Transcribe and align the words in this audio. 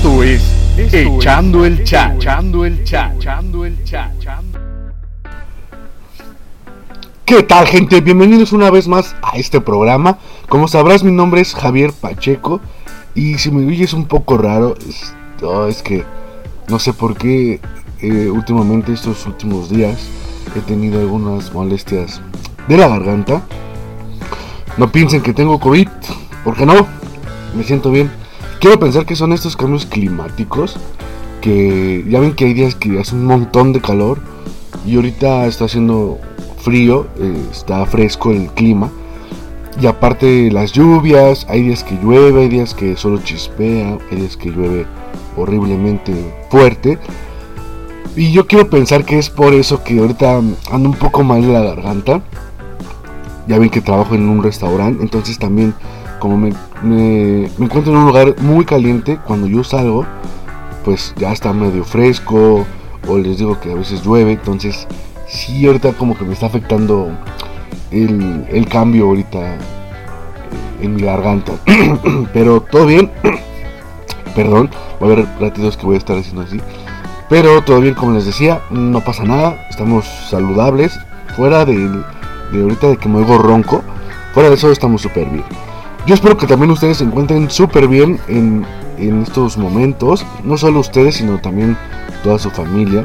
Esto 0.00 0.22
es 0.22 0.42
Echando 0.94 1.66
el 1.66 1.84
Chat. 1.84 2.14
Echando 2.16 2.64
el 2.64 2.82
Chat. 2.84 3.16
Echando 3.16 3.66
el 3.66 3.84
Chat. 3.84 4.10
¿Qué 7.26 7.42
tal 7.42 7.66
gente? 7.66 8.00
Bienvenidos 8.00 8.54
una 8.54 8.70
vez 8.70 8.88
más 8.88 9.14
a 9.20 9.36
este 9.36 9.60
programa. 9.60 10.16
Como 10.48 10.68
sabrás 10.68 11.04
mi 11.04 11.12
nombre 11.12 11.42
es 11.42 11.54
Javier 11.54 11.92
Pacheco 11.92 12.62
y 13.14 13.36
si 13.36 13.50
me 13.50 13.66
oyes 13.66 13.92
un 13.92 14.06
poco 14.06 14.38
raro 14.38 14.74
es, 14.88 15.14
oh, 15.42 15.66
es 15.66 15.82
que 15.82 16.06
no 16.68 16.78
sé 16.78 16.94
por 16.94 17.14
qué 17.18 17.60
eh, 18.00 18.30
últimamente 18.30 18.94
estos 18.94 19.26
últimos 19.26 19.68
días 19.68 20.08
he 20.56 20.60
tenido 20.60 20.98
algunas 20.98 21.52
molestias 21.52 22.22
de 22.68 22.78
la 22.78 22.88
garganta. 22.88 23.42
No 24.78 24.90
piensen 24.90 25.20
que 25.20 25.34
tengo 25.34 25.60
COVID, 25.60 25.88
porque 26.42 26.64
no, 26.64 26.86
me 27.54 27.64
siento 27.64 27.90
bien. 27.90 28.10
Quiero 28.60 28.78
pensar 28.78 29.06
que 29.06 29.16
son 29.16 29.32
estos 29.32 29.56
cambios 29.56 29.86
climáticos, 29.86 30.76
que 31.40 32.04
ya 32.06 32.20
ven 32.20 32.34
que 32.34 32.44
hay 32.44 32.52
días 32.52 32.74
que 32.74 33.00
hace 33.00 33.14
un 33.14 33.24
montón 33.24 33.72
de 33.72 33.80
calor 33.80 34.20
y 34.84 34.96
ahorita 34.96 35.46
está 35.46 35.64
haciendo 35.64 36.18
frío, 36.58 37.06
eh, 37.18 37.42
está 37.50 37.86
fresco 37.86 38.32
el 38.32 38.48
clima. 38.50 38.90
Y 39.80 39.86
aparte 39.86 40.50
las 40.50 40.72
lluvias, 40.72 41.46
hay 41.48 41.62
días 41.62 41.82
que 41.82 41.96
llueve, 42.02 42.42
hay 42.42 42.48
días 42.50 42.74
que 42.74 42.98
solo 42.98 43.16
chispea, 43.22 43.96
hay 44.10 44.18
días 44.18 44.36
que 44.36 44.50
llueve 44.50 44.84
horriblemente 45.38 46.12
fuerte. 46.50 46.98
Y 48.14 48.30
yo 48.30 48.46
quiero 48.46 48.68
pensar 48.68 49.06
que 49.06 49.18
es 49.18 49.30
por 49.30 49.54
eso 49.54 49.82
que 49.82 50.00
ahorita 50.00 50.36
ando 50.70 50.90
un 50.90 50.96
poco 50.96 51.24
mal 51.24 51.40
de 51.40 51.52
la 51.54 51.62
garganta. 51.62 52.20
Ya 53.48 53.58
ven 53.58 53.70
que 53.70 53.80
trabajo 53.80 54.14
en 54.14 54.28
un 54.28 54.42
restaurante, 54.42 55.02
entonces 55.02 55.38
también 55.38 55.72
como 56.18 56.36
me, 56.36 56.52
encuentro 56.82 57.92
en 57.92 57.98
un 57.98 58.06
lugar 58.06 58.34
muy 58.40 58.64
caliente, 58.64 59.18
cuando 59.26 59.46
yo 59.46 59.64
salgo, 59.64 60.06
pues 60.84 61.14
ya 61.16 61.32
está 61.32 61.52
medio 61.52 61.84
fresco, 61.84 62.66
o 63.06 63.18
les 63.18 63.38
digo 63.38 63.58
que 63.60 63.72
a 63.72 63.74
veces 63.74 64.02
llueve, 64.04 64.32
entonces 64.32 64.86
sí 65.26 65.66
ahorita 65.66 65.92
como 65.92 66.16
que 66.16 66.24
me 66.24 66.32
está 66.34 66.46
afectando 66.46 67.10
el, 67.90 68.46
el 68.50 68.66
cambio 68.66 69.06
ahorita 69.06 69.56
en 70.80 70.96
mi 70.96 71.02
garganta. 71.02 71.52
Pero 72.32 72.60
todo 72.62 72.86
bien, 72.86 73.10
perdón, 74.34 74.70
va 75.02 75.08
a 75.08 75.12
haber 75.12 75.26
ratitos 75.40 75.76
que 75.76 75.86
voy 75.86 75.96
a 75.96 75.98
estar 75.98 76.16
haciendo 76.16 76.42
así. 76.42 76.60
Pero 77.28 77.62
todo 77.62 77.80
bien, 77.80 77.94
como 77.94 78.12
les 78.12 78.26
decía, 78.26 78.60
no 78.70 79.04
pasa 79.04 79.24
nada, 79.24 79.66
estamos 79.70 80.04
saludables, 80.28 80.98
fuera 81.36 81.64
de, 81.64 81.76
de 81.78 82.62
ahorita 82.62 82.88
de 82.88 82.96
que 82.96 83.08
me 83.08 83.18
oigo 83.18 83.38
ronco, 83.38 83.82
fuera 84.34 84.48
de 84.48 84.56
eso 84.56 84.72
estamos 84.72 85.02
súper 85.02 85.28
bien. 85.28 85.44
Yo 86.10 86.14
espero 86.14 86.36
que 86.36 86.48
también 86.48 86.72
ustedes 86.72 86.96
se 86.96 87.04
encuentren 87.04 87.48
súper 87.52 87.86
bien 87.86 88.18
en, 88.26 88.66
estos 89.22 89.56
momentos. 89.56 90.26
No 90.42 90.58
solo 90.58 90.80
ustedes, 90.80 91.14
sino 91.14 91.38
también 91.38 91.76
toda 92.24 92.36
su 92.36 92.50
familia. 92.50 93.04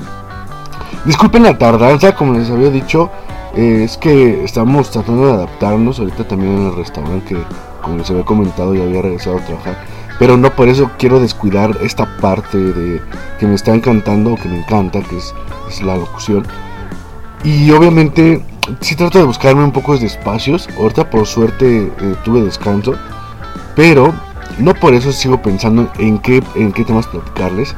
Disculpen 1.05 1.43
la 1.43 1.55
tardanza, 1.55 2.15
como 2.15 2.33
les 2.33 2.49
había 2.49 2.71
dicho. 2.71 3.11
Eh, 3.55 3.83
es 3.83 3.97
que 3.97 4.43
estamos 4.43 4.89
tratando 4.89 5.27
de 5.27 5.33
adaptarnos 5.33 5.99
ahorita 5.99 6.27
también 6.27 6.57
en 6.57 6.65
el 6.69 6.75
restaurante 6.77 7.35
que, 7.35 7.43
como 7.83 7.97
les 7.97 8.09
había 8.09 8.23
comentado, 8.23 8.73
ya 8.73 8.81
había 8.81 9.03
regresado 9.03 9.37
a 9.37 9.45
trabajar. 9.45 9.85
Pero 10.17 10.35
no 10.35 10.55
por 10.55 10.67
eso 10.67 10.89
quiero 10.97 11.19
descuidar 11.19 11.77
esta 11.83 12.07
parte 12.17 12.57
de 12.57 13.01
que 13.39 13.45
me 13.45 13.53
está 13.53 13.75
encantando, 13.75 14.35
que 14.35 14.49
me 14.49 14.57
encanta, 14.57 15.01
que 15.01 15.17
es 15.17 15.81
la 15.83 15.95
locución. 15.95 16.43
Y 17.43 17.69
obviamente 17.69 18.41
sí 18.81 18.95
trato 18.95 19.19
de 19.19 19.25
buscarme 19.25 19.63
un 19.63 19.71
poco 19.71 19.97
de 19.97 20.05
espacios. 20.05 20.69
Ahorita 20.77 21.09
por 21.09 21.25
suerte 21.25 21.85
eh, 21.85 22.16
tuve 22.23 22.41
descanso. 22.41 22.95
Pero 23.75 24.13
no 24.57 24.73
por 24.73 24.94
eso 24.94 25.11
sigo 25.11 25.41
pensando 25.41 25.91
en 25.97 26.19
qué, 26.19 26.44
en 26.55 26.72
qué 26.72 26.83
temas 26.83 27.07
platicarles. 27.07 27.75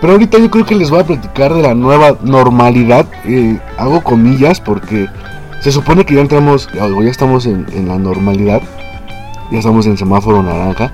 Pero 0.00 0.14
ahorita 0.14 0.38
yo 0.38 0.50
creo 0.50 0.64
que 0.64 0.74
les 0.74 0.90
voy 0.90 1.00
a 1.00 1.06
platicar 1.06 1.52
de 1.54 1.62
la 1.62 1.74
nueva 1.74 2.16
normalidad. 2.22 3.06
Eh, 3.24 3.58
hago 3.76 4.02
comillas 4.02 4.60
porque 4.60 5.08
se 5.60 5.72
supone 5.72 6.06
que 6.06 6.14
ya 6.14 6.22
entramos, 6.22 6.68
ya 6.72 6.86
estamos 7.10 7.46
en, 7.46 7.66
la 7.86 7.98
normalidad. 7.98 8.62
Ya 9.50 9.58
estamos 9.58 9.86
en 9.86 9.98
semáforo 9.98 10.42
naranja. 10.42 10.92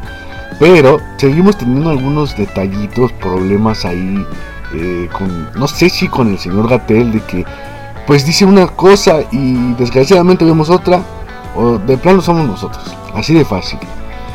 Pero 0.58 0.98
seguimos 1.18 1.58
teniendo 1.58 1.90
algunos 1.90 2.36
detallitos, 2.36 3.12
problemas 3.12 3.84
ahí. 3.84 4.26
Eh, 4.74 5.08
con, 5.12 5.48
no 5.54 5.68
sé 5.68 5.88
si 5.88 6.08
con 6.08 6.28
el 6.28 6.38
señor 6.38 6.68
Gatel 6.68 7.12
de 7.12 7.20
que 7.20 7.44
pues 8.06 8.24
dice 8.24 8.44
una 8.44 8.66
cosa 8.68 9.20
y 9.32 9.74
desgraciadamente 9.74 10.44
vemos 10.44 10.70
otra, 10.70 11.02
o 11.56 11.78
de 11.78 11.96
plano 11.96 12.20
somos 12.20 12.46
nosotros, 12.46 12.96
así 13.14 13.34
de 13.34 13.44
fácil. 13.44 13.78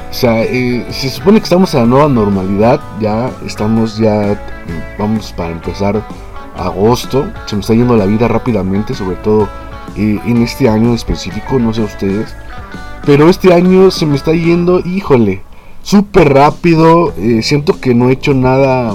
O 0.09 0.13
sea, 0.13 0.43
eh, 0.43 0.85
se 0.89 1.09
supone 1.09 1.39
que 1.39 1.45
estamos 1.45 1.73
en 1.73 1.81
la 1.81 1.85
nueva 1.85 2.09
normalidad, 2.09 2.81
ya 2.99 3.31
estamos 3.45 3.97
ya, 3.97 4.37
vamos 4.99 5.31
para 5.31 5.51
empezar 5.51 6.05
agosto, 6.57 7.31
se 7.45 7.55
me 7.55 7.61
está 7.61 7.73
yendo 7.73 7.95
la 7.95 8.05
vida 8.05 8.27
rápidamente, 8.27 8.93
sobre 8.93 9.15
todo 9.17 9.47
eh, 9.95 10.19
en 10.25 10.41
este 10.41 10.67
año 10.67 10.93
específico, 10.93 11.59
no 11.59 11.73
sé 11.73 11.81
ustedes, 11.81 12.35
pero 13.05 13.29
este 13.29 13.53
año 13.53 13.89
se 13.89 14.05
me 14.05 14.17
está 14.17 14.33
yendo, 14.33 14.79
híjole, 14.79 15.43
súper 15.81 16.33
rápido, 16.33 17.13
eh, 17.17 17.41
siento 17.41 17.79
que 17.79 17.95
no 17.95 18.09
he 18.09 18.13
hecho 18.13 18.33
nada 18.33 18.93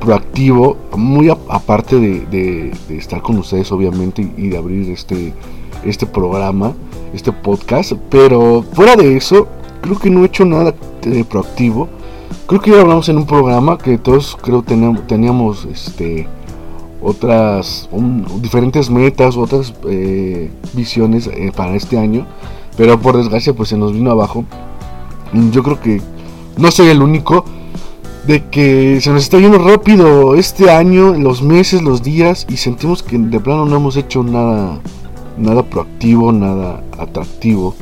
proactivo, 0.00 0.76
muy 0.96 1.30
aparte 1.30 1.98
de, 1.98 2.72
estar 2.90 3.22
con 3.22 3.38
ustedes 3.38 3.70
obviamente 3.72 4.30
y 4.36 4.48
de 4.48 4.58
abrir 4.58 4.90
este, 4.90 5.32
este 5.84 6.06
programa, 6.06 6.72
este 7.12 7.32
podcast, 7.32 7.92
pero 8.10 8.64
fuera 8.72 8.96
de 8.96 9.16
eso, 9.16 9.48
creo 9.80 9.98
que 9.98 10.10
no 10.10 10.22
he 10.22 10.26
hecho 10.26 10.44
nada 10.44 10.74
de 11.02 11.24
proactivo. 11.24 11.88
Creo 12.46 12.60
que 12.60 12.70
ya 12.70 12.80
hablamos 12.80 13.08
en 13.08 13.16
un 13.16 13.26
programa 13.26 13.78
que 13.78 13.98
todos 13.98 14.36
creo 14.40 14.62
teníamos, 14.62 15.06
teníamos 15.06 15.64
este, 15.64 16.28
otras 17.02 17.88
diferentes 18.40 18.90
metas, 18.90 19.36
otras 19.36 19.74
eh, 19.88 20.50
visiones 20.72 21.28
eh, 21.28 21.52
para 21.54 21.74
este 21.74 21.98
año, 21.98 22.26
pero 22.76 23.00
por 23.00 23.16
desgracia 23.16 23.54
pues 23.54 23.68
se 23.68 23.76
nos 23.76 23.92
vino 23.92 24.10
abajo. 24.10 24.44
Yo 25.52 25.62
creo 25.62 25.80
que 25.80 26.00
no 26.56 26.70
soy 26.70 26.88
el 26.88 27.02
único 27.02 27.44
de 28.26 28.44
que 28.50 29.00
se 29.00 29.10
nos 29.10 29.22
está 29.22 29.38
yendo 29.38 29.58
rápido 29.58 30.34
este 30.34 30.70
año, 30.70 31.14
los 31.14 31.42
meses, 31.42 31.82
los 31.82 32.02
días 32.02 32.46
y 32.48 32.56
sentimos 32.56 33.02
que 33.02 33.16
de 33.18 33.38
plano 33.38 33.66
no 33.66 33.76
hemos 33.76 33.96
hecho 33.96 34.24
nada, 34.24 34.80
nada 35.38 35.62
proactivo, 35.62 36.32
nada 36.32 36.82
atractivo. 36.98 37.74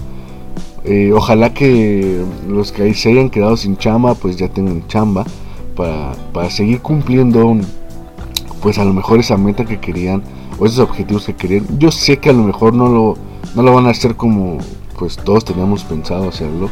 Eh, 0.84 1.12
ojalá 1.14 1.54
que 1.54 2.22
los 2.46 2.72
que 2.72 2.92
se 2.92 3.10
hayan 3.10 3.30
quedado 3.30 3.56
sin 3.56 3.78
chamba, 3.78 4.14
pues 4.14 4.36
ya 4.36 4.48
tengan 4.48 4.86
chamba 4.86 5.24
para, 5.74 6.12
para 6.34 6.50
seguir 6.50 6.80
cumpliendo, 6.82 7.56
pues 8.60 8.78
a 8.78 8.84
lo 8.84 8.92
mejor 8.92 9.20
esa 9.20 9.38
meta 9.38 9.64
que 9.64 9.80
querían 9.80 10.22
o 10.58 10.66
esos 10.66 10.80
objetivos 10.80 11.24
que 11.24 11.34
querían. 11.34 11.66
Yo 11.78 11.90
sé 11.90 12.18
que 12.18 12.28
a 12.28 12.34
lo 12.34 12.42
mejor 12.42 12.74
no 12.74 12.88
lo, 12.88 13.16
no 13.54 13.62
lo 13.62 13.72
van 13.72 13.86
a 13.86 13.90
hacer 13.90 14.14
como 14.14 14.58
pues 14.98 15.16
todos 15.16 15.44
teníamos 15.44 15.82
pensado 15.84 16.28
hacerlo 16.28 16.70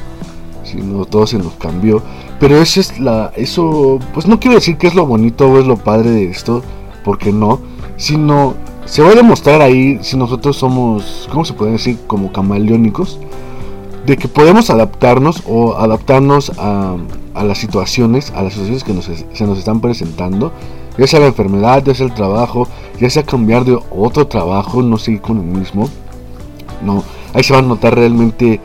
sino 0.65 1.05
todo 1.05 1.27
se 1.27 1.39
nos 1.39 1.53
cambió. 1.55 2.03
Pero 2.43 2.61
eso 2.61 2.81
es 2.81 2.99
la, 2.99 3.33
eso, 3.37 4.01
pues 4.13 4.27
no 4.27 4.41
quiero 4.41 4.57
decir 4.57 4.77
que 4.77 4.89
es 4.89 4.97
lo 4.97 5.07
bonito 5.07 5.49
o 5.49 5.61
es 5.61 5.65
lo 5.65 5.77
padre 5.77 6.11
de 6.11 6.25
esto, 6.25 6.61
porque 7.05 7.31
no, 7.31 7.61
sino 7.97 8.55
se 8.85 9.01
va 9.01 9.11
a 9.11 9.15
demostrar 9.15 9.63
ahí 9.63 10.01
si 10.03 10.17
nosotros 10.17 10.57
somos, 10.57 11.29
¿cómo 11.31 11.45
se 11.45 11.53
puede 11.53 11.71
decir? 11.71 12.01
Como 12.09 12.33
camaleónicos, 12.33 13.21
de 14.07 14.17
que 14.17 14.27
podemos 14.27 14.71
adaptarnos 14.71 15.45
o 15.47 15.77
adaptarnos 15.77 16.51
a, 16.59 16.97
a 17.35 17.45
las 17.45 17.59
situaciones, 17.59 18.33
a 18.33 18.43
las 18.43 18.55
situaciones 18.55 18.83
que 18.83 18.93
nos, 18.93 19.05
se 19.05 19.47
nos 19.47 19.57
están 19.57 19.81
presentando, 19.81 20.51
ya 20.99 21.07
sea 21.07 21.21
la 21.21 21.27
enfermedad, 21.27 21.85
ya 21.85 21.95
sea 21.95 22.07
el 22.07 22.15
trabajo, 22.15 22.67
ya 22.99 23.09
sea 23.09 23.23
cambiar 23.23 23.65
de 23.65 23.79
otro 23.89 24.27
trabajo, 24.27 24.83
no 24.83 24.99
seguir 24.99 25.21
con 25.21 25.39
el 25.39 25.45
mismo. 25.45 25.89
No, 26.85 27.05
ahí 27.35 27.45
se 27.45 27.53
va 27.53 27.61
a 27.61 27.63
notar 27.63 27.95
realmente 27.95 28.61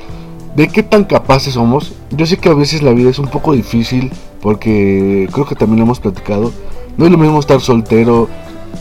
de 0.57 0.67
qué 0.67 0.81
tan 0.81 1.03
capaces 1.03 1.53
somos. 1.53 1.93
Yo 2.09 2.25
sé 2.25 2.37
que 2.37 2.49
a 2.49 2.53
veces 2.55 2.81
la 2.81 2.91
vida 2.91 3.11
es 3.11 3.19
un 3.19 3.27
poco 3.27 3.53
difícil 3.53 4.11
porque 4.41 5.29
creo 5.31 5.45
que 5.45 5.53
también 5.53 5.77
lo 5.77 5.85
hemos 5.85 5.99
platicado. 5.99 6.51
No 6.97 7.05
es 7.05 7.11
lo 7.11 7.17
mismo 7.19 7.39
estar 7.39 7.61
soltero 7.61 8.27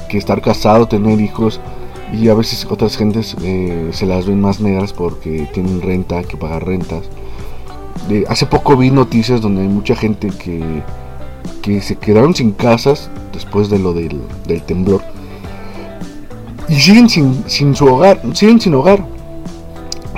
que 0.08 0.16
estar 0.16 0.40
casado, 0.40 0.88
tener 0.88 1.20
hijos 1.20 1.60
y 2.14 2.28
a 2.30 2.34
veces 2.34 2.66
otras 2.70 2.96
gentes 2.96 3.36
eh, 3.42 3.90
se 3.92 4.06
las 4.06 4.26
ven 4.26 4.40
más 4.40 4.58
negras 4.58 4.94
porque 4.94 5.48
tienen 5.52 5.82
renta, 5.82 6.22
que 6.22 6.38
pagar 6.38 6.64
rentas. 6.64 7.02
hace 8.26 8.46
poco 8.46 8.74
vi 8.78 8.90
noticias 8.90 9.42
donde 9.42 9.60
hay 9.60 9.68
mucha 9.68 9.94
gente 9.94 10.28
que, 10.28 10.82
que 11.60 11.82
se 11.82 11.96
quedaron 11.96 12.34
sin 12.34 12.52
casas 12.52 13.10
después 13.34 13.68
de 13.68 13.78
lo 13.78 13.92
del, 13.92 14.22
del 14.46 14.62
temblor 14.62 15.02
y 16.70 16.76
siguen 16.76 17.10
sin, 17.10 17.44
sin 17.46 17.76
su 17.76 17.84
hogar, 17.86 18.22
siguen 18.32 18.60
sin 18.62 18.74
hogar 18.74 19.15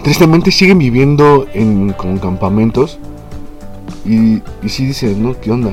tristemente 0.09 0.51
siguen 0.51 0.79
viviendo 0.79 1.47
en 1.53 1.93
como 1.93 2.19
campamentos 2.19 2.99
y, 4.07 4.41
y 4.63 4.69
sí 4.71 4.87
dice, 4.87 5.15
¿no? 5.15 5.39
¿Qué 5.39 5.51
onda? 5.51 5.71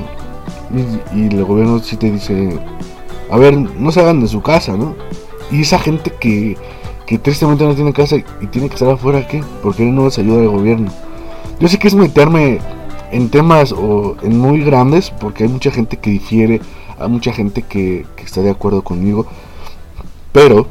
Y, 1.14 1.34
el 1.34 1.42
gobierno 1.42 1.78
sí 1.78 1.96
te 1.96 2.10
dice, 2.10 2.50
a 3.30 3.38
ver, 3.38 3.56
no 3.56 3.90
se 3.90 4.00
hagan 4.00 4.20
de 4.20 4.28
su 4.28 4.42
casa, 4.42 4.76
¿no? 4.76 4.94
Y 5.50 5.62
esa 5.62 5.78
gente 5.78 6.12
que, 6.20 6.54
que 7.06 7.16
tristemente 7.16 7.64
no 7.64 7.74
tiene 7.74 7.94
casa 7.94 8.16
y 8.16 8.46
tiene 8.48 8.68
que 8.68 8.74
estar 8.74 8.90
afuera, 8.90 9.26
¿qué? 9.26 9.42
Porque 9.62 9.86
no 9.86 10.04
les 10.04 10.18
ayuda 10.18 10.42
el 10.42 10.50
gobierno. 10.50 10.92
Yo 11.58 11.68
sé 11.68 11.78
que 11.78 11.88
es 11.88 11.94
meterme 11.94 12.58
en 13.12 13.30
temas 13.30 13.72
o 13.72 14.18
en 14.22 14.38
muy 14.38 14.60
grandes, 14.62 15.14
porque 15.18 15.44
hay 15.44 15.48
mucha 15.48 15.70
gente 15.70 15.96
que 15.96 16.10
difiere, 16.10 16.60
hay 16.98 17.08
mucha 17.08 17.32
gente 17.32 17.62
que, 17.62 18.04
que 18.16 18.24
está 18.24 18.42
de 18.42 18.50
acuerdo 18.50 18.84
conmigo, 18.84 19.24
pero 20.32 20.66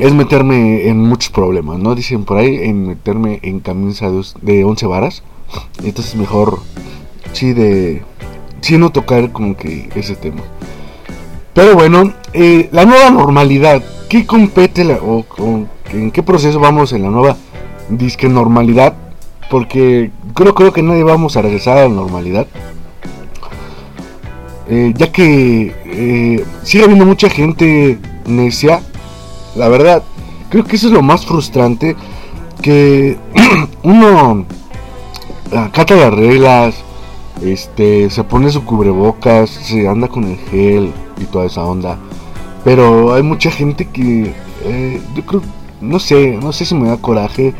es 0.00 0.14
meterme 0.14 0.88
en 0.88 0.98
muchos 0.98 1.30
problemas, 1.30 1.78
¿no? 1.78 1.94
Dicen 1.94 2.24
por 2.24 2.38
ahí, 2.38 2.56
en 2.62 2.86
meterme 2.86 3.38
en 3.42 3.60
camisa 3.60 4.10
de 4.40 4.64
11 4.64 4.86
varas. 4.86 5.22
Entonces 5.84 6.16
mejor, 6.16 6.60
sí, 7.32 7.52
de... 7.52 8.02
Sí, 8.62 8.76
no 8.76 8.90
tocar 8.90 9.30
como 9.32 9.56
que 9.56 9.88
ese 9.94 10.16
tema. 10.16 10.42
Pero 11.54 11.74
bueno, 11.74 12.12
eh, 12.32 12.68
la 12.72 12.84
nueva 12.84 13.10
normalidad. 13.10 13.82
¿Qué 14.08 14.26
compete 14.26 14.84
la, 14.84 14.94
o, 14.94 15.24
en 15.92 16.10
qué 16.10 16.22
proceso 16.22 16.58
vamos 16.60 16.92
en 16.92 17.02
la 17.02 17.10
nueva 17.10 17.36
disque 17.88 18.28
normalidad? 18.28 18.94
Porque 19.50 20.10
creo, 20.34 20.54
creo 20.54 20.72
que 20.72 20.82
nadie 20.82 21.04
vamos 21.04 21.36
a 21.36 21.42
regresar 21.42 21.78
a 21.78 21.82
la 21.82 21.88
normalidad. 21.88 22.46
Eh, 24.68 24.92
ya 24.96 25.10
que 25.10 25.74
eh, 25.84 26.44
sigue 26.62 26.84
habiendo 26.84 27.04
mucha 27.04 27.28
gente 27.28 27.98
necia. 28.26 28.82
La 29.56 29.68
verdad, 29.68 30.02
creo 30.48 30.64
que 30.64 30.76
eso 30.76 30.88
es 30.88 30.92
lo 30.92 31.02
más 31.02 31.26
frustrante. 31.26 31.96
Que 32.62 33.18
uno 33.82 34.44
acata 35.56 35.96
las 35.96 36.14
reglas, 36.14 36.74
este, 37.42 38.10
se 38.10 38.24
pone 38.24 38.50
su 38.50 38.64
cubrebocas, 38.64 39.50
se 39.50 39.88
anda 39.88 40.08
con 40.08 40.24
el 40.24 40.38
gel 40.50 40.92
y 41.20 41.24
toda 41.24 41.46
esa 41.46 41.64
onda. 41.64 41.98
Pero 42.64 43.14
hay 43.14 43.22
mucha 43.22 43.50
gente 43.50 43.86
que 43.86 44.34
eh, 44.64 45.02
yo 45.14 45.24
creo, 45.24 45.42
no 45.80 45.98
sé, 45.98 46.38
no 46.42 46.52
sé 46.52 46.64
si 46.66 46.74
me 46.74 46.88
da 46.88 46.98
coraje, 46.98 47.54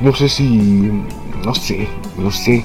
no 0.00 0.14
sé 0.14 0.28
si, 0.28 0.90
no 1.44 1.54
sé, 1.54 1.88
no 2.16 2.30
sé. 2.30 2.64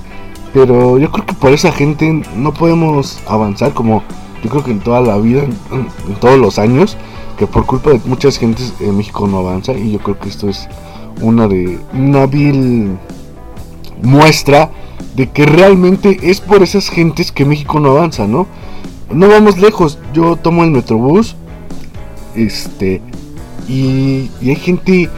Pero 0.54 0.98
yo 1.00 1.12
creo 1.12 1.26
que 1.26 1.34
por 1.34 1.52
esa 1.52 1.72
gente 1.72 2.24
no 2.36 2.54
podemos 2.54 3.20
avanzar 3.28 3.74
como 3.74 4.04
yo 4.44 4.50
creo 4.50 4.64
que 4.64 4.72
en 4.72 4.80
toda 4.80 5.02
la 5.02 5.18
vida, 5.18 5.44
en, 5.44 6.16
todos 6.20 6.40
los 6.40 6.60
años, 6.60 6.98
que 7.42 7.48
por 7.48 7.66
culpa 7.66 7.90
de 7.90 8.00
muchas 8.06 8.38
gentes 8.38 8.72
en 8.80 8.96
México 8.96 9.26
no 9.26 9.40
avanza 9.40 9.74
y 9.74 9.94
yo 9.94 9.98
creo 9.98 10.20
que 10.20 10.30
esto 10.30 10.48
es 10.48 10.68
una 11.22 11.48
de 11.48 11.80
una 11.92 12.28
vil 12.28 13.00
muestra 14.04 14.70
de 15.16 15.28
que 15.28 15.48
realmente 15.48 16.20
es 16.22 16.40
por 16.40 16.62
esas 16.62 16.90
gentes 16.90 17.32
que 17.32 17.44
México 17.44 17.80
no 17.80 17.90
avanza, 17.98 18.28
¿no? 18.28 18.46
No 19.10 19.28
vamos 19.28 19.58
lejos, 19.58 19.98
yo 20.14 20.36
tomo 20.36 20.64
el 20.64 20.70
Metrobús, 20.70 21.36
este, 22.36 23.02
y, 23.68 24.30
hay 24.42 24.56
gente 24.56 25.10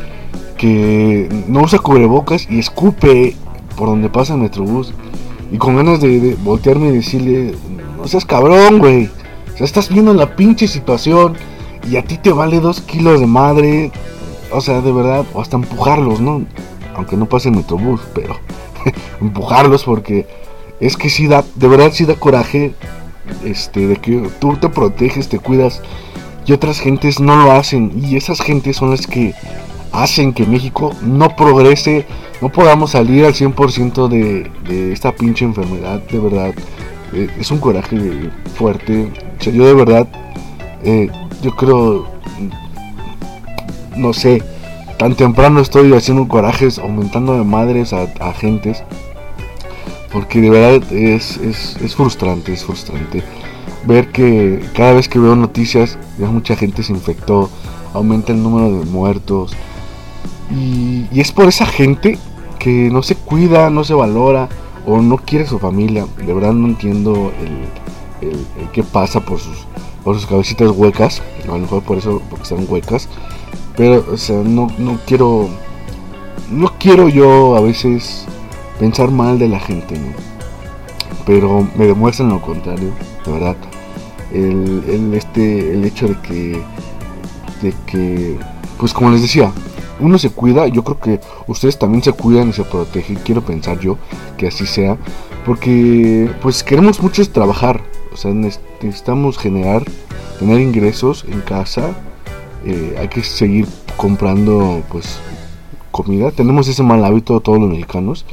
que 0.58 1.28
no 1.50 1.64
usa 1.64 1.80
cubrebocas 1.80 2.48
y 2.50 2.58
escupe 2.58 3.36
por 3.76 3.90
donde 3.90 4.08
pasa 4.08 4.36
el 4.36 4.40
Metrobús, 4.40 4.94
y 5.52 5.58
con 5.58 5.76
ganas 5.76 6.00
de, 6.00 6.38
voltearme 6.42 6.88
y 6.88 6.92
decirle, 6.94 7.56
no 7.98 8.08
seas 8.08 8.24
cabrón, 8.24 8.80
güey, 8.80 9.10
o 9.54 9.58
sea, 9.58 9.66
estás 9.66 9.90
viendo 9.90 10.14
la 10.14 10.38
pinche 10.38 10.70
situación 10.70 11.36
y 11.90 11.98
a 11.98 12.04
ti 12.04 12.18
te 12.18 12.32
vale 12.32 12.60
dos 12.60 12.82
kilos 12.82 13.20
de 13.20 13.28
madre, 13.28 13.92
o 14.52 14.62
sea, 14.62 14.82
de 14.82 14.92
verdad, 14.92 15.26
o 15.34 15.42
hasta 15.42 15.58
empujarlos, 15.58 16.22
¿no? 16.22 16.46
Aunque 16.96 17.18
no 17.18 17.28
pase 17.28 17.50
el 17.50 17.56
Metrobús, 17.56 18.02
pero 18.14 18.38
empujarlos 19.22 19.84
porque 19.84 20.28
es 20.80 20.98
que 20.98 21.10
si 21.10 21.28
da, 21.28 21.44
de 21.56 21.68
verdad 21.68 21.92
si 21.92 22.06
da 22.06 22.16
coraje 22.16 22.74
este 23.44 23.88
de 23.88 23.96
que 23.98 24.30
tú 24.40 24.56
te 24.58 24.70
proteges, 24.70 25.30
te 25.30 25.40
cuidas 25.40 25.82
y 26.46 26.54
otras 26.54 26.80
gentes 26.80 27.20
no 27.20 27.36
lo 27.38 27.52
hacen 27.52 27.92
y 28.02 28.18
esas 28.18 28.42
gentes 28.42 28.78
son 28.78 28.92
las 28.92 29.08
que 29.08 29.34
hacen 29.92 30.34
que 30.34 30.46
México 30.46 30.92
no 31.02 31.36
progrese, 31.36 32.06
no 32.42 32.50
podamos 32.50 32.92
salir 32.92 33.26
al 33.26 33.34
100% 33.34 34.08
de, 34.08 34.52
de 34.68 34.92
esta 34.92 35.14
pinche 35.14 35.46
enfermedad, 35.46 36.02
de 36.02 36.20
verdad. 36.20 36.54
Eh, 37.14 37.30
es 37.40 37.52
un 37.52 37.60
coraje 37.60 37.98
fuerte. 38.56 39.12
yo 39.40 39.66
de 39.66 39.74
verdad, 39.74 40.08
eh, 40.84 41.10
yo 41.44 41.56
creo, 41.56 42.08
no 43.98 44.14
sé, 44.14 44.42
tan 44.98 45.16
temprano 45.16 45.60
estoy 45.60 45.94
haciendo 45.94 46.28
corajes, 46.28 46.80
aumentando 46.80 47.38
de 47.38 47.44
madres 47.44 47.92
a, 47.92 48.04
agentes. 48.22 48.84
Porque 50.12 50.40
de 50.40 50.50
verdad 50.50 50.94
es, 50.94 51.38
es, 51.38 51.96
frustrante, 51.96 52.54
es 52.54 52.64
frustrante. 52.64 53.24
Ver 53.86 54.12
que 54.12 54.64
cada 54.74 54.94
vez 54.94 55.10
que 55.10 55.20
veo 55.20 55.36
noticias, 55.36 55.98
ya 56.18 56.28
mucha 56.28 56.56
gente 56.56 56.84
se 56.84 56.94
infectó, 56.94 57.50
aumenta 57.94 58.32
el 58.32 58.42
número 58.42 58.80
de 58.80 58.86
muertos. 58.86 59.54
Y, 60.52 61.08
es 61.20 61.32
por 61.32 61.48
esa 61.48 61.66
gente 61.66 62.18
que 62.60 62.90
no 62.90 63.04
se 63.04 63.16
cuida, 63.16 63.70
no 63.70 63.84
se 63.84 63.94
valora 63.94 64.48
o 64.86 65.02
no 65.02 65.18
quiere 65.18 65.46
su 65.46 65.60
familia. 65.60 66.06
De 66.26 66.34
verdad 66.34 66.54
no 66.54 66.68
entiendo 66.68 67.34
el, 68.22 68.30
el, 68.30 68.70
qué 68.72 68.84
pasa 68.84 69.20
por 69.20 69.40
sus, 69.40 69.66
por 70.04 70.16
sus 70.16 70.26
cabecitas 70.26 70.72
huecas. 70.72 71.22
A 71.44 71.48
lo 71.48 71.60
mejor 71.60 71.84
por 71.84 71.98
eso, 71.98 72.22
porque 72.30 72.44
están 72.44 72.66
huecas. 72.68 73.08
Pero, 73.76 74.06
o 74.12 74.18
sea, 74.18 74.42
no, 74.44 74.68
no 74.78 75.00
quiero. 75.06 75.50
No 76.52 76.74
quiero 76.78 77.10
yo 77.10 77.56
a 77.56 77.62
veces 77.62 78.26
pensar 78.80 79.10
mal 79.10 79.40
de 79.40 79.48
la 79.48 79.60
gente, 79.60 79.98
¿no? 79.98 80.14
Pero 81.26 81.68
me 81.76 81.88
demuestran 81.88 82.30
lo 82.30 82.42
contrario, 82.42 82.92
de 83.26 83.32
verdad. 83.32 83.56
El, 84.32 84.84
el, 84.88 85.14
este, 85.14 85.74
el 85.74 85.86
hecho 85.86 86.08
de 86.08 86.20
que. 86.22 86.62
De 87.62 87.74
que. 87.86 88.38
Pues 88.78 88.94
como 88.94 89.12
les 89.12 89.22
decía, 89.22 89.52
uno 90.00 90.18
se 90.18 90.30
cuida, 90.30 90.68
yo 90.68 90.84
creo 90.84 91.00
que 91.00 91.20
ustedes 91.48 91.78
también 91.78 92.04
se 92.04 92.12
cuidan 92.12 92.50
y 92.50 92.54
se 92.54 92.64
protegen, 92.64 93.16
quiero 93.24 93.42
pensar 93.42 93.80
yo 93.80 93.98
que 94.38 94.48
así 94.48 94.66
sea, 94.66 94.98
porque 95.46 96.30
pues 96.42 96.64
queremos 96.64 97.02
mucho 97.02 97.26
trabajar, 97.32 97.82
o 98.12 98.18
sea, 98.18 98.34
necesitamos 98.84 99.38
generar, 99.38 99.84
tener 100.40 100.60
ingresos 100.60 101.26
en 101.28 101.42
casa 101.42 101.96
eh, 102.66 102.96
hay 102.98 103.10
que 103.10 103.24
seguir 103.24 103.68
comprando 103.98 104.82
pues 104.90 105.20
comida. 105.92 106.32
Tenemos 106.32 106.68
ese 106.68 106.84
mal 106.84 107.04
hábito 107.04 107.40
todos 107.42 107.60
los 107.60 107.70
mexicanos. 107.70 108.26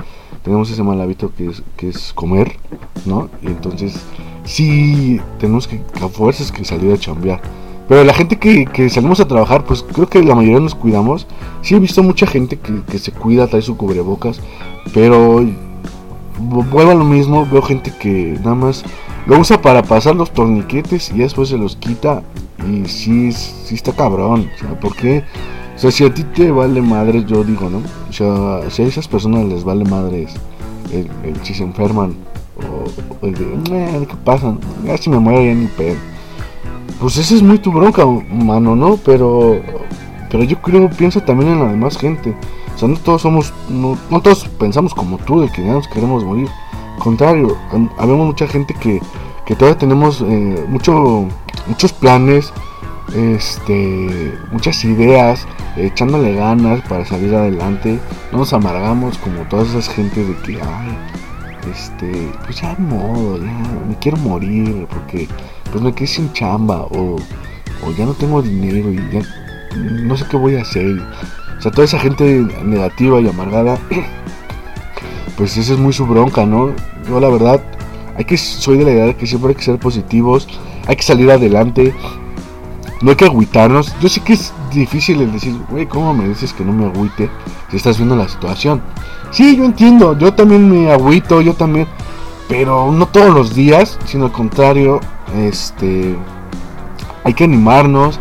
Tenemos 0.45 0.71
ese 0.71 0.83
mal 0.83 1.01
hábito 1.01 1.33
que 1.37 1.49
es, 1.49 1.63
que 1.77 1.89
es 1.89 2.13
comer, 2.15 2.57
¿no? 3.05 3.29
Y 3.43 3.49
entonces 3.49 4.01
sí 4.45 5.21
tenemos 5.39 5.67
que 5.67 5.83
a 6.01 6.09
fuerzas 6.09 6.53
que 6.53 6.65
salir 6.65 6.93
a 6.93 6.99
chambear. 6.99 7.41
Pero 7.89 8.05
la 8.05 8.15
gente 8.15 8.39
que, 8.39 8.67
que, 8.67 8.89
salimos 8.89 9.19
a 9.19 9.27
trabajar, 9.27 9.65
pues 9.65 9.83
creo 9.83 10.09
que 10.09 10.23
la 10.23 10.37
mayoría 10.37 10.61
nos 10.61 10.77
cuidamos. 10.77 11.27
Sí 11.63 11.75
he 11.75 11.81
visto 11.81 12.05
mucha 12.05 12.27
gente 12.27 12.57
que, 12.57 12.83
que 12.89 12.99
se 12.99 13.11
cuida, 13.11 13.49
trae 13.49 13.63
su 13.63 13.77
cubrebocas. 13.77 14.41
Pero 14.95 15.45
vuelvo 16.39 16.93
a 16.93 16.95
lo 16.95 17.05
mismo, 17.05 17.47
veo 17.51 17.63
gente 17.63 17.93
que 17.99 18.39
nada 18.39 18.55
más 18.55 18.85
lo 19.27 19.39
usa 19.39 19.61
para 19.61 19.83
pasar 19.83 20.17
los 20.17 20.33
torniquetes 20.33 21.11
y 21.11 21.19
después 21.19 21.49
se 21.49 21.59
los 21.59 21.77
quita 21.77 22.23
y 22.69 22.87
sí, 22.87 23.33
sí 23.33 23.75
está 23.75 23.93
cabrón. 23.93 24.51
O 24.55 24.59
sea, 24.59 24.81
¿por 24.81 24.95
qué? 24.97 25.25
O 25.77 25.79
sea, 25.79 25.91
si 25.91 26.05
a 26.05 26.13
ti 26.13 26.25
te 26.25 26.51
vale 26.51 26.83
madre, 26.83 27.25
yo 27.25 27.43
digo, 27.43 27.71
¿no? 27.71 27.83
O 28.09 28.13
sea, 28.13 28.71
si 28.71 28.83
a 28.83 28.87
esas 28.87 29.09
personas 29.09 29.45
les 29.47 29.65
vale 29.65 29.85
madres 29.85 30.35
el, 30.93 31.09
si 31.43 31.55
se 31.55 31.63
enferman 31.63 32.15
o, 32.59 33.27
el 33.27 33.35
de, 33.35 34.07
¿qué 34.07 34.17
pasa? 34.25 34.55
Ya 34.85 34.97
si 34.99 35.11
me 35.11 35.19
muero 35.19 35.43
ya 35.43 35.55
ni 35.55 35.67
pedo. 35.67 35.97
Pues 37.01 37.17
esa 37.17 37.35
es 37.35 37.43
muy 37.43 37.59
tu 37.59 37.73
bronca, 37.73 38.05
mano, 38.31 38.77
¿no? 38.77 38.99
Pero, 38.99 39.61
pero 40.31 40.45
yo 40.45 40.61
creo, 40.61 40.91
pienso 40.91 41.23
también 41.23 41.53
en 41.53 41.61
la 41.61 41.71
demás 41.71 41.97
gente. 41.97 42.37
O 42.75 42.79
sea, 42.79 42.89
no 42.89 42.97
todos 42.97 43.23
somos, 43.23 43.53
no, 43.71 43.97
no 44.11 44.21
todos 44.21 44.47
pensamos 44.59 44.95
como 44.95 45.17
tú, 45.19 45.41
de 45.41 45.49
que 45.49 45.65
ya 45.65 45.73
nos 45.73 45.89
queremos 45.89 46.25
morir. 46.25 46.49
Contrario, 47.01 47.57
habemos 47.97 48.27
mucha 48.27 48.47
gente 48.47 48.75
que, 48.75 49.01
que 49.47 49.57
todavía 49.57 49.79
tenemos 49.79 50.21
eh, 50.21 50.65
mucho 50.69 51.27
muchos 51.67 51.93
planes, 51.93 52.53
este, 53.15 54.39
muchas 54.53 54.85
ideas, 54.85 55.47
echándole 55.77 56.35
ganas 56.35 56.81
para 56.83 57.07
salir 57.07 57.35
adelante. 57.35 57.99
No 58.33 58.39
nos 58.39 58.53
amargamos 58.53 59.17
como 59.19 59.43
todas 59.49 59.71
esas 59.71 59.89
gentes 59.89 60.29
de 60.29 60.37
que, 60.43 60.61
ay, 60.61 60.99
este, 61.73 62.31
pues 62.45 62.61
ya 62.61 62.77
modo, 62.79 63.39
ya 63.39 63.53
me 63.89 63.97
quiero 63.99 64.19
morir 64.19 64.87
porque 64.91 65.27
pues 65.71 65.83
me 65.83 65.95
quedé 65.95 66.07
sin 66.07 66.33
chamba 66.35 66.83
o, 66.83 67.17
o 67.87 67.91
ya 67.97 68.05
no 68.05 68.13
tengo 68.13 68.43
dinero 68.43 68.93
y 68.93 68.97
ya 69.11 69.23
no 70.05 70.17
sé 70.17 70.27
qué 70.31 70.37
voy 70.37 70.57
a 70.57 70.63
hacer. 70.63 71.01
O 71.59 71.63
sea, 71.63 71.71
toda 71.71 71.85
esa 71.85 71.99
gente 71.99 72.47
negativa 72.65 73.21
y 73.21 73.29
amargada, 73.29 73.79
pues 75.41 75.57
esa 75.57 75.73
es 75.73 75.79
muy 75.79 75.95
su 75.95 76.05
bronca, 76.05 76.45
¿no? 76.45 76.69
Yo 77.09 77.19
la 77.19 77.31
verdad, 77.31 77.63
hay 78.15 78.27
que, 78.27 78.37
soy 78.37 78.77
de 78.77 78.85
la 78.85 78.91
idea 78.91 79.05
de 79.07 79.17
que 79.17 79.27
siempre 79.27 79.49
hay 79.49 79.55
que 79.55 79.63
ser 79.63 79.79
positivos, 79.79 80.47
hay 80.87 80.97
que 80.97 81.03
salir 81.03 81.31
adelante, 81.31 81.95
no 83.01 83.09
hay 83.09 83.17
que 83.17 83.25
agüitarnos. 83.25 83.99
Yo 84.03 84.11
sé 84.11 84.21
que 84.21 84.35
es 84.35 84.53
difícil 84.71 85.19
el 85.23 85.33
decir, 85.33 85.59
güey, 85.71 85.87
¿cómo 85.87 86.13
me 86.13 86.29
dices 86.29 86.53
que 86.53 86.63
no 86.63 86.75
me 86.75 86.85
agüite 86.85 87.31
si 87.71 87.79
estás 87.79 87.97
viendo 87.97 88.17
la 88.17 88.29
situación? 88.29 88.83
Sí, 89.31 89.57
yo 89.57 89.65
entiendo, 89.65 90.19
yo 90.19 90.35
también 90.35 90.69
me 90.69 90.93
agüito, 90.93 91.41
yo 91.41 91.55
también, 91.55 91.87
pero 92.47 92.93
no 92.93 93.07
todos 93.07 93.33
los 93.33 93.55
días, 93.55 93.99
sino 94.05 94.27
al 94.27 94.33
contrario, 94.33 95.01
este, 95.39 96.17
hay 97.25 97.33
que 97.33 97.45
animarnos, 97.45 98.21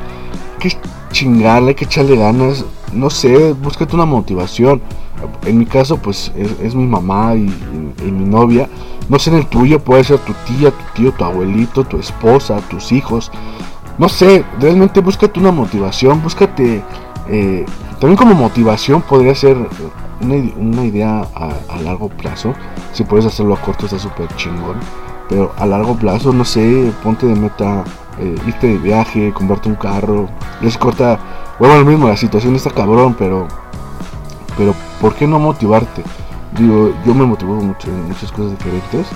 hay 0.54 0.70
que 0.70 0.78
chingarle, 1.12 1.72
hay 1.72 1.76
que 1.76 1.84
echarle 1.84 2.16
ganas, 2.16 2.64
no 2.94 3.10
sé, 3.10 3.52
búscate 3.52 3.94
una 3.94 4.06
motivación. 4.06 4.82
En 5.46 5.58
mi 5.58 5.66
caso, 5.66 5.98
pues 5.98 6.32
es, 6.62 6.76
mi 6.76 6.86
mamá 6.86 7.36
y, 7.36 7.52
mi 8.04 8.26
novia. 8.26 8.70
No 9.10 9.18
sé 9.18 9.32
en 9.32 9.38
el 9.38 9.48
tuyo, 9.48 9.80
puede 9.80 10.04
ser 10.04 10.20
tu 10.20 10.34
tía, 10.46 10.72
tu 10.72 10.84
tío, 10.94 11.12
tu 11.12 11.24
abuelito, 11.24 11.84
tu 11.84 11.98
esposa, 11.98 12.60
tus 12.70 12.92
hijos. 12.92 13.32
No 13.98 14.08
sé, 14.08 14.46
realmente 14.60 15.02
búscate 15.02 15.40
una 15.40 15.52
motivación, 15.52 16.22
búscate... 16.22 16.84
Eh, 17.28 17.66
también 18.00 18.18
como 18.18 18.34
motivación 18.34 19.02
podría 19.02 19.36
ser 19.36 19.58
una, 20.22 20.86
idea 20.86 21.28
a, 21.36 21.82
largo 21.82 22.10
plazo. 22.10 22.54
Si 22.94 23.04
puedes 23.04 23.26
hacerlo 23.26 23.56
a 23.56 23.62
corto 23.62 23.86
está 23.86 24.00
súper 24.00 24.28
chingón. 24.36 24.78
Pero 25.28 25.52
a 25.58 25.66
largo 25.66 25.96
plazo, 25.96 26.34
no 26.34 26.44
sé, 26.44 26.92
ponte 27.04 27.28
de 27.28 27.36
meta, 27.36 27.84
eh, 28.20 28.36
irte 28.48 28.68
de 28.68 28.78
viaje, 28.78 29.32
comprarte 29.34 29.70
un 29.70 29.76
carro. 29.76 30.28
Es 30.62 30.78
corta, 30.78 31.20
bueno, 31.60 31.78
lo 31.78 31.86
mismo, 31.86 32.08
la 32.08 32.18
situación 32.18 32.56
está 32.56 32.72
cabrón, 32.72 33.16
pero, 33.18 33.48
pero 34.58 34.74
¿por 35.00 35.16
qué 35.16 35.28
no 35.28 35.40
motivarte? 35.40 36.04
Digo, 36.58 36.94
yo 37.06 37.14
me 37.14 37.26
motivo 37.26 37.56
mucho 37.56 37.90
en 37.90 38.08
muchas 38.08 38.32
cosas 38.32 38.52
diferentes, 38.52 39.08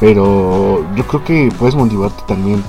pero 0.00 0.84
yo 0.94 1.06
creo 1.06 1.24
que 1.24 1.52
puedes 1.58 1.74
motivarte 1.74 2.22
también 2.26 2.62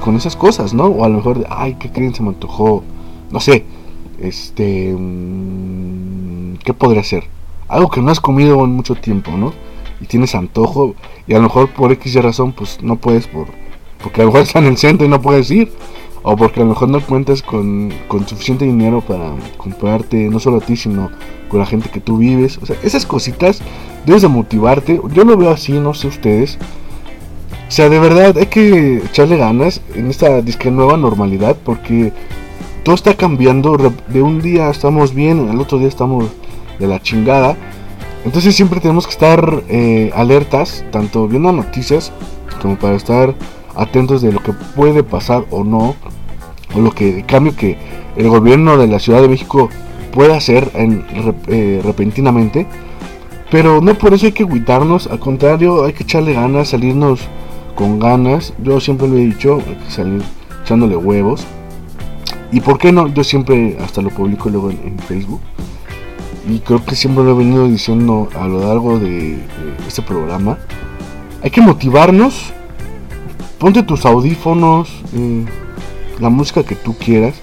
con 0.00 0.16
esas 0.16 0.36
cosas, 0.36 0.74
¿no? 0.74 0.86
O 0.86 1.04
a 1.04 1.08
lo 1.08 1.16
mejor, 1.16 1.38
de, 1.38 1.46
ay, 1.48 1.74
¿qué 1.74 1.90
creen? 1.90 2.14
Se 2.14 2.22
me 2.22 2.28
antojó, 2.28 2.82
no 3.30 3.40
sé, 3.40 3.64
este, 4.20 4.94
mm, 4.96 6.56
¿qué 6.64 6.74
podría 6.74 7.02
ser? 7.02 7.24
Algo 7.68 7.90
que 7.90 8.02
no 8.02 8.10
has 8.10 8.20
comido 8.20 8.62
en 8.64 8.72
mucho 8.72 8.94
tiempo, 8.94 9.30
¿no? 9.32 9.52
Y 10.00 10.06
tienes 10.06 10.34
antojo 10.34 10.94
y 11.26 11.34
a 11.34 11.36
lo 11.36 11.44
mejor 11.44 11.70
por 11.70 11.92
X 11.92 12.14
razón 12.22 12.52
pues 12.52 12.82
no 12.82 12.96
puedes 12.96 13.26
por 13.26 13.48
porque 14.02 14.22
a 14.22 14.24
lo 14.24 14.30
mejor 14.30 14.42
está 14.46 14.58
en 14.58 14.66
el 14.66 14.78
centro 14.78 15.06
y 15.06 15.10
no 15.10 15.20
puedes 15.20 15.50
ir 15.50 15.70
o 16.22 16.36
porque 16.36 16.60
a 16.60 16.64
lo 16.64 16.70
mejor 16.70 16.88
no 16.88 17.00
cuentas 17.00 17.42
con, 17.42 17.92
con 18.08 18.26
suficiente 18.26 18.64
dinero 18.64 19.00
para 19.00 19.34
comprarte 19.56 20.28
no 20.28 20.38
solo 20.38 20.58
a 20.58 20.60
ti 20.60 20.76
sino 20.76 21.10
con 21.48 21.60
la 21.60 21.66
gente 21.66 21.88
que 21.88 22.00
tú 22.00 22.18
vives. 22.18 22.58
O 22.62 22.66
sea 22.66 22.76
esas 22.82 23.06
cositas 23.06 23.60
debes 24.04 24.22
de 24.22 24.28
motivarte. 24.28 25.00
Yo 25.12 25.24
lo 25.24 25.36
veo 25.36 25.50
así 25.50 25.72
no 25.72 25.94
sé 25.94 26.08
ustedes. 26.08 26.58
O 27.68 27.70
sea 27.70 27.88
de 27.88 27.98
verdad 27.98 28.36
hay 28.36 28.46
que 28.46 28.98
echarle 28.98 29.36
ganas 29.36 29.80
en 29.94 30.10
esta 30.10 30.42
disque 30.42 30.70
nueva 30.70 30.96
normalidad 30.96 31.56
porque 31.64 32.12
todo 32.84 32.94
está 32.94 33.14
cambiando. 33.14 33.76
De 34.08 34.22
un 34.22 34.42
día 34.42 34.70
estamos 34.70 35.14
bien 35.14 35.48
el 35.48 35.60
otro 35.60 35.78
día 35.78 35.88
estamos 35.88 36.26
de 36.78 36.86
la 36.86 37.00
chingada. 37.00 37.56
Entonces 38.24 38.54
siempre 38.54 38.80
tenemos 38.80 39.06
que 39.06 39.12
estar 39.12 39.62
eh, 39.68 40.10
alertas, 40.14 40.84
tanto 40.90 41.26
viendo 41.26 41.52
noticias 41.52 42.12
como 42.60 42.76
para 42.76 42.96
estar 42.96 43.34
atentos 43.76 44.22
de 44.22 44.32
lo 44.32 44.40
que 44.42 44.52
puede 44.52 45.02
pasar 45.02 45.44
o 45.50 45.64
no, 45.64 45.94
o 46.74 46.80
lo 46.80 46.90
que, 46.90 47.18
el 47.18 47.26
cambio 47.26 47.54
que 47.56 47.76
el 48.16 48.28
gobierno 48.28 48.76
de 48.76 48.86
la 48.86 48.98
Ciudad 48.98 49.20
de 49.22 49.28
México 49.28 49.68
pueda 50.12 50.36
hacer 50.36 50.70
en, 50.74 51.04
eh, 51.48 51.80
repentinamente. 51.84 52.66
Pero 53.50 53.80
no 53.80 53.94
por 53.94 54.14
eso 54.14 54.26
hay 54.26 54.32
que 54.32 54.44
agüitarnos, 54.44 55.08
al 55.08 55.18
contrario, 55.18 55.84
hay 55.84 55.92
que 55.92 56.04
echarle 56.04 56.34
ganas, 56.34 56.68
salirnos 56.68 57.20
con 57.74 57.98
ganas. 57.98 58.54
Yo 58.62 58.80
siempre 58.80 59.08
lo 59.08 59.16
he 59.16 59.24
dicho, 59.24 59.60
hay 59.66 59.74
que 59.74 59.90
salir 59.90 60.22
echándole 60.62 60.96
huevos. 60.96 61.44
Y 62.52 62.60
por 62.60 62.78
qué 62.78 62.92
no, 62.92 63.08
yo 63.08 63.24
siempre 63.24 63.76
hasta 63.82 64.02
lo 64.02 64.10
publico 64.10 64.48
luego 64.48 64.70
en 64.70 64.98
Facebook 65.00 65.40
y 66.48 66.58
creo 66.60 66.84
que 66.84 66.96
siempre 66.96 67.24
lo 67.24 67.32
he 67.32 67.34
venido 67.34 67.68
diciendo 67.68 68.28
a 68.38 68.46
lo 68.46 68.60
largo 68.60 68.98
de, 68.98 69.38
este 69.86 70.02
programa, 70.02 70.58
hay 71.42 71.50
que 71.50 71.60
motivarnos, 71.60 72.52
ponte 73.60 73.82
tus 73.82 74.06
audífonos, 74.06 74.88
eh, 75.14 75.44
la 76.18 76.30
música 76.30 76.64
que 76.64 76.74
tú 76.74 76.96
quieras, 76.98 77.34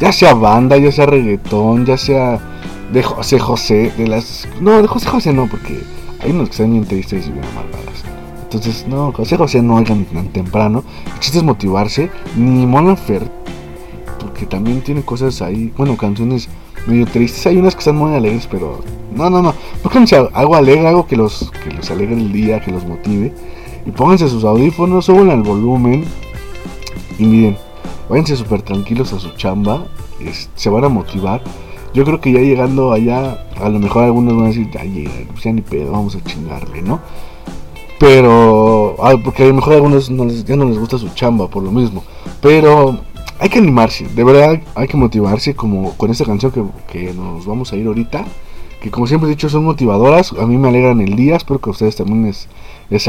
ya 0.00 0.12
sea 0.12 0.32
banda, 0.32 0.78
ya 0.78 0.92
sea 0.92 1.06
reggaetón, 1.06 1.84
ya 1.84 1.98
sea 1.98 2.38
de 2.92 3.02
José 3.02 3.38
José, 3.40 3.92
de 3.98 4.06
las... 4.06 4.48
No, 4.60 4.80
de 4.80 4.86
José 4.86 5.08
José 5.08 5.32
no, 5.32 5.48
porque 5.48 5.82
hay 6.22 6.30
unos 6.30 6.48
que 6.48 6.52
están 6.52 6.70
bien 6.70 6.84
tristes 6.84 7.26
y 7.26 7.32
bien 7.32 7.44
amargadas. 7.44 8.04
Entonces, 8.44 8.86
no, 8.86 9.12
José 9.12 9.36
José 9.36 9.60
no 9.60 9.74
oigan 9.74 10.04
tan 10.04 10.28
temprano. 10.28 10.84
El 11.04 11.18
chiste 11.18 11.38
es 11.38 11.44
motivarse, 11.44 12.10
ni 12.36 12.64
Mona 12.64 12.94
Fer, 12.94 13.28
porque 14.20 14.46
también 14.46 14.82
tiene 14.82 15.02
cosas 15.02 15.42
ahí, 15.42 15.72
bueno, 15.76 15.96
canciones 15.96 16.48
medio 16.86 17.06
tristes. 17.06 17.44
Hay 17.48 17.56
unas 17.56 17.74
que 17.74 17.80
están 17.80 17.96
muy 17.96 18.14
alegres, 18.14 18.46
pero 18.48 18.82
no, 19.12 19.28
no, 19.30 19.42
no. 19.42 19.52
Pónganse 19.82 20.28
algo 20.32 20.54
alegre, 20.54 20.86
algo 20.86 21.08
que 21.08 21.16
los, 21.16 21.50
que 21.64 21.72
los 21.72 21.90
alegre 21.90 22.14
el 22.14 22.32
día, 22.32 22.60
que 22.60 22.70
los 22.70 22.86
motive. 22.86 23.34
Y 23.86 23.90
pónganse 23.92 24.28
sus 24.28 24.44
audífonos, 24.44 25.04
suban 25.04 25.30
al 25.30 25.42
volumen. 25.42 26.04
Y 27.18 27.24
miren, 27.24 27.56
váyanse 28.08 28.36
súper 28.36 28.62
tranquilos 28.62 29.12
a 29.12 29.20
su 29.20 29.30
chamba. 29.30 29.84
se 30.54 30.70
van 30.70 30.84
a 30.84 30.88
motivar. 30.88 31.42
Yo 31.94 32.04
creo 32.04 32.20
que 32.20 32.32
ya 32.32 32.40
llegando 32.40 32.92
allá, 32.92 33.46
a 33.58 33.68
lo 33.68 33.78
mejor 33.78 34.04
algunos 34.04 34.34
van 34.36 34.44
a 34.44 34.48
decir, 34.48 34.70
ya 34.70 34.84
ya 34.84 35.52
ni 35.52 35.62
pedo, 35.62 35.92
vamos 35.92 36.14
a 36.14 36.22
chingarle, 36.22 36.82
¿no? 36.82 37.00
Pero, 37.98 38.96
porque 39.24 39.44
a 39.44 39.46
lo 39.46 39.54
mejor 39.54 39.72
a 39.72 39.76
algunos 39.76 40.08
ya 40.44 40.56
no 40.56 40.66
les 40.66 40.78
gusta 40.78 40.98
su 40.98 41.08
chamba 41.10 41.48
por 41.48 41.62
lo 41.62 41.70
mismo. 41.70 42.04
Pero 42.42 42.98
hay 43.38 43.48
que 43.48 43.58
animarse, 43.58 44.06
de 44.08 44.24
verdad 44.24 44.60
hay 44.74 44.88
que 44.88 44.96
motivarse 44.96 45.54
como 45.54 45.92
con 45.96 46.10
esta 46.10 46.24
canción 46.24 46.52
que, 46.90 47.12
nos 47.14 47.46
vamos 47.46 47.72
a 47.72 47.76
ir 47.76 47.86
ahorita, 47.86 48.24
que 48.80 48.90
como 48.90 49.06
siempre 49.06 49.28
he 49.28 49.30
dicho 49.30 49.48
son 49.48 49.64
motivadoras, 49.64 50.32
a 50.32 50.46
mí 50.46 50.56
me 50.56 50.68
alegran 50.68 51.00
el 51.00 51.16
día, 51.16 51.36
espero 51.36 51.60
que 51.60 51.70
a 51.70 51.72
ustedes 51.72 51.96
también 51.96 52.24
les, 52.24 52.48
les, 52.90 53.08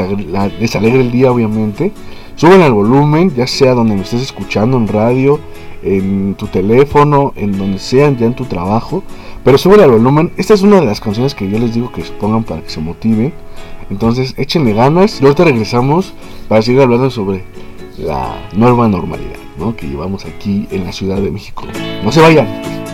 alegre 0.76 1.00
el 1.00 1.10
día 1.10 1.30
obviamente. 1.30 1.92
Suben 2.36 2.62
al 2.62 2.72
volumen, 2.72 3.34
ya 3.34 3.46
sea 3.46 3.74
donde 3.74 3.96
me 3.96 4.02
estés 4.02 4.22
escuchando, 4.22 4.76
en 4.76 4.86
radio, 4.86 5.40
en 5.82 6.34
tu 6.36 6.46
teléfono, 6.46 7.32
en 7.36 7.58
donde 7.58 7.78
sean, 7.78 8.16
ya 8.16 8.26
en 8.26 8.34
tu 8.34 8.44
trabajo, 8.44 9.02
pero 9.44 9.58
suben 9.58 9.80
al 9.80 9.90
volumen. 9.90 10.32
Esta 10.36 10.54
es 10.54 10.62
una 10.62 10.80
de 10.80 10.86
las 10.86 11.00
canciones 11.00 11.34
que 11.34 11.50
yo 11.50 11.58
les 11.58 11.74
digo 11.74 11.90
que 11.90 12.02
pongan 12.20 12.44
para 12.44 12.62
que 12.62 12.70
se 12.70 12.80
motiven. 12.80 13.32
Entonces 13.90 14.34
échenle 14.36 14.72
ganas 14.72 15.20
y 15.20 15.24
ahorita 15.24 15.44
regresamos 15.44 16.14
para 16.48 16.62
seguir 16.62 16.82
hablando 16.82 17.10
sobre 17.10 17.42
la 17.98 18.36
nueva 18.54 18.86
normalidad 18.86 19.38
que 19.76 19.88
llevamos 19.88 20.24
aquí 20.24 20.66
en 20.70 20.84
la 20.84 20.92
Ciudad 20.92 21.20
de 21.20 21.30
México. 21.30 21.64
No 22.04 22.12
se 22.12 22.20
vayan. 22.20 22.87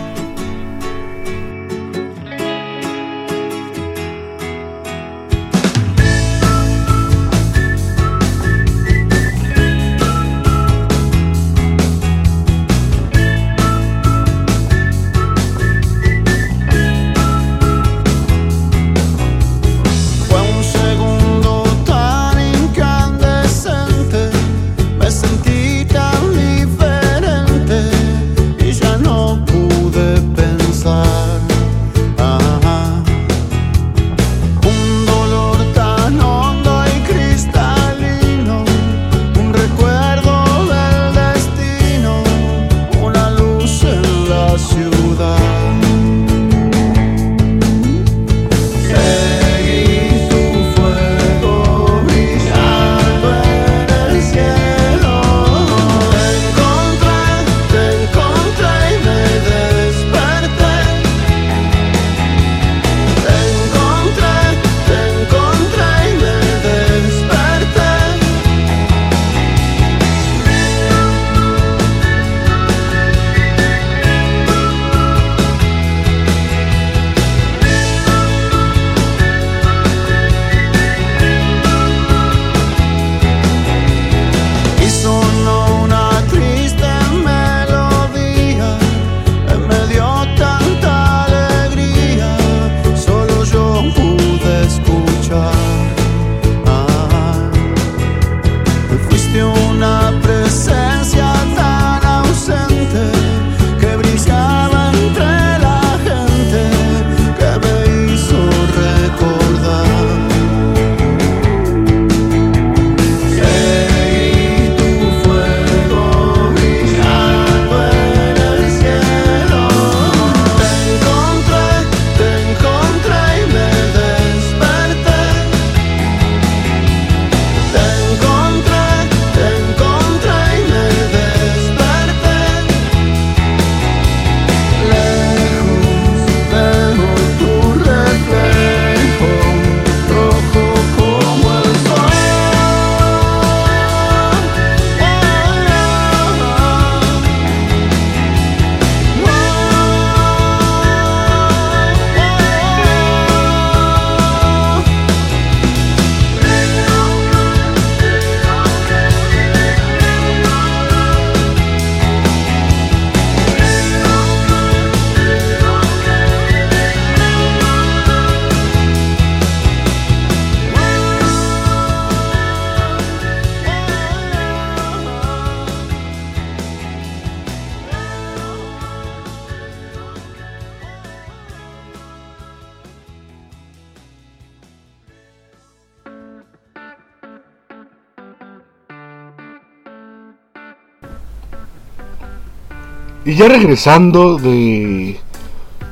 Y 193.25 193.33
ya 193.33 193.47
regresando 193.47 194.37
de, 194.37 195.17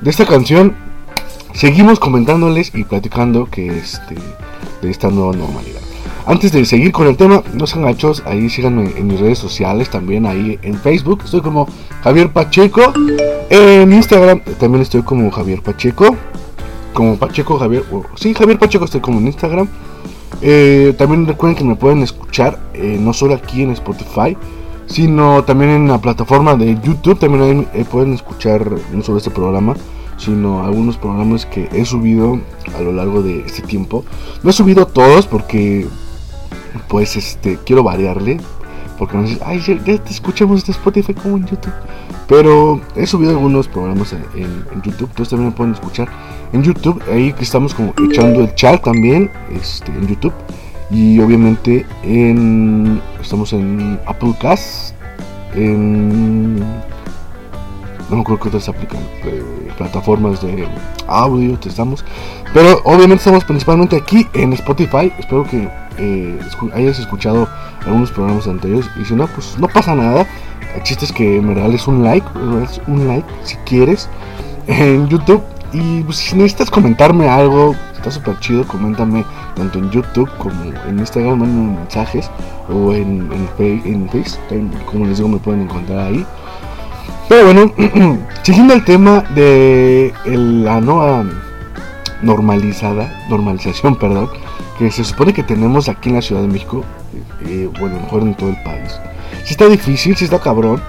de 0.01 0.09
esta 0.09 0.27
canción, 0.27 0.75
seguimos 1.53 1.99
comentándoles 1.99 2.71
y 2.75 2.83
platicando 2.83 3.45
que 3.49 3.75
este, 3.75 4.15
de 4.83 4.91
esta 4.91 5.09
nueva 5.09 5.35
normalidad. 5.35 5.81
Antes 6.27 6.51
de 6.51 6.63
seguir 6.63 6.91
con 6.91 7.07
el 7.07 7.17
tema, 7.17 7.41
no 7.53 7.65
sean 7.65 7.85
gachos, 7.85 8.21
ahí 8.27 8.49
síganme 8.49 8.93
en 8.95 9.07
mis 9.07 9.19
redes 9.19 9.39
sociales, 9.39 9.89
también 9.89 10.27
ahí 10.27 10.59
en 10.61 10.75
Facebook, 10.75 11.21
estoy 11.25 11.41
como 11.41 11.67
Javier 12.03 12.31
Pacheco, 12.31 12.93
en 13.49 13.91
Instagram 13.91 14.41
también 14.59 14.83
estoy 14.83 15.01
como 15.01 15.31
Javier 15.31 15.61
Pacheco, 15.63 16.15
como 16.93 17.17
Pacheco 17.17 17.57
Javier, 17.57 17.83
sí, 18.15 18.35
Javier 18.35 18.59
Pacheco 18.59 18.85
estoy 18.85 19.01
como 19.01 19.19
en 19.19 19.27
Instagram. 19.27 19.67
Eh, 20.41 20.93
también 20.97 21.25
recuerden 21.25 21.57
que 21.57 21.63
me 21.63 21.75
pueden 21.75 22.03
escuchar 22.03 22.59
eh, 22.73 22.97
no 22.99 23.13
solo 23.13 23.33
aquí 23.33 23.63
en 23.63 23.71
Spotify, 23.71 24.37
sino 24.87 25.43
también 25.43 25.71
en 25.71 25.87
la 25.87 25.99
plataforma 25.99 26.55
de 26.55 26.75
YouTube. 26.75 27.19
También 27.19 27.67
eh, 27.73 27.85
pueden 27.89 28.13
escuchar 28.13 28.71
no 28.91 29.03
solo 29.03 29.17
este 29.17 29.31
programa, 29.31 29.75
sino 30.17 30.63
algunos 30.63 30.97
programas 30.97 31.45
que 31.45 31.69
he 31.71 31.85
subido 31.85 32.39
a 32.77 32.81
lo 32.81 32.91
largo 32.91 33.21
de 33.21 33.41
este 33.41 33.61
tiempo. 33.61 34.03
No 34.41 34.49
he 34.49 34.53
subido 34.53 34.85
todos 34.85 35.27
porque, 35.27 35.87
pues, 36.87 37.15
este, 37.15 37.59
quiero 37.65 37.83
variarle. 37.83 38.39
Porque 38.97 39.17
no 39.17 39.27
ay, 39.45 39.59
ya, 39.59 39.97
te 39.97 40.11
escuchamos 40.11 40.67
en 40.67 40.71
Spotify 40.71 41.13
como 41.13 41.37
en 41.37 41.47
YouTube. 41.47 41.73
Pero 42.27 42.79
he 42.95 43.05
subido 43.05 43.31
algunos 43.31 43.67
programas 43.67 44.13
en, 44.13 44.81
YouTube, 44.81 45.09
entonces 45.09 45.29
también 45.29 45.49
me 45.49 45.55
pueden 45.55 45.73
escuchar 45.73 46.07
en 46.53 46.63
YouTube. 46.63 47.01
Ahí 47.11 47.33
que 47.33 47.43
estamos 47.43 47.73
como 47.73 47.93
echando 48.09 48.41
el 48.41 48.53
chat 48.55 48.81
también 48.83 49.29
este, 49.51 49.91
en 49.91 50.07
YouTube. 50.07 50.33
Y 50.89 51.19
obviamente 51.19 51.85
en, 52.03 53.01
estamos 53.21 53.53
en 53.53 53.99
Apple 54.05 54.35
Cast, 54.39 54.93
en... 55.55 56.59
No 58.09 58.17
me 58.17 58.21
acuerdo 58.21 58.43
que 58.43 58.47
otras 58.49 58.69
aplican, 58.69 59.01
eh, 59.23 59.41
plataformas 59.77 60.41
de 60.41 60.67
audio 61.07 61.57
estamos. 61.65 62.03
Pero 62.53 62.81
obviamente 62.83 63.15
estamos 63.15 63.43
principalmente 63.43 63.95
aquí 63.95 64.27
en 64.33 64.53
Spotify. 64.53 65.11
Espero 65.17 65.45
que 65.45 65.69
eh, 65.97 66.39
hayas 66.75 66.99
escuchado 66.99 67.47
algunos 67.85 68.11
programas 68.11 68.47
anteriores. 68.47 68.89
Y 69.01 69.05
si 69.05 69.15
no, 69.15 69.27
pues 69.27 69.57
no 69.57 69.67
pasa 69.67 69.95
nada. 69.95 70.27
El 70.75 70.83
chiste 70.83 71.05
es 71.05 71.11
que 71.11 71.41
me 71.41 71.53
regales 71.53 71.87
un 71.87 72.03
like, 72.03 72.27
un 72.87 73.07
like 73.07 73.27
si 73.43 73.55
quieres 73.57 74.09
en 74.67 75.07
YouTube. 75.07 75.41
Y 75.71 76.03
pues, 76.03 76.17
si 76.17 76.35
necesitas 76.35 76.69
comentarme 76.69 77.27
algo, 77.27 77.75
está 78.03 78.11
súper 78.11 78.37
chido, 78.39 78.67
coméntame 78.67 79.23
tanto 79.55 79.79
en 79.79 79.89
YouTube 79.89 80.29
como 80.37 80.61
en 80.85 80.99
Instagram, 80.99 81.39
manden 81.39 81.75
mensajes 81.75 82.29
o 82.67 82.91
en, 82.91 83.29
en, 83.31 84.09
Facebook, 84.09 84.85
como 84.85 85.05
les 85.05 85.17
digo, 85.17 85.29
me 85.29 85.37
pueden 85.37 85.61
encontrar 85.61 85.99
ahí. 85.99 86.25
Pero 87.29 87.45
bueno, 87.45 87.71
siguiendo 88.43 88.73
el 88.73 88.83
tema 88.83 89.21
de 89.33 90.13
la 90.25 90.81
nueva 90.81 91.23
normalizada, 92.21 93.25
normalización, 93.29 93.95
perdón, 93.99 94.29
que 94.77 94.91
se 94.91 95.05
supone 95.05 95.33
que 95.33 95.43
tenemos 95.43 95.87
aquí 95.87 96.09
en 96.09 96.15
la 96.15 96.21
Ciudad 96.21 96.41
de 96.41 96.49
México, 96.49 96.83
eh, 97.45 97.69
bueno, 97.79 98.01
mejor 98.01 98.23
en 98.23 98.35
todo 98.35 98.49
el 98.49 98.61
país. 98.63 98.99
Si 99.45 99.51
está 99.51 99.69
difícil, 99.69 100.17
si 100.17 100.25
está 100.25 100.39
cabrón, 100.39 100.81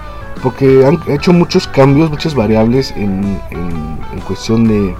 porque 0.43 0.85
han 0.85 0.99
hecho 1.07 1.31
muchos 1.31 1.65
cambios, 1.65 2.09
muchas 2.09 2.35
variables 2.35 2.91
en, 2.97 3.39
en 3.51 4.19
cuestión 4.27 4.67
de, 4.67 4.93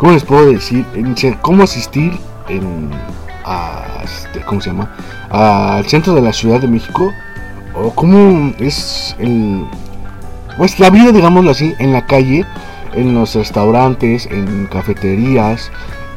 ¿cómo 0.00 0.12
les 0.12 0.24
puedo 0.24 0.50
decir? 0.50 0.86
En 0.94 1.14
cómo 1.42 1.62
asistir 1.62 2.18
en, 2.48 2.90
este, 4.02 4.40
¿cómo 4.46 4.58
se 4.62 4.70
llama? 4.70 4.90
Al 5.28 5.84
centro 5.84 6.14
de 6.14 6.22
la 6.22 6.32
Ciudad 6.32 6.58
de 6.58 6.68
México, 6.68 7.12
o 7.74 7.90
cómo 7.90 8.50
es 8.58 9.14
el, 9.18 9.66
pues 10.56 10.80
la 10.80 10.88
vida, 10.88 11.12
digámoslo 11.12 11.50
así, 11.50 11.74
en 11.78 11.92
la 11.92 12.06
calle, 12.06 12.46
en 12.94 13.14
los 13.14 13.34
restaurantes, 13.34 14.24
en 14.24 14.66
cafeterías, 14.68 15.70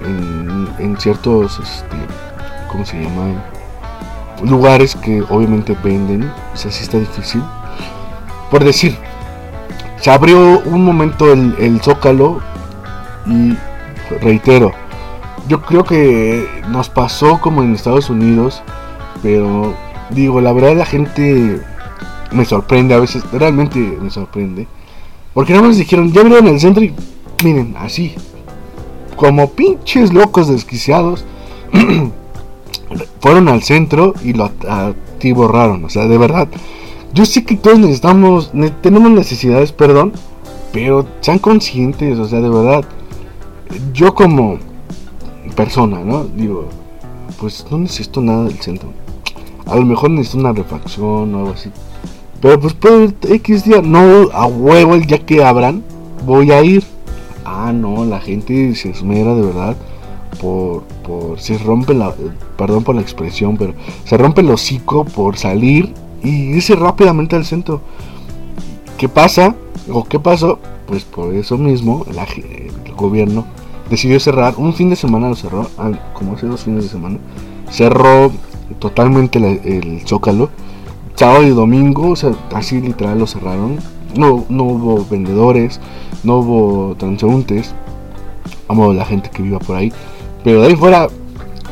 en, 0.05 0.69
en 0.79 0.97
ciertos, 0.97 1.59
este, 1.59 1.97
¿cómo 2.71 2.85
se 2.85 3.03
llama? 3.03 3.43
Lugares 4.45 4.95
que 4.95 5.21
obviamente 5.23 5.75
venden, 5.83 6.31
o 6.53 6.55
sea, 6.55 6.71
sí 6.71 6.83
está 6.83 6.99
difícil. 6.99 7.43
Por 8.49 8.63
decir, 8.63 8.95
se 9.99 10.09
abrió 10.09 10.61
un 10.61 10.85
momento 10.85 11.33
el 11.33 11.81
zócalo 11.81 12.39
y 13.25 13.57
reitero, 14.21 14.71
yo 15.47 15.61
creo 15.61 15.83
que 15.83 16.47
nos 16.69 16.89
pasó 16.89 17.39
como 17.41 17.63
en 17.63 17.73
Estados 17.73 18.09
Unidos, 18.09 18.61
pero 19.21 19.73
digo, 20.11 20.41
la 20.41 20.53
verdad 20.53 20.75
la 20.75 20.85
gente 20.85 21.61
me 22.31 22.45
sorprende 22.45 22.93
a 22.93 22.99
veces, 22.99 23.23
realmente 23.31 23.79
me 23.79 24.09
sorprende. 24.09 24.67
Porque 25.33 25.53
nada 25.53 25.67
más 25.67 25.77
dijeron, 25.77 26.11
ya 26.11 26.23
vieron 26.23 26.47
el 26.47 26.59
centro 26.59 26.83
y 26.83 26.93
miren, 27.43 27.75
así, 27.77 28.13
como 29.15 29.49
pinches 29.51 30.13
locos 30.13 30.47
desquiciados, 30.47 31.25
fueron 33.19 33.47
al 33.47 33.63
centro 33.63 34.13
y 34.23 34.33
lo 34.33 34.51
borraron, 35.35 35.85
o 35.85 35.89
sea, 35.89 36.07
de 36.07 36.17
verdad. 36.17 36.47
Yo 37.13 37.25
sé 37.25 37.45
que 37.45 37.55
todos 37.55 37.79
necesitamos, 37.79 38.51
tenemos 38.81 39.11
necesidades, 39.11 39.71
perdón, 39.71 40.13
pero 40.71 41.05
sean 41.21 41.39
conscientes, 41.39 42.17
o 42.19 42.27
sea, 42.27 42.41
de 42.41 42.49
verdad. 42.49 42.83
Yo 43.93 44.13
como 44.13 44.57
persona, 45.55 45.99
¿no? 45.99 46.25
Digo, 46.25 46.67
pues 47.39 47.65
no 47.69 47.79
necesito 47.79 48.21
nada 48.21 48.45
del 48.45 48.59
centro. 48.59 48.89
A 49.65 49.75
lo 49.75 49.85
mejor 49.85 50.09
necesito 50.09 50.39
una 50.39 50.53
refacción 50.53 51.33
o 51.35 51.39
algo 51.39 51.51
así. 51.51 51.69
Pero 52.41 52.59
pues 52.59 52.73
puedo 52.73 53.03
ir 53.03 53.15
X 53.21 53.63
día, 53.63 53.81
no 53.81 54.29
a 54.33 54.45
huevo 54.45 54.95
el 54.95 55.05
día 55.05 55.25
que 55.25 55.43
abran, 55.43 55.83
voy 56.25 56.51
a 56.51 56.61
ir. 56.61 56.83
Ah, 57.45 57.71
no, 57.73 58.05
la 58.05 58.19
gente 58.19 58.75
se 58.75 58.89
esmera 58.89 59.35
de 59.35 59.41
verdad 59.41 59.77
por, 60.41 60.83
por 61.03 61.39
se 61.39 61.57
rompe 61.57 61.93
la, 61.93 62.13
perdón 62.57 62.83
por 62.83 62.95
la 62.95 63.01
expresión, 63.01 63.57
pero 63.57 63.73
se 64.05 64.17
rompe 64.17 64.41
el 64.41 64.49
hocico 64.49 65.05
por 65.05 65.37
salir 65.37 65.93
y 66.23 66.55
irse 66.55 66.75
rápidamente 66.75 67.35
al 67.35 67.45
centro. 67.45 67.81
¿Qué 68.97 69.07
pasa? 69.09 69.55
¿O 69.91 70.03
qué 70.03 70.19
pasó? 70.19 70.59
Pues 70.87 71.03
por 71.03 71.33
eso 71.33 71.57
mismo 71.57 72.05
el 72.09 72.93
gobierno 72.95 73.45
decidió 73.93 74.19
cerrar. 74.19 74.55
Un 74.57 74.73
fin 74.73 74.89
de 74.89 74.95
semana 74.95 75.29
lo 75.29 75.35
cerró, 75.35 75.67
ah, 75.77 75.91
como 76.13 76.33
hace 76.33 76.47
dos 76.47 76.63
fines 76.63 76.83
de 76.83 76.89
semana. 76.89 77.19
Cerró 77.69 78.31
totalmente 78.79 79.37
el 79.39 80.01
Zócalo. 80.07 80.49
Sábado 81.15 81.43
y 81.43 81.49
domingo, 81.49 82.09
o 82.09 82.15
sea, 82.15 82.31
así 82.53 82.81
literal 82.81 83.19
lo 83.19 83.27
cerraron. 83.27 83.77
No, 84.15 84.45
no 84.49 84.63
hubo 84.63 85.05
vendedores, 85.09 85.79
no 86.23 86.39
hubo 86.39 86.95
transeúntes, 86.95 87.73
amo 88.67 88.93
la 88.93 89.05
gente 89.05 89.29
que 89.29 89.43
viva 89.43 89.59
por 89.59 89.75
ahí. 89.75 89.93
Pero 90.43 90.61
de 90.61 90.67
ahí 90.67 90.75
fuera, 90.75 91.07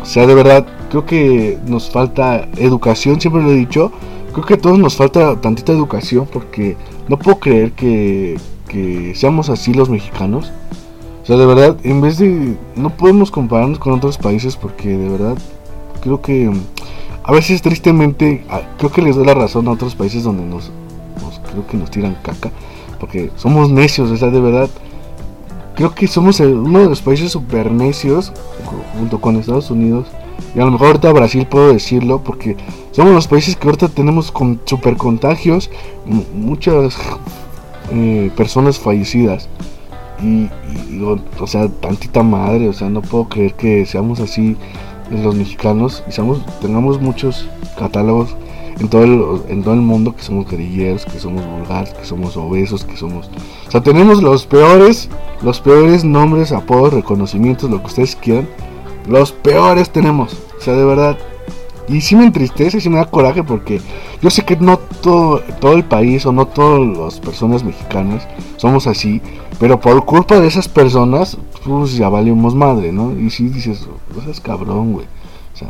o 0.01 0.05
sea, 0.05 0.27
de 0.27 0.35
verdad, 0.35 0.67
creo 0.89 1.05
que 1.05 1.57
nos 1.65 1.89
falta 1.89 2.47
educación, 2.57 3.19
siempre 3.19 3.41
lo 3.41 3.51
he 3.51 3.55
dicho. 3.55 3.91
Creo 4.31 4.45
que 4.45 4.53
a 4.53 4.57
todos 4.57 4.79
nos 4.79 4.95
falta 4.95 5.41
tantita 5.41 5.73
educación 5.73 6.27
porque 6.31 6.77
no 7.09 7.17
puedo 7.17 7.39
creer 7.39 7.73
que, 7.73 8.37
que 8.67 9.13
seamos 9.15 9.49
así 9.49 9.73
los 9.73 9.89
mexicanos. 9.89 10.51
O 11.21 11.25
sea, 11.25 11.37
de 11.37 11.45
verdad, 11.45 11.77
en 11.83 12.01
vez 12.01 12.17
de... 12.17 12.57
No 12.75 12.89
podemos 12.89 13.29
compararnos 13.29 13.79
con 13.79 13.93
otros 13.93 14.17
países 14.17 14.55
porque 14.55 14.89
de 14.89 15.09
verdad 15.09 15.37
creo 16.01 16.21
que 16.21 16.51
a 17.23 17.31
veces 17.31 17.61
tristemente 17.61 18.43
creo 18.77 18.91
que 18.91 19.01
les 19.01 19.15
doy 19.15 19.25
la 19.25 19.35
razón 19.35 19.67
a 19.67 19.71
otros 19.71 19.95
países 19.95 20.23
donde 20.23 20.43
nos, 20.43 20.71
creo 21.51 21.67
que 21.67 21.77
nos 21.77 21.91
tiran 21.91 22.17
caca 22.23 22.51
porque 22.99 23.31
somos 23.35 23.69
necios, 23.71 24.11
o 24.11 24.17
sea, 24.17 24.29
de 24.29 24.39
verdad 24.39 24.69
creo 25.75 25.93
que 25.93 26.07
somos 26.07 26.39
uno 26.39 26.79
de 26.79 26.89
los 26.89 27.01
países 27.01 27.31
super 27.31 27.71
necios 27.71 28.31
junto 28.97 29.21
con 29.21 29.35
Estados 29.35 29.71
Unidos 29.71 30.07
y 30.55 30.59
a 30.59 30.65
lo 30.65 30.71
mejor 30.71 30.87
ahorita 30.87 31.11
Brasil 31.13 31.45
puedo 31.47 31.71
decirlo 31.71 32.21
porque 32.23 32.57
somos 32.91 33.13
los 33.13 33.27
países 33.27 33.55
que 33.55 33.67
ahorita 33.67 33.89
tenemos 33.89 34.31
con 34.31 34.59
super 34.65 34.97
contagios, 34.97 35.69
muchas 36.33 36.97
eh, 37.91 38.31
personas 38.35 38.79
fallecidas 38.79 39.47
y, 40.23 40.49
o 41.03 41.47
sea, 41.47 41.67
tantita 41.67 42.23
madre, 42.23 42.69
o 42.69 42.73
sea, 42.73 42.89
no 42.89 43.01
puedo 43.01 43.27
creer 43.29 43.53
que 43.53 43.85
seamos 43.85 44.19
así 44.19 44.57
los 45.09 45.35
mexicanos 45.35 46.03
y 46.07 46.11
seamos, 46.11 46.45
tengamos 46.61 47.01
muchos 47.01 47.47
catálogos 47.77 48.35
en 48.79 48.87
todo, 48.87 49.03
el, 49.03 49.51
en 49.51 49.63
todo 49.63 49.73
el 49.73 49.81
mundo 49.81 50.15
que 50.15 50.23
somos 50.23 50.49
guerrilleros, 50.49 51.05
que 51.05 51.19
somos 51.19 51.45
vulgares, 51.45 51.93
que 51.93 52.05
somos 52.05 52.35
obesos, 52.37 52.83
que 52.83 52.97
somos... 52.97 53.29
O 53.67 53.71
sea, 53.71 53.81
tenemos 53.81 54.23
los 54.23 54.45
peores, 54.45 55.09
los 55.43 55.59
peores 55.59 56.03
nombres, 56.03 56.51
apodos, 56.51 56.93
reconocimientos, 56.93 57.69
lo 57.69 57.79
que 57.79 57.87
ustedes 57.87 58.15
quieran. 58.15 58.47
Los 59.07 59.31
peores 59.31 59.91
tenemos. 59.91 60.35
O 60.57 60.61
sea, 60.61 60.73
de 60.73 60.85
verdad. 60.85 61.17
Y 61.87 62.01
sí 62.01 62.15
me 62.15 62.25
entristece, 62.25 62.79
sí 62.79 62.89
me 62.89 62.97
da 62.97 63.05
coraje 63.05 63.43
porque 63.43 63.81
yo 64.21 64.29
sé 64.29 64.43
que 64.45 64.55
no 64.55 64.77
todo, 64.77 65.39
todo 65.59 65.73
el 65.73 65.83
país 65.83 66.25
o 66.25 66.31
no 66.31 66.47
todas 66.47 66.97
las 66.97 67.19
personas 67.19 67.63
mexicanas 67.63 68.27
somos 68.57 68.87
así. 68.87 69.21
Pero 69.59 69.79
por 69.79 70.05
culpa 70.05 70.39
de 70.39 70.47
esas 70.47 70.67
personas, 70.67 71.37
pues 71.65 71.95
ya 71.95 72.09
valimos 72.09 72.55
madre, 72.55 72.91
¿no? 72.91 73.17
Y 73.19 73.29
si 73.29 73.49
dices, 73.49 73.87
pues 74.13 74.27
es 74.27 74.39
cabrón, 74.39 74.93
güey. 74.93 75.05
O 75.53 75.57
sea, 75.57 75.69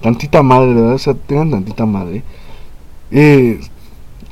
tantita 0.00 0.42
madre, 0.42 0.74
¿verdad? 0.74 0.94
O 0.94 0.98
sea, 0.98 1.14
tengan 1.14 1.50
tantita 1.50 1.86
madre. 1.86 2.22
Eh, 3.10 3.60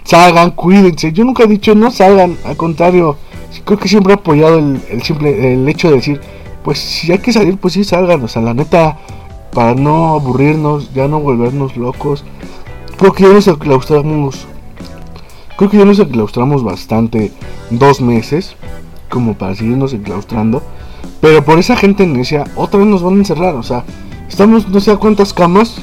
salgan, 0.05 0.51
cuídense. 0.53 1.13
Yo 1.13 1.25
nunca 1.25 1.45
he 1.45 1.47
dicho 1.47 1.75
no 1.75 1.91
salgan, 1.91 2.37
al 2.45 2.57
contrario, 2.57 3.17
creo 3.65 3.79
que 3.79 3.89
siempre 3.89 4.13
he 4.13 4.17
apoyado 4.17 4.59
el, 4.59 4.81
el 4.91 5.03
simple 5.03 5.55
el 5.55 5.69
hecho 5.69 5.89
de 5.89 5.97
decir, 5.97 6.21
pues 6.65 6.79
si 6.79 7.13
hay 7.13 7.19
que 7.19 7.33
salir, 7.33 7.57
pues 7.59 7.75
sí 7.75 7.85
salgan, 7.85 8.23
o 8.23 8.29
sea, 8.29 8.43
la 8.43 8.55
neta, 8.55 8.99
para 9.53 9.75
no 9.75 10.15
aburrirnos, 10.15 10.93
ya 10.95 11.09
no 11.09 11.21
volvernos 11.21 11.77
locos. 11.77 12.25
Creo 12.97 13.13
que 13.13 13.25
ya 13.25 13.33
nos 13.33 13.49
enclaustramos, 13.49 14.47
creo 15.57 15.71
que 15.71 15.79
ya 15.79 15.85
nos 15.85 15.99
enclaustramos 15.99 16.63
bastante 16.63 17.33
dos 17.71 18.01
meses, 18.01 18.57
como 19.09 19.35
para 19.35 19.55
seguirnos 19.55 19.93
enclaustrando. 19.93 20.63
Pero 21.21 21.45
por 21.45 21.59
esa 21.59 21.77
gente 21.77 22.07
necia, 22.07 22.45
otra 22.57 22.81
vez 22.81 22.89
nos 22.89 23.03
van 23.03 23.15
a 23.15 23.19
encerrar, 23.19 23.55
o 23.55 23.63
sea, 23.63 23.85
estamos 24.29 24.69
no 24.69 24.81
sé 24.81 24.91
a 24.91 24.97
cuántas 24.97 25.33
camas 25.33 25.83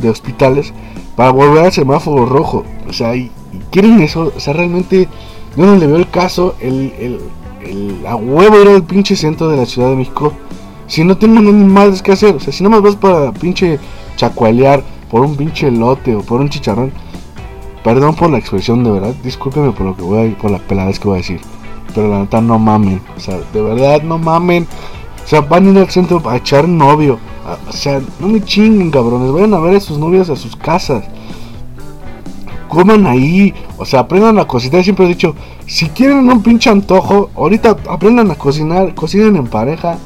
de 0.00 0.10
hospitales 0.10 0.72
para 1.16 1.30
volver 1.30 1.64
al 1.64 1.72
semáforo 1.72 2.26
rojo. 2.26 2.64
O 2.88 2.92
sea, 2.92 3.16
y, 3.16 3.30
quieren 3.70 4.00
eso. 4.00 4.32
O 4.36 4.40
sea, 4.40 4.54
realmente 4.54 5.08
yo 5.56 5.66
no 5.66 5.76
le 5.76 5.86
veo 5.86 5.96
el 5.96 6.08
caso. 6.08 6.54
El, 6.60 6.92
el, 6.98 7.20
el 7.62 8.06
a 8.06 8.16
huevo 8.16 8.60
ir 8.60 8.68
al 8.68 8.84
pinche 8.84 9.16
centro 9.16 9.48
de 9.48 9.56
la 9.56 9.66
Ciudad 9.66 9.90
de 9.90 9.96
México. 9.96 10.32
Si 10.88 11.04
no 11.04 11.16
tengo 11.16 11.40
ni 11.40 11.52
más 11.52 12.02
que 12.02 12.12
hacer. 12.12 12.34
O 12.34 12.40
sea, 12.40 12.52
si 12.52 12.64
no 12.64 12.70
más 12.70 12.82
vas 12.82 12.96
para 12.96 13.32
pinche 13.32 13.78
chacualear 14.16 14.82
por 15.10 15.20
un 15.20 15.36
pinche 15.36 15.70
lote 15.70 16.16
o 16.16 16.22
por 16.22 16.40
un 16.40 16.48
chicharrón. 16.48 16.92
Perdón 17.84 18.16
por 18.16 18.30
la 18.30 18.38
expresión, 18.38 18.82
de 18.82 18.90
verdad. 18.90 19.14
Discúlpeme 19.22 19.70
por 19.72 19.86
lo 19.86 19.96
que 19.96 20.02
voy 20.02 20.32
a 20.32 20.38
por 20.38 20.50
la 20.50 20.58
pelada 20.58 20.92
que 20.92 21.04
voy 21.04 21.14
a 21.14 21.16
decir. 21.18 21.40
Pero 21.94 22.08
la 22.08 22.20
neta 22.20 22.40
no 22.40 22.58
mamen. 22.58 23.00
O 23.16 23.20
sea, 23.20 23.38
de 23.52 23.62
verdad 23.62 24.02
no 24.02 24.18
mamen. 24.18 24.66
O 25.24 25.28
sea, 25.28 25.42
van 25.42 25.66
a 25.66 25.70
ir 25.70 25.78
al 25.78 25.90
centro 25.90 26.22
a 26.28 26.36
echar 26.36 26.66
novio. 26.66 27.18
o 27.68 27.72
sea, 27.72 28.00
no 28.18 28.28
me 28.28 28.42
chinguen, 28.42 28.90
cabrones. 28.90 29.30
Vayan 29.30 29.54
a 29.54 29.60
ver 29.60 29.76
a 29.76 29.80
sus 29.80 29.98
novias 29.98 30.30
a 30.30 30.36
sus 30.36 30.56
casas. 30.56 31.04
Coman 32.68 33.06
ahí. 33.06 33.54
O 33.76 33.84
sea, 33.84 34.00
aprendan 34.00 34.38
a 34.38 34.46
cocinar. 34.46 34.82
Siempre 34.82 35.04
he 35.04 35.08
dicho, 35.08 35.34
si 35.66 35.88
quieren 35.90 36.28
un 36.28 36.42
pinche 36.42 36.70
antojo, 36.70 37.30
ahorita 37.34 37.76
aprendan 37.88 38.30
a 38.30 38.34
cocinar. 38.36 38.94
Cocinen 38.94 39.36
en 39.36 39.46
pareja. 39.46 39.98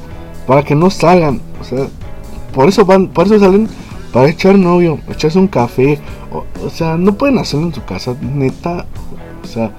Para 0.46 0.62
que 0.62 0.74
no 0.74 0.90
salgan. 0.90 1.40
O 1.60 1.64
sea, 1.64 1.86
por 2.54 2.68
eso 2.68 2.84
van, 2.84 3.08
por 3.08 3.26
eso 3.26 3.38
salen 3.38 3.68
para 4.12 4.28
echar 4.28 4.58
novio, 4.58 4.98
echarse 5.08 5.38
un 5.38 5.48
café. 5.48 5.98
O, 6.32 6.44
o 6.64 6.70
sea, 6.70 6.96
no 6.96 7.14
pueden 7.14 7.38
hacerlo 7.38 7.66
en 7.66 7.74
su 7.74 7.84
casa, 7.84 8.14
neta. 8.20 8.86
O 9.42 9.46
sea, 9.46 9.72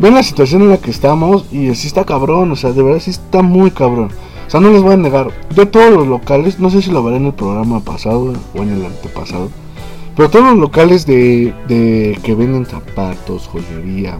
ven 0.00 0.14
la 0.14 0.22
situación 0.22 0.62
en 0.62 0.70
la 0.70 0.78
que 0.78 0.90
estamos 0.90 1.44
y 1.52 1.68
así 1.68 1.86
está 1.86 2.04
cabrón, 2.04 2.50
o 2.50 2.56
sea, 2.56 2.72
de 2.72 2.82
verdad 2.82 3.00
sí 3.00 3.10
está 3.10 3.42
muy 3.42 3.70
cabrón. 3.70 4.10
O 4.46 4.50
sea, 4.50 4.60
no 4.60 4.70
les 4.70 4.82
voy 4.82 4.94
a 4.94 4.96
negar, 4.96 5.30
yo 5.54 5.68
todos 5.68 5.92
los 5.92 6.06
locales, 6.08 6.58
no 6.58 6.70
sé 6.70 6.82
si 6.82 6.90
lo 6.90 7.04
veré 7.04 7.18
en 7.18 7.26
el 7.26 7.34
programa 7.34 7.80
pasado 7.80 8.32
o 8.54 8.62
en 8.62 8.70
el 8.70 8.84
antepasado, 8.84 9.50
pero 10.16 10.30
todos 10.30 10.46
los 10.46 10.56
locales 10.56 11.06
de, 11.06 11.54
de 11.68 12.18
que 12.24 12.34
venden 12.34 12.66
zapatos, 12.66 13.46
joyería, 13.46 14.18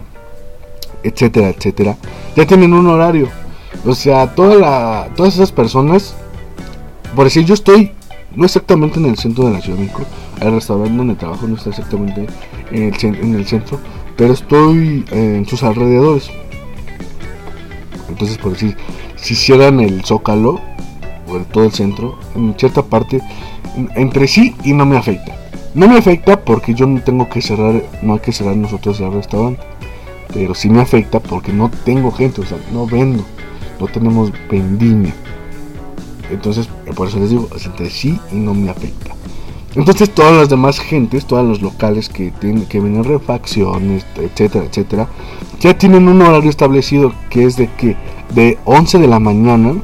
etcétera, 1.03 1.49
etcétera, 1.49 1.97
ya 2.37 2.47
tienen 2.47 2.75
un 2.75 2.87
horario. 2.87 3.29
O 3.85 3.95
sea, 3.95 4.35
toda 4.35 4.57
la, 4.57 5.09
todas 5.17 5.35
esas 5.35 5.53
personas, 5.53 6.15
por 7.15 7.25
decir, 7.25 7.45
yo 7.45 7.55
estoy 7.55 7.93
no 8.35 8.45
exactamente 8.45 8.99
en 8.99 9.07
el 9.07 9.19
centro 9.19 9.45
de 9.47 9.53
la 9.53 9.61
Ciudad 9.61 9.79
de 9.79 9.85
México, 9.85 10.05
el 10.41 10.53
restaurante 10.53 10.97
donde 10.97 11.15
trabajo 11.15 11.47
no 11.47 11.57
está 11.57 11.71
exactamente 11.71 12.27
en 12.71 12.95
el, 12.95 13.37
en 13.37 13.47
centro, 13.47 13.79
pero 14.17 14.33
estoy 14.33 15.05
en 15.11 15.47
sus 15.47 15.63
alrededores. 15.63 16.31
Entonces, 18.09 18.39
por 18.39 18.53
decir, 18.53 18.77
si 19.17 19.35
cierran 19.35 19.81
el 19.81 20.05
zócalo 20.05 20.61
o 21.29 21.39
todo 21.53 21.65
el 21.65 21.73
centro, 21.73 22.19
en 22.35 22.55
cierta 22.59 22.83
parte, 22.83 23.21
entre 23.95 24.27
sí 24.27 24.55
y 24.65 24.73
no 24.73 24.87
me 24.87 24.97
afecta. 24.97 25.37
No 25.75 25.89
me 25.89 25.97
afecta 25.97 26.45
porque 26.45 26.75
yo 26.75 26.87
no 26.87 27.01
tengo 27.01 27.29
que 27.29 27.41
cerrar, 27.41 27.83
no 28.03 28.15
hay 28.15 28.21
que 28.21 28.33
cerrar 28.33 28.57
nosotros 28.57 29.01
el 29.01 29.13
restaurante. 29.13 29.63
Pero 30.33 30.55
sí 30.55 30.69
me 30.69 30.81
afecta 30.81 31.21
porque 31.21 31.53
no 31.53 31.71
tengo 31.85 32.11
gente, 32.11 32.41
o 32.41 32.47
sea, 32.47 32.59
no 32.73 32.87
vendo, 32.87 33.25
no 33.81 33.87
tenemos 33.87 34.33
vendimia. 34.51 35.15
Entonces, 36.31 36.69
por 36.95 37.09
eso 37.09 37.19
les 37.19 37.31
digo, 37.31 37.49
entre 37.65 37.91
sí 37.91 38.19
y 38.31 38.37
no 38.37 38.55
me 38.55 38.71
afecta. 38.71 39.15
Entonces 39.77 40.11
todas 40.11 40.37
las 40.37 40.49
demás 40.49 40.81
gentes, 40.81 41.27
todos 41.27 41.47
los 41.47 41.63
locales 41.63 42.09
que 42.09 42.33
tienen 42.33 42.67
que 42.67 42.81
venden 42.81 43.05
refacciones, 43.05 44.05
etcétera, 44.17 44.65
etcétera, 44.65 45.09
ya 45.61 45.79
tienen 45.79 46.09
un 46.09 46.21
horario 46.23 46.51
establecido 46.51 47.13
que 47.31 47.45
es 47.45 47.57
de 47.57 47.71
que 47.75 47.97
de 48.35 48.59
11 48.65 48.99
de 48.99 49.07
la 49.07 49.21
mañana 49.21 49.75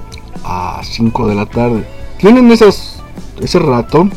a 0.44 0.80
5 0.82 1.28
de 1.28 1.34
la 1.36 1.46
tarde. 1.46 1.86
Tienen 2.18 2.50
esas, 2.50 3.00
ese 3.40 3.60
rato, 3.60 4.08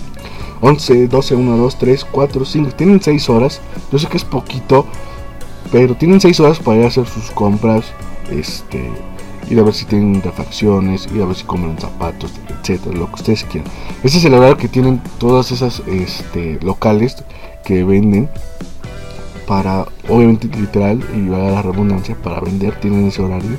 11, 0.61 1.07
12, 1.07 1.35
1, 1.35 1.57
2, 1.57 1.77
3, 1.77 2.05
4, 2.11 2.45
5, 2.45 2.71
tienen 2.71 3.01
6 3.01 3.29
horas. 3.29 3.61
Yo 3.91 3.99
sé 3.99 4.07
que 4.07 4.17
es 4.17 4.25
poquito, 4.25 4.87
pero 5.71 5.95
tienen 5.95 6.19
6 6.19 6.39
horas 6.39 6.59
para 6.59 6.79
ir 6.79 6.85
a 6.85 6.87
hacer 6.87 7.05
sus 7.05 7.29
compras, 7.31 7.85
este, 8.31 8.91
ir 9.49 9.59
a 9.59 9.63
ver 9.63 9.73
si 9.73 9.85
tienen 9.85 10.21
refacciones, 10.21 11.07
ir 11.13 11.21
a 11.21 11.25
ver 11.25 11.35
si 11.35 11.43
compran 11.43 11.79
zapatos, 11.79 12.31
etcétera, 12.59 12.95
lo 12.95 13.07
que 13.07 13.15
ustedes 13.15 13.43
quieran. 13.45 13.69
Ese 14.03 14.19
es 14.19 14.25
el 14.25 14.33
horario 14.33 14.57
que 14.57 14.67
tienen 14.67 15.01
todas 15.17 15.51
esas 15.51 15.81
este, 15.88 16.59
locales 16.62 17.23
que 17.63 17.83
venden 17.83 18.29
para, 19.47 19.88
obviamente 20.07 20.47
literal, 20.47 21.03
y 21.15 21.27
va 21.27 21.47
a 21.47 21.51
la 21.51 21.62
redundancia, 21.63 22.15
para 22.15 22.39
vender, 22.39 22.79
tienen 22.79 23.07
ese 23.07 23.21
horario 23.23 23.57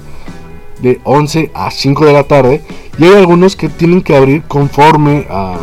de 0.80 1.00
11 1.04 1.50
a 1.54 1.70
5 1.70 2.06
de 2.06 2.12
la 2.12 2.24
tarde. 2.24 2.62
Y 2.98 3.04
hay 3.04 3.14
algunos 3.14 3.56
que 3.56 3.68
tienen 3.68 4.02
que 4.02 4.16
abrir 4.16 4.42
conforme 4.44 5.26
a, 5.28 5.56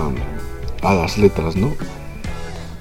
a 0.83 0.93
las 0.93 1.17
letras, 1.17 1.55
¿no? 1.55 1.71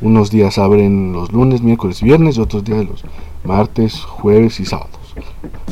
Unos 0.00 0.30
días 0.30 0.58
abren 0.58 1.12
los 1.12 1.32
lunes, 1.32 1.62
miércoles, 1.62 2.02
viernes, 2.02 2.36
y 2.36 2.40
otros 2.40 2.64
días 2.64 2.84
los 2.84 3.04
martes, 3.44 4.00
jueves 4.00 4.60
y 4.60 4.66
sábados. 4.66 4.95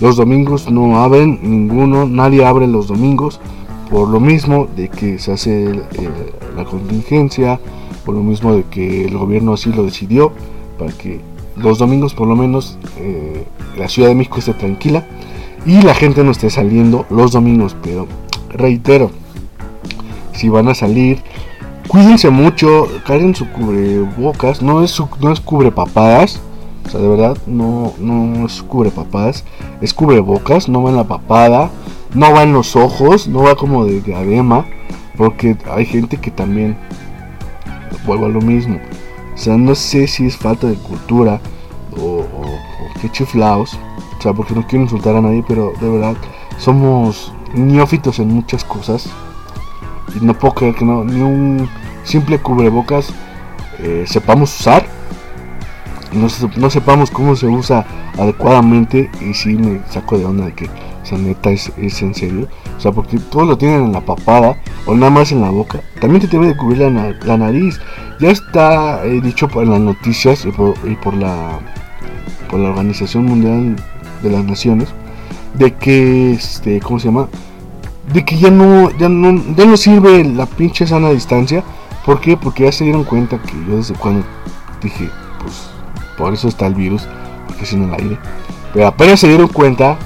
Los 0.00 0.16
domingos 0.16 0.70
no 0.70 1.02
abren 1.02 1.38
ninguno, 1.42 2.06
nadie 2.06 2.44
abre 2.44 2.66
los 2.66 2.88
domingos 2.88 3.40
por 3.90 4.08
lo 4.08 4.20
mismo 4.20 4.66
de 4.76 4.88
que 4.88 5.18
se 5.18 5.32
hace 5.32 5.70
eh, 5.70 5.82
la 6.56 6.64
contingencia, 6.64 7.60
por 8.04 8.14
lo 8.14 8.22
mismo 8.22 8.54
de 8.54 8.64
que 8.64 9.04
el 9.04 9.16
gobierno 9.16 9.54
así 9.54 9.72
lo 9.72 9.84
decidió, 9.84 10.32
para 10.78 10.92
que 10.92 11.20
los 11.56 11.78
domingos 11.78 12.14
por 12.14 12.26
lo 12.26 12.36
menos 12.36 12.78
eh, 12.98 13.44
la 13.78 13.88
Ciudad 13.88 14.08
de 14.08 14.14
México 14.14 14.38
esté 14.38 14.54
tranquila 14.54 15.06
y 15.66 15.80
la 15.82 15.94
gente 15.94 16.24
no 16.24 16.30
esté 16.30 16.50
saliendo 16.50 17.06
los 17.10 17.32
domingos. 17.32 17.76
Pero 17.82 18.06
reitero, 18.50 19.10
si 20.32 20.48
van 20.48 20.68
a 20.68 20.74
salir, 20.74 21.22
cuídense 21.88 22.30
mucho, 22.30 22.88
carguen 23.06 23.34
su 23.34 23.48
cubrebocas, 23.50 24.62
no 24.62 24.82
es, 24.82 24.90
su, 24.90 25.08
no 25.20 25.32
es 25.32 25.40
cubrepapadas. 25.40 26.40
O 26.84 26.90
sea, 26.90 27.00
de 27.00 27.08
verdad, 27.08 27.36
no, 27.46 27.92
no 27.98 28.46
es 28.46 28.62
cubrepapadas, 28.62 29.44
es 29.80 29.94
cubrebocas, 29.94 30.68
no 30.68 30.82
va 30.82 30.90
en 30.90 30.96
la 30.96 31.04
papada, 31.04 31.70
no 32.14 32.32
va 32.32 32.42
en 32.42 32.52
los 32.52 32.76
ojos, 32.76 33.26
no 33.26 33.42
va 33.42 33.56
como 33.56 33.84
de 33.84 34.00
diadema, 34.00 34.66
porque 35.16 35.56
hay 35.70 35.86
gente 35.86 36.18
que 36.18 36.30
también 36.30 36.76
vuelve 38.06 38.26
a 38.26 38.28
lo 38.28 38.40
mismo. 38.40 38.78
O 39.34 39.38
sea, 39.38 39.56
no 39.56 39.74
sé 39.74 40.06
si 40.06 40.26
es 40.26 40.36
falta 40.36 40.66
de 40.66 40.76
cultura 40.76 41.40
o, 41.98 42.20
o, 42.20 42.44
qué 43.00 43.10
chiflaos. 43.10 43.78
O 44.18 44.22
sea, 44.22 44.32
porque 44.32 44.54
no 44.54 44.66
quiero 44.66 44.84
insultar 44.84 45.16
a 45.16 45.20
nadie, 45.20 45.44
pero 45.46 45.72
de 45.80 45.88
verdad 45.88 46.16
somos 46.58 47.32
neófitos 47.54 48.18
en 48.18 48.28
muchas 48.28 48.64
cosas. 48.64 49.08
Y 50.14 50.24
no 50.24 50.34
puedo 50.34 50.54
creer 50.54 50.74
que 50.74 50.84
no, 50.84 51.04
ni 51.04 51.20
un 51.20 51.68
simple 52.04 52.38
cubrebocas 52.38 53.12
eh, 53.78 54.04
sepamos 54.06 54.58
usar. 54.60 54.86
No, 56.14 56.28
no 56.56 56.70
sepamos 56.70 57.10
cómo 57.10 57.36
se 57.36 57.46
usa 57.46 57.84
adecuadamente. 58.18 59.10
Y 59.20 59.34
si 59.34 59.54
me 59.54 59.80
saco 59.90 60.18
de 60.18 60.24
onda 60.24 60.46
de 60.46 60.54
que 60.54 60.68
o 61.12 61.18
neta, 61.18 61.50
es, 61.50 61.72
es, 61.76 62.02
en 62.02 62.14
serio. 62.14 62.48
O 62.76 62.80
sea, 62.80 62.92
porque 62.92 63.18
todos 63.18 63.46
lo 63.46 63.58
tienen 63.58 63.84
en 63.84 63.92
la 63.92 64.00
papada 64.00 64.56
o 64.86 64.94
nada 64.94 65.10
más 65.10 65.32
en 65.32 65.40
la 65.40 65.50
boca. 65.50 65.80
También 66.00 66.20
te 66.22 66.28
debe 66.28 66.48
de 66.48 66.56
cubrir 66.56 66.78
la, 66.78 67.36
nariz. 67.36 67.80
Ya 68.20 68.30
está 68.30 69.04
eh, 69.04 69.20
dicho 69.20 69.48
por 69.48 69.66
las 69.66 69.80
noticias 69.80 70.44
y 70.44 70.50
por, 70.50 70.74
y 70.84 70.94
por, 70.96 71.14
la, 71.14 71.58
por 72.50 72.60
la 72.60 72.70
Organización 72.70 73.26
Mundial 73.26 73.76
de 74.22 74.30
las 74.30 74.44
Naciones 74.44 74.88
de 75.54 75.74
que, 75.74 76.32
este, 76.32 76.80
¿cómo 76.80 76.98
se 76.98 77.06
llama? 77.06 77.28
De 78.12 78.24
que 78.24 78.36
ya 78.36 78.50
no, 78.50 78.90
ya 78.98 79.08
no, 79.08 79.54
ya 79.54 79.64
no 79.64 79.76
sirve 79.76 80.24
la 80.24 80.46
pinche 80.46 80.86
sana 80.86 81.10
distancia. 81.10 81.62
¿Por 82.04 82.20
qué? 82.20 82.36
Porque 82.36 82.64
ya 82.64 82.72
se 82.72 82.84
dieron 82.84 83.04
cuenta 83.04 83.40
que 83.40 83.52
yo 83.68 83.76
desde 83.76 83.94
cuando 83.94 84.26
dije, 84.82 85.08
pues 85.40 85.73
por 86.24 86.32
eso 86.32 86.48
está 86.48 86.66
el 86.66 86.74
virus, 86.74 87.06
porque 87.46 87.64
es 87.64 87.74
en 87.74 87.82
el 87.82 87.92
aire. 87.92 88.18
Pero 88.72 88.86
apenas 88.86 89.20
se 89.20 89.28
dieron 89.28 89.48
cuenta 89.48 89.98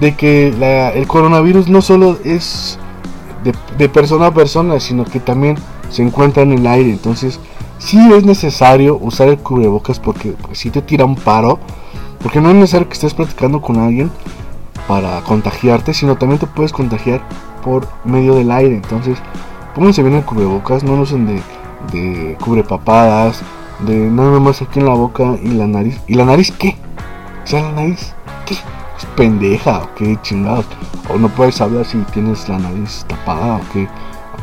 de 0.00 0.14
que 0.14 0.48
el 0.94 1.06
coronavirus 1.06 1.68
no 1.68 1.82
solo 1.82 2.16
es 2.24 2.78
de, 3.76 3.88
persona 3.90 4.28
a 4.28 4.30
persona, 4.32 4.80
sino 4.80 5.04
que 5.04 5.20
también 5.20 5.58
se 5.90 6.02
encuentra 6.02 6.44
en 6.44 6.52
el 6.52 6.66
aire. 6.66 6.88
Entonces, 6.88 7.40
sí 7.76 7.98
es 8.14 8.24
necesario 8.24 8.96
usar 8.96 9.28
el 9.28 9.36
cubrebocas 9.36 10.00
porque 10.00 10.30
pues, 10.30 10.60
si 10.60 10.70
te 10.70 10.80
tira 10.80 11.04
un 11.04 11.14
paro. 11.14 11.58
Porque 12.22 12.40
no 12.40 12.48
es 12.48 12.54
necesario 12.54 12.88
que 12.88 12.94
estés 12.94 13.12
platicando 13.12 13.60
con 13.60 13.78
alguien 13.78 14.10
para 14.88 15.20
contagiarte, 15.20 15.92
sino 15.92 16.16
también 16.16 16.38
te 16.38 16.46
puedes 16.46 16.72
contagiar 16.72 17.20
por 17.62 17.86
medio 18.02 18.34
del 18.34 18.50
aire. 18.50 18.76
Entonces, 18.76 19.18
pónganse 19.74 20.02
bien 20.02 20.14
el 20.14 20.24
cubrebocas, 20.24 20.84
no 20.84 20.96
lo 20.96 21.02
usen 21.02 21.26
de, 21.26 21.42
de 21.92 22.38
cubrepapadas 22.42 23.42
De 23.80 23.94
nada 23.94 24.40
más 24.40 24.62
aquí 24.62 24.78
en 24.80 24.86
la 24.86 24.94
boca 24.94 25.36
y 25.42 25.48
la 25.48 25.66
nariz. 25.66 26.00
¿Y 26.06 26.14
la 26.14 26.24
nariz 26.24 26.50
qué? 26.52 26.76
O 27.44 27.46
sea, 27.46 27.62
la 27.62 27.72
nariz, 27.72 28.14
¿qué? 28.46 28.54
¿Es 28.54 29.04
pendeja 29.16 29.82
o 29.82 29.94
qué 29.94 30.18
chingados? 30.22 30.64
O 31.08 31.18
no 31.18 31.28
puedes 31.28 31.60
hablar 31.60 31.84
si 31.84 31.98
tienes 32.12 32.48
la 32.48 32.58
nariz 32.58 33.04
tapada 33.06 33.56
o 33.56 33.60
qué. 33.72 33.88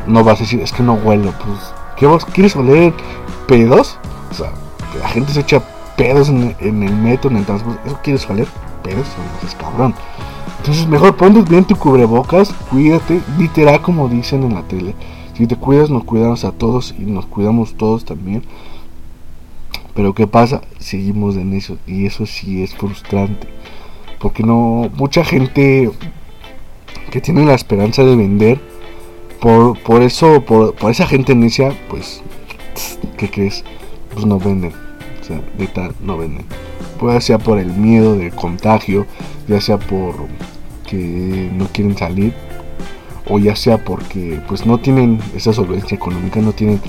No 0.06 0.22
vas 0.22 0.38
a 0.38 0.44
decir, 0.44 0.60
es 0.60 0.72
que 0.72 0.82
no 0.82 0.94
huelo. 0.94 1.32
Pues, 1.44 1.74
¿qué 1.96 2.06
vos 2.06 2.24
quieres 2.24 2.54
oler 2.54 2.92
pedos? 3.48 3.98
O 4.30 4.34
sea, 4.34 4.52
la 5.00 5.08
gente 5.08 5.32
se 5.32 5.40
echa 5.40 5.62
pedos 5.96 6.28
en, 6.28 6.54
el 6.60 6.94
metro, 6.94 7.30
en 7.30 7.38
el 7.38 7.44
transporte. 7.44 7.80
¿Eso 7.86 7.98
quieres 8.02 8.28
oler? 8.30 8.46
Pedos, 8.82 9.06
es 9.44 9.54
cabrón. 9.54 9.94
Entonces, 10.58 10.86
mejor 10.86 11.16
ponte 11.16 11.42
bien 11.42 11.64
tu 11.64 11.76
cubrebocas, 11.76 12.52
cuídate, 12.70 13.20
literal 13.38 13.82
como 13.82 14.08
dicen 14.08 14.44
en 14.44 14.54
la 14.54 14.62
tele. 14.62 14.94
Si 15.34 15.46
te 15.46 15.56
cuidas, 15.56 15.90
nos 15.90 16.04
cuidamos 16.04 16.44
a 16.44 16.52
todos 16.52 16.94
y 16.96 17.02
nos 17.02 17.26
cuidamos 17.26 17.74
todos 17.74 18.04
también. 18.04 18.44
Pero 19.94 20.14
¿qué 20.14 20.26
pasa? 20.26 20.62
Seguimos 20.78 21.36
en 21.36 21.52
eso 21.54 21.78
y 21.86 22.06
eso 22.06 22.26
sí 22.26 22.62
es 22.62 22.74
frustrante. 22.74 23.46
Porque 24.18 24.42
no, 24.42 24.90
mucha 24.94 25.24
gente 25.24 25.90
que 27.10 27.20
tiene 27.20 27.44
la 27.44 27.54
esperanza 27.54 28.02
de 28.02 28.16
vender, 28.16 28.60
por, 29.40 29.78
por 29.78 30.02
eso, 30.02 30.44
por, 30.44 30.74
por 30.74 30.90
esa 30.90 31.06
gente 31.06 31.34
necia, 31.34 31.72
pues, 31.88 32.22
¿qué 33.16 33.30
crees? 33.30 33.64
Pues 34.12 34.26
no 34.26 34.38
venden. 34.38 34.72
O 35.20 35.24
sea, 35.24 35.40
de 35.58 35.66
tal, 35.68 35.94
no 36.02 36.16
venden. 36.18 36.44
Puede 36.98 37.20
sea 37.20 37.38
por 37.38 37.58
el 37.58 37.72
miedo 37.72 38.16
del 38.16 38.34
contagio, 38.34 39.06
ya 39.46 39.60
sea 39.60 39.78
por 39.78 40.14
que 40.86 41.50
no 41.52 41.66
quieren 41.68 41.96
salir, 41.96 42.32
o 43.28 43.38
ya 43.38 43.56
sea 43.56 43.84
porque 43.84 44.40
pues 44.48 44.66
no 44.66 44.78
tienen 44.78 45.20
esa 45.34 45.52
solvencia 45.52 45.94
económica, 45.94 46.40
no 46.40 46.52
tienen 46.52 46.80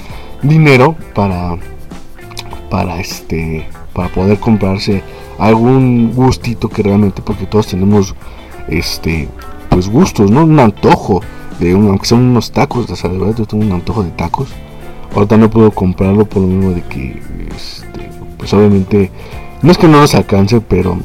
dinero 0.41 0.95
para 1.13 1.57
para 2.69 2.99
este 2.99 3.67
para 3.93 4.09
poder 4.09 4.39
comprarse 4.39 5.03
algún 5.37 6.13
gustito 6.13 6.69
que 6.69 6.83
realmente 6.83 7.21
porque 7.21 7.45
todos 7.45 7.67
tenemos 7.67 8.15
este 8.67 9.29
pues 9.69 9.89
gustos, 9.89 10.31
¿no? 10.31 10.43
Un 10.43 10.59
antojo 10.59 11.21
de 11.59 11.75
un, 11.75 11.87
aunque 11.87 12.05
sean 12.05 12.21
unos 12.21 12.51
tacos, 12.51 12.87
de 12.87 13.09
verdad 13.09 13.35
yo 13.37 13.45
tengo 13.45 13.65
un 13.65 13.71
antojo 13.71 14.03
de 14.03 14.11
tacos. 14.11 14.49
Ahorita 15.13 15.37
no 15.37 15.49
puedo 15.49 15.71
comprarlo 15.71 16.25
por 16.25 16.41
lo 16.41 16.47
mismo 16.47 16.71
de 16.71 16.81
que 16.83 17.21
este, 17.55 18.09
pues 18.37 18.53
obviamente 18.53 19.11
no 19.61 19.71
es 19.71 19.77
que 19.77 19.87
no 19.87 19.99
nos 19.99 20.15
alcance, 20.15 20.61
pero 20.61 20.97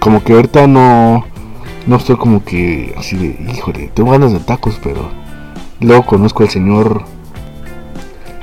como 0.00 0.22
que 0.24 0.32
ahorita 0.32 0.66
no 0.66 1.24
no 1.86 1.96
estoy 1.96 2.16
como 2.16 2.44
que 2.44 2.94
así 2.96 3.16
de, 3.16 3.52
híjole, 3.52 3.90
tengo 3.94 4.10
ganas 4.12 4.32
de 4.32 4.40
tacos, 4.40 4.78
pero 4.82 5.08
luego 5.80 6.04
conozco 6.06 6.42
al 6.42 6.50
Señor. 6.50 7.02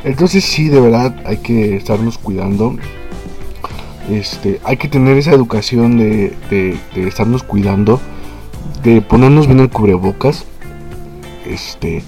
Entonces 0.07 0.45
sí, 0.45 0.69
de 0.69 0.79
verdad 0.79 1.13
hay 1.25 1.37
que 1.37 1.75
estarnos 1.75 2.17
cuidando. 2.17 2.77
Este, 4.09 4.61
hay 4.63 4.77
que 4.77 4.87
tener 4.87 5.17
esa 5.17 5.33
educación 5.33 5.97
de, 5.97 6.33
de, 6.49 6.79
estarnos 6.95 7.43
cuidando, 7.43 7.99
de 8.83 9.01
ponernos 9.01 9.47
bien 9.47 9.59
el 9.59 9.69
cubrebocas. 9.69 10.45
Este, 11.45 12.03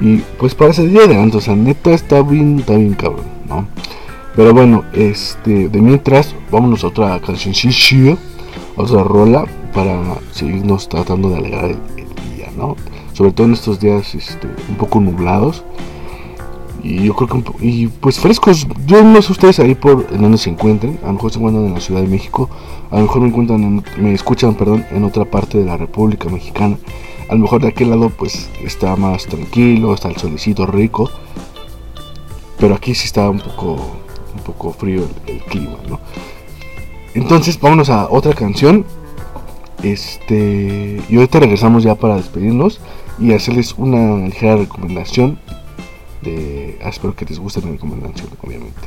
y 0.00 0.22
pues 0.38 0.54
para 0.54 0.70
ese 0.70 0.88
día 0.88 1.02
adelante, 1.02 1.36
o 1.36 1.40
sea, 1.42 1.54
neta 1.54 1.90
está 1.90 2.22
bien, 2.22 2.60
está 2.60 2.74
bien 2.74 2.94
cabrón, 2.94 3.26
¿no? 3.46 3.68
Pero 4.34 4.54
bueno, 4.54 4.84
este, 4.94 5.68
de 5.68 5.80
mientras, 5.82 6.34
vámonos 6.50 6.84
a 6.84 6.86
otra 6.86 7.20
canción, 7.20 7.52
sí, 7.54 8.16
otra 8.76 9.04
rola 9.04 9.44
para 9.74 10.00
seguirnos 10.30 10.88
tratando 10.88 11.28
de 11.28 11.36
alegrar 11.36 11.66
el, 11.66 11.76
día, 12.34 12.48
¿no? 12.56 12.76
Sobre 13.12 13.32
todo 13.32 13.46
en 13.46 13.52
estos 13.52 13.78
días 13.78 14.14
este, 14.14 14.48
un 14.70 14.76
poco 14.76 15.00
nublados 15.00 15.62
y 16.82 17.04
yo 17.04 17.14
creo 17.14 17.28
que 17.28 17.66
y 17.66 17.86
pues 17.88 18.18
frescos. 18.18 18.66
Yo 18.86 19.02
no 19.02 19.20
sé 19.22 19.32
ustedes 19.32 19.58
ahí 19.60 19.74
por 19.74 20.06
en 20.12 20.22
donde 20.22 20.38
se 20.38 20.50
encuentren, 20.50 20.98
a 21.02 21.08
lo 21.08 21.14
mejor 21.14 21.32
se 21.32 21.38
encuentran 21.38 21.66
en 21.66 21.74
la 21.74 21.80
Ciudad 21.80 22.00
de 22.00 22.08
México, 22.08 22.48
a 22.90 22.96
lo 22.96 23.02
mejor 23.02 23.22
me 23.22 23.28
encuentran 23.28 23.84
me 23.98 24.12
escuchan, 24.12 24.54
perdón, 24.54 24.84
en 24.90 25.04
otra 25.04 25.24
parte 25.24 25.58
de 25.58 25.64
la 25.64 25.76
República 25.76 26.28
Mexicana. 26.28 26.78
A 27.28 27.34
lo 27.34 27.40
mejor 27.40 27.62
de 27.62 27.68
aquel 27.68 27.90
lado 27.90 28.10
pues 28.10 28.50
está 28.62 28.96
más 28.96 29.26
tranquilo, 29.26 29.94
está 29.94 30.08
el 30.08 30.16
solecito 30.16 30.66
rico. 30.66 31.10
Pero 32.58 32.74
aquí 32.74 32.94
sí 32.94 33.06
está 33.06 33.28
un 33.28 33.40
poco 33.40 33.72
un 34.34 34.42
poco 34.44 34.72
frío 34.72 35.06
el, 35.26 35.34
el 35.34 35.42
clima, 35.44 35.76
¿no? 35.88 36.00
Entonces, 37.14 37.60
vámonos 37.60 37.90
a 37.90 38.08
otra 38.10 38.32
canción 38.32 38.86
este, 39.82 41.02
y 41.08 41.16
ahorita 41.16 41.40
regresamos 41.40 41.82
ya 41.82 41.94
para 41.94 42.16
despedirnos 42.16 42.80
y 43.18 43.32
hacerles 43.32 43.74
una 43.76 44.16
ligera 44.26 44.56
recomendación. 44.56 45.38
De, 46.22 46.78
ah, 46.84 46.88
espero 46.88 47.14
que 47.16 47.24
les 47.24 47.38
guste 47.38 47.60
la 47.60 47.72
recomendación, 47.72 48.28
obviamente. 48.42 48.80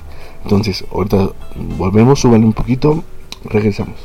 Entonces, 0.43 0.86
ahorita 0.91 1.30
volvemos, 1.78 2.19
súbanle 2.19 2.45
un 2.45 2.54
poquito, 2.54 3.04
regresamos. 3.43 3.98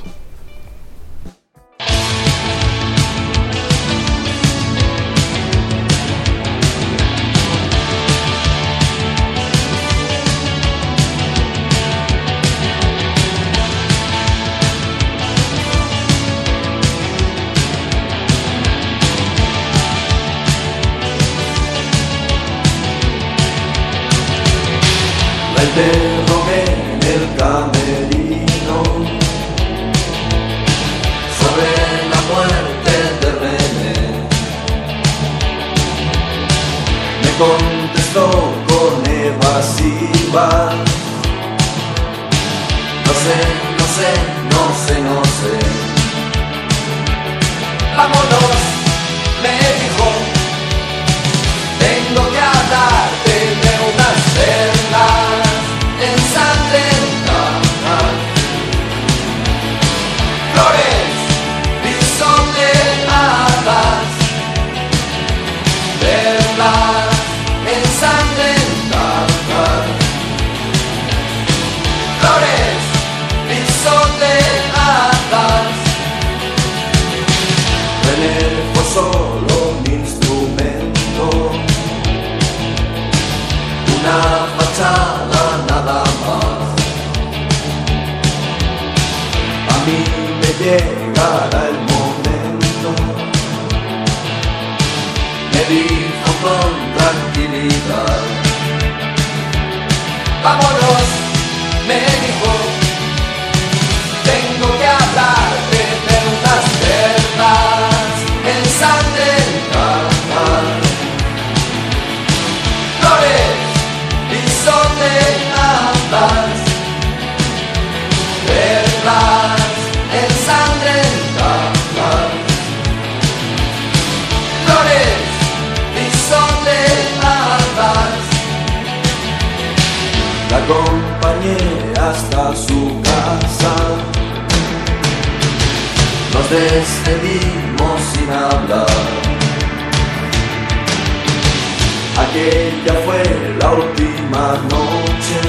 Aquella 142.80 143.00
fue 143.04 143.22
la 143.60 143.72
última 143.72 144.58
noche 144.70 145.40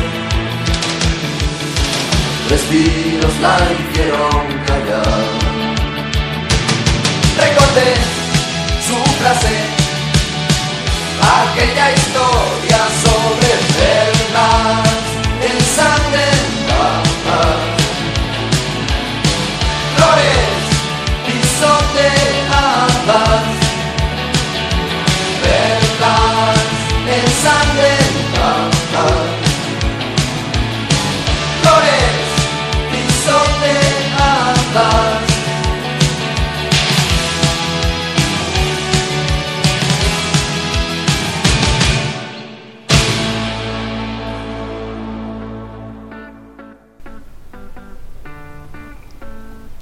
respiros 2.50 3.40
la 3.40 3.58
hicieron 3.72 4.48
callar. 4.68 5.24
Recordé 7.38 7.94
su 8.86 8.98
frase, 9.22 9.56
aquella 11.22 11.94
historia 11.94 12.80
sobre 13.02 13.50
perlas 13.78 14.91
ensangrentadas. 14.91 14.91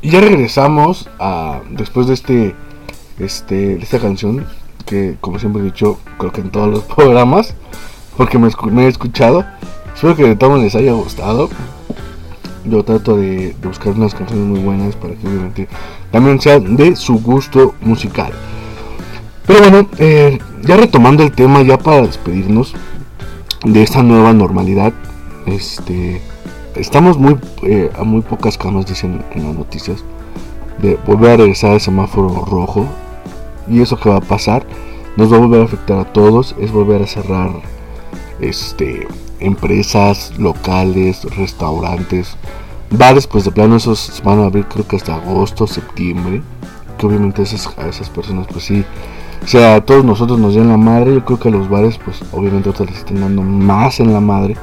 Y 0.02 0.12
ya 0.12 0.22
regresamos 0.22 1.10
a 1.20 1.62
después 1.72 2.08
de 2.08 2.14
este 2.14 2.56
este 3.20 3.82
esta 3.82 4.00
canción 4.00 4.46
que 4.86 5.18
como 5.20 5.40
siempre 5.40 5.62
he 5.62 5.66
dicho 5.66 6.00
creo 6.18 6.32
que 6.32 6.42
en 6.42 6.52
todos 6.52 6.70
los 6.70 6.84
programas 6.96 7.54
porque 8.18 8.38
me, 8.38 8.50
he 8.84 8.88
escuchado. 8.88 9.46
Espero 9.94 10.16
que 10.16 10.24
de 10.24 10.36
todos 10.36 10.62
les 10.62 10.76
haya 10.76 10.92
gustado. 10.92 11.50
Yo 12.66 12.84
trato 12.84 13.16
de, 13.16 13.54
de 13.54 13.68
buscar 13.68 13.94
unas 13.94 14.14
canciones 14.14 14.46
muy 14.46 14.60
buenas 14.60 14.96
para 14.96 15.16
que 15.16 15.28
obviamente 15.28 15.68
también 16.12 16.42
sean 16.42 16.76
de 16.76 16.96
su 16.96 17.20
gusto 17.20 17.76
musical. 17.82 18.34
Pero 19.48 19.62
bueno 19.62 19.90
eh, 19.98 20.38
ya 20.62 20.78
retomando 20.78 21.24
el 21.24 21.32
tema 21.32 21.62
ya 21.64 21.78
para 21.78 22.02
despedirnos 22.02 22.76
de 23.64 23.84
esta 23.84 24.04
nueva 24.04 24.32
normalidad 24.32 24.94
este 25.46 26.22
estamos 26.80 27.18
muy 27.18 27.38
eh, 27.64 27.92
a 27.98 28.04
muy 28.04 28.22
pocas 28.22 28.58
camas 28.58 28.86
dicen 28.86 29.24
en 29.32 29.44
las 29.44 29.56
noticias 29.56 30.04
de 30.82 30.98
volver 31.06 31.32
a 31.32 31.38
regresar 31.38 31.72
al 31.72 31.82
semáforo 31.82 32.46
rojo. 32.46 32.86
Y 33.68 33.82
eso 33.82 34.00
que 34.00 34.10
va 34.10 34.18
a 34.18 34.22
pasar 34.22 34.66
nos 35.16 35.32
va 35.32 35.38
a 35.38 35.40
volver 35.40 35.62
a 35.62 35.66
afectar 35.66 36.00
a 36.00 36.12
todos 36.12 36.56
es 36.60 36.72
volver 36.72 37.02
a 37.02 37.08
cerrar 37.08 37.52
este 38.40 39.08
empresas 39.40 40.34
locales 40.38 41.24
restaurantes. 41.36 42.36
Bares 42.90 43.28
pues 43.28 43.46
de 43.46 43.52
plano 43.52 43.76
esos 43.76 44.22
van 44.24 44.40
a 44.40 44.46
abrir 44.46 44.66
creo 44.66 44.88
que 44.88 44.96
hasta 44.96 45.16
agosto 45.16 45.68
septiembre 45.68 46.42
que 46.98 47.06
obviamente 47.06 47.44
esas, 47.44 47.70
a 47.78 47.88
esas 47.88 48.10
personas 48.10 48.48
pues 48.52 48.66
sí 48.66 48.84
o 49.44 49.48
sea 49.48 49.76
a 49.76 49.86
todos 49.86 50.04
nosotros 50.04 50.40
nos 50.40 50.56
den 50.56 50.70
la 50.70 50.78
madre. 50.78 51.14
Yo 51.14 51.26
creo 51.26 51.40
que 51.40 51.50
a 51.50 51.52
los 51.52 51.70
bares 51.70 52.00
pues 52.04 52.22
obviamente 52.32 52.70
otros 52.70 52.90
les 52.90 53.00
están 53.00 53.22
dando 53.22 53.44
más 53.44 54.00
en 54.00 54.14
la 54.14 54.22
madre 54.22 54.56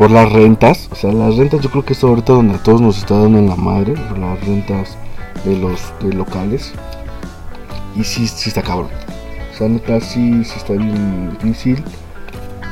por 0.00 0.10
las 0.10 0.32
rentas, 0.32 0.88
o 0.90 0.94
sea, 0.94 1.12
las 1.12 1.36
rentas 1.36 1.60
yo 1.60 1.68
creo 1.68 1.84
que 1.84 1.92
es 1.92 2.02
ahorita 2.02 2.32
donde 2.32 2.54
a 2.54 2.62
todos 2.62 2.80
nos 2.80 2.96
está 2.96 3.18
dando 3.18 3.36
en 3.36 3.50
la 3.50 3.56
madre, 3.56 3.92
por 4.08 4.16
las 4.16 4.40
rentas 4.46 4.96
de 5.44 5.58
los 5.58 5.92
locales. 6.00 6.72
Y 7.94 8.02
sí, 8.04 8.26
sí 8.26 8.48
está 8.48 8.62
cabrón. 8.62 8.88
O 9.52 9.58
sea, 9.58 9.68
neta 9.68 10.00
sí, 10.00 10.42
sí 10.42 10.54
está 10.56 10.72
bien 10.72 11.28
difícil. 11.32 11.84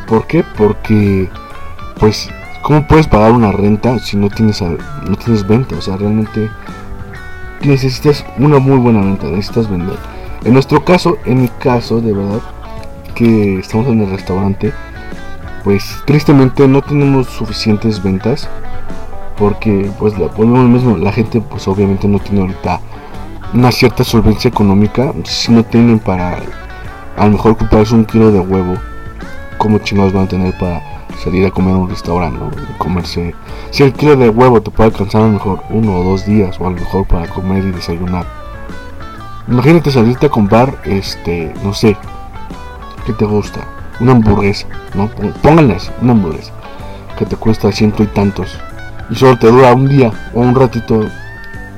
¿Por 0.06 0.26
qué? 0.26 0.42
Porque, 0.56 1.28
pues, 2.00 2.30
¿cómo 2.62 2.86
puedes 2.86 3.06
pagar 3.06 3.32
una 3.32 3.52
renta 3.52 3.98
si 3.98 4.16
no 4.16 4.30
tienes, 4.30 4.62
no 4.62 5.16
tienes 5.22 5.46
venta? 5.46 5.76
O 5.76 5.82
sea, 5.82 5.98
realmente 5.98 6.48
necesitas 7.60 8.24
una 8.38 8.58
muy 8.58 8.78
buena 8.78 9.02
venta, 9.02 9.26
necesitas 9.26 9.68
vender. 9.68 9.98
En 10.46 10.54
nuestro 10.54 10.82
caso, 10.82 11.18
en 11.26 11.42
mi 11.42 11.48
caso, 11.48 12.00
de 12.00 12.14
verdad, 12.14 12.40
que 13.14 13.58
estamos 13.58 13.86
en 13.88 14.00
el 14.00 14.08
restaurante, 14.08 14.72
pues 15.68 16.02
tristemente 16.06 16.66
no 16.66 16.80
tenemos 16.80 17.26
suficientes 17.26 18.02
ventas 18.02 18.48
porque 19.36 19.92
pues 19.98 20.18
la, 20.18 20.28
lo 20.34 20.46
mismo 20.46 20.96
la 20.96 21.12
gente 21.12 21.42
pues 21.42 21.68
obviamente 21.68 22.08
no 22.08 22.18
tiene 22.18 22.40
ahorita 22.40 22.80
una 23.52 23.70
cierta 23.70 24.02
solvencia 24.02 24.48
económica 24.48 25.12
si 25.24 25.52
no 25.52 25.62
tienen 25.62 25.98
para 25.98 26.38
a 27.18 27.24
lo 27.26 27.32
mejor 27.32 27.58
comprarse 27.58 27.94
un 27.94 28.06
kilo 28.06 28.32
de 28.32 28.40
huevo 28.40 28.76
como 29.58 29.76
chingados 29.80 30.14
van 30.14 30.24
a 30.24 30.28
tener 30.28 30.56
para 30.56 30.82
salir 31.22 31.44
a 31.44 31.50
comer 31.50 31.74
a 31.74 31.76
un 31.76 31.90
restaurante 31.90 32.38
¿no? 32.38 32.50
Comerse 32.78 33.34
si 33.70 33.82
el 33.82 33.92
kilo 33.92 34.16
de 34.16 34.30
huevo 34.30 34.62
te 34.62 34.70
puede 34.70 34.88
alcanzar 34.88 35.20
a 35.20 35.26
lo 35.26 35.32
mejor 35.34 35.64
uno 35.68 35.98
o 35.98 36.02
dos 36.02 36.24
días 36.24 36.58
o 36.58 36.66
a 36.66 36.70
lo 36.70 36.76
mejor 36.76 37.06
para 37.06 37.28
comer 37.28 37.62
y 37.62 37.72
desayunar 37.72 38.24
imagínate 39.46 39.90
salirte 39.90 40.28
a 40.28 40.30
comprar 40.30 40.78
este 40.86 41.52
no 41.62 41.74
sé 41.74 41.94
¿qué 43.04 43.12
te 43.12 43.26
gusta? 43.26 43.77
Una 44.00 44.12
hamburguesa, 44.12 44.66
¿no? 44.94 45.08
Pó- 45.08 45.30
Pónganle 45.42 45.74
así, 45.76 45.90
una 46.00 46.12
hamburguesa 46.12 46.52
que 47.18 47.26
te 47.26 47.36
cuesta 47.36 47.72
ciento 47.72 48.02
y 48.04 48.06
tantos 48.06 48.56
y 49.10 49.14
solo 49.16 49.36
te 49.38 49.50
dura 49.50 49.74
un 49.74 49.88
día 49.88 50.12
o 50.34 50.40
un 50.40 50.54
ratito. 50.54 51.06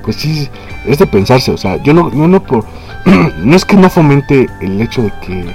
Pues 0.03 0.17
sí, 0.17 0.49
es 0.87 0.99
de 0.99 1.07
pensarse, 1.07 1.51
o 1.53 1.57
sea, 1.59 1.77
yo 1.77 1.93
no, 1.95 2.11
yo 2.11 2.27
no 2.27 2.43
por, 2.43 2.65
no 3.39 3.55
es 3.57 3.65
que 3.65 3.77
no 3.77 3.89
fomente 3.91 4.49
el 4.61 4.81
hecho 4.81 5.03
de 5.03 5.13
que, 5.25 5.55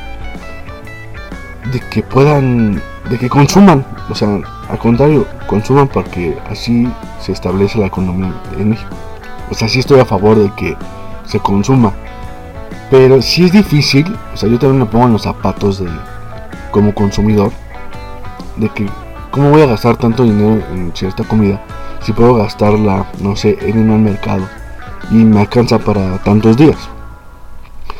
de 1.71 1.79
que 1.91 2.03
puedan, 2.03 2.81
de 3.09 3.17
que 3.17 3.27
consuman, 3.29 3.83
o 4.09 4.15
sea, 4.15 4.39
al 4.69 4.77
contrario, 4.77 5.27
consuman 5.47 5.87
porque 5.87 6.37
así 6.49 6.87
se 7.19 7.31
establece 7.31 7.79
la 7.79 7.87
economía 7.87 8.33
en 8.57 8.69
México. 8.71 8.95
O 9.49 9.53
sea, 9.55 9.67
sí 9.67 9.79
estoy 9.79 9.99
a 9.99 10.05
favor 10.05 10.37
de 10.37 10.51
que 10.55 10.75
se 11.25 11.39
consuma, 11.39 11.91
pero 12.91 13.21
sí 13.21 13.45
es 13.45 13.51
difícil, 13.51 14.15
o 14.33 14.37
sea, 14.37 14.47
yo 14.49 14.59
también 14.59 14.79
me 14.79 14.85
pongo 14.85 15.05
en 15.07 15.13
los 15.13 15.23
zapatos 15.23 15.79
de 15.79 15.89
como 16.75 16.93
consumidor 16.93 17.53
de 18.57 18.67
que 18.67 18.85
cómo 19.31 19.51
voy 19.51 19.61
a 19.61 19.65
gastar 19.65 19.95
tanto 19.95 20.25
dinero 20.25 20.61
en 20.73 20.91
cierta 20.93 21.23
comida 21.23 21.63
si 22.01 22.11
puedo 22.11 22.35
gastarla, 22.35 23.09
no 23.21 23.37
sé, 23.37 23.57
en 23.61 23.89
un 23.89 24.03
mercado 24.03 24.45
y 25.09 25.15
me 25.15 25.39
alcanza 25.39 25.79
para 25.79 26.17
tantos 26.17 26.57
días. 26.57 26.75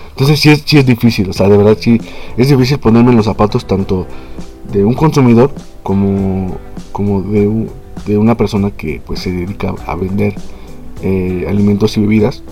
Entonces 0.10 0.42
sí 0.42 0.50
es, 0.50 0.64
sí 0.66 0.78
es 0.78 0.86
difícil, 0.86 1.30
o 1.30 1.34
sea, 1.34 1.48
de 1.48 1.56
verdad 1.56 1.78
sí 1.80 2.02
es 2.36 2.50
difícil 2.50 2.78
ponerme 2.78 3.12
en 3.12 3.16
los 3.16 3.28
zapatos 3.28 3.66
tanto 3.66 4.08
de 4.74 4.84
un 4.84 4.94
consumidor 4.94 5.52
como, 5.82 6.58
como 6.92 7.22
de, 7.22 7.70
de 8.06 8.18
una 8.18 8.36
persona 8.36 8.72
que 8.72 9.02
pues 9.06 9.22
se 9.22 9.32
dedica 9.32 9.74
a 9.88 9.96
vender 9.96 10.36
eh, 11.02 11.46
alimentos 11.48 11.96
y 11.96 12.02
bebidas 12.02 12.44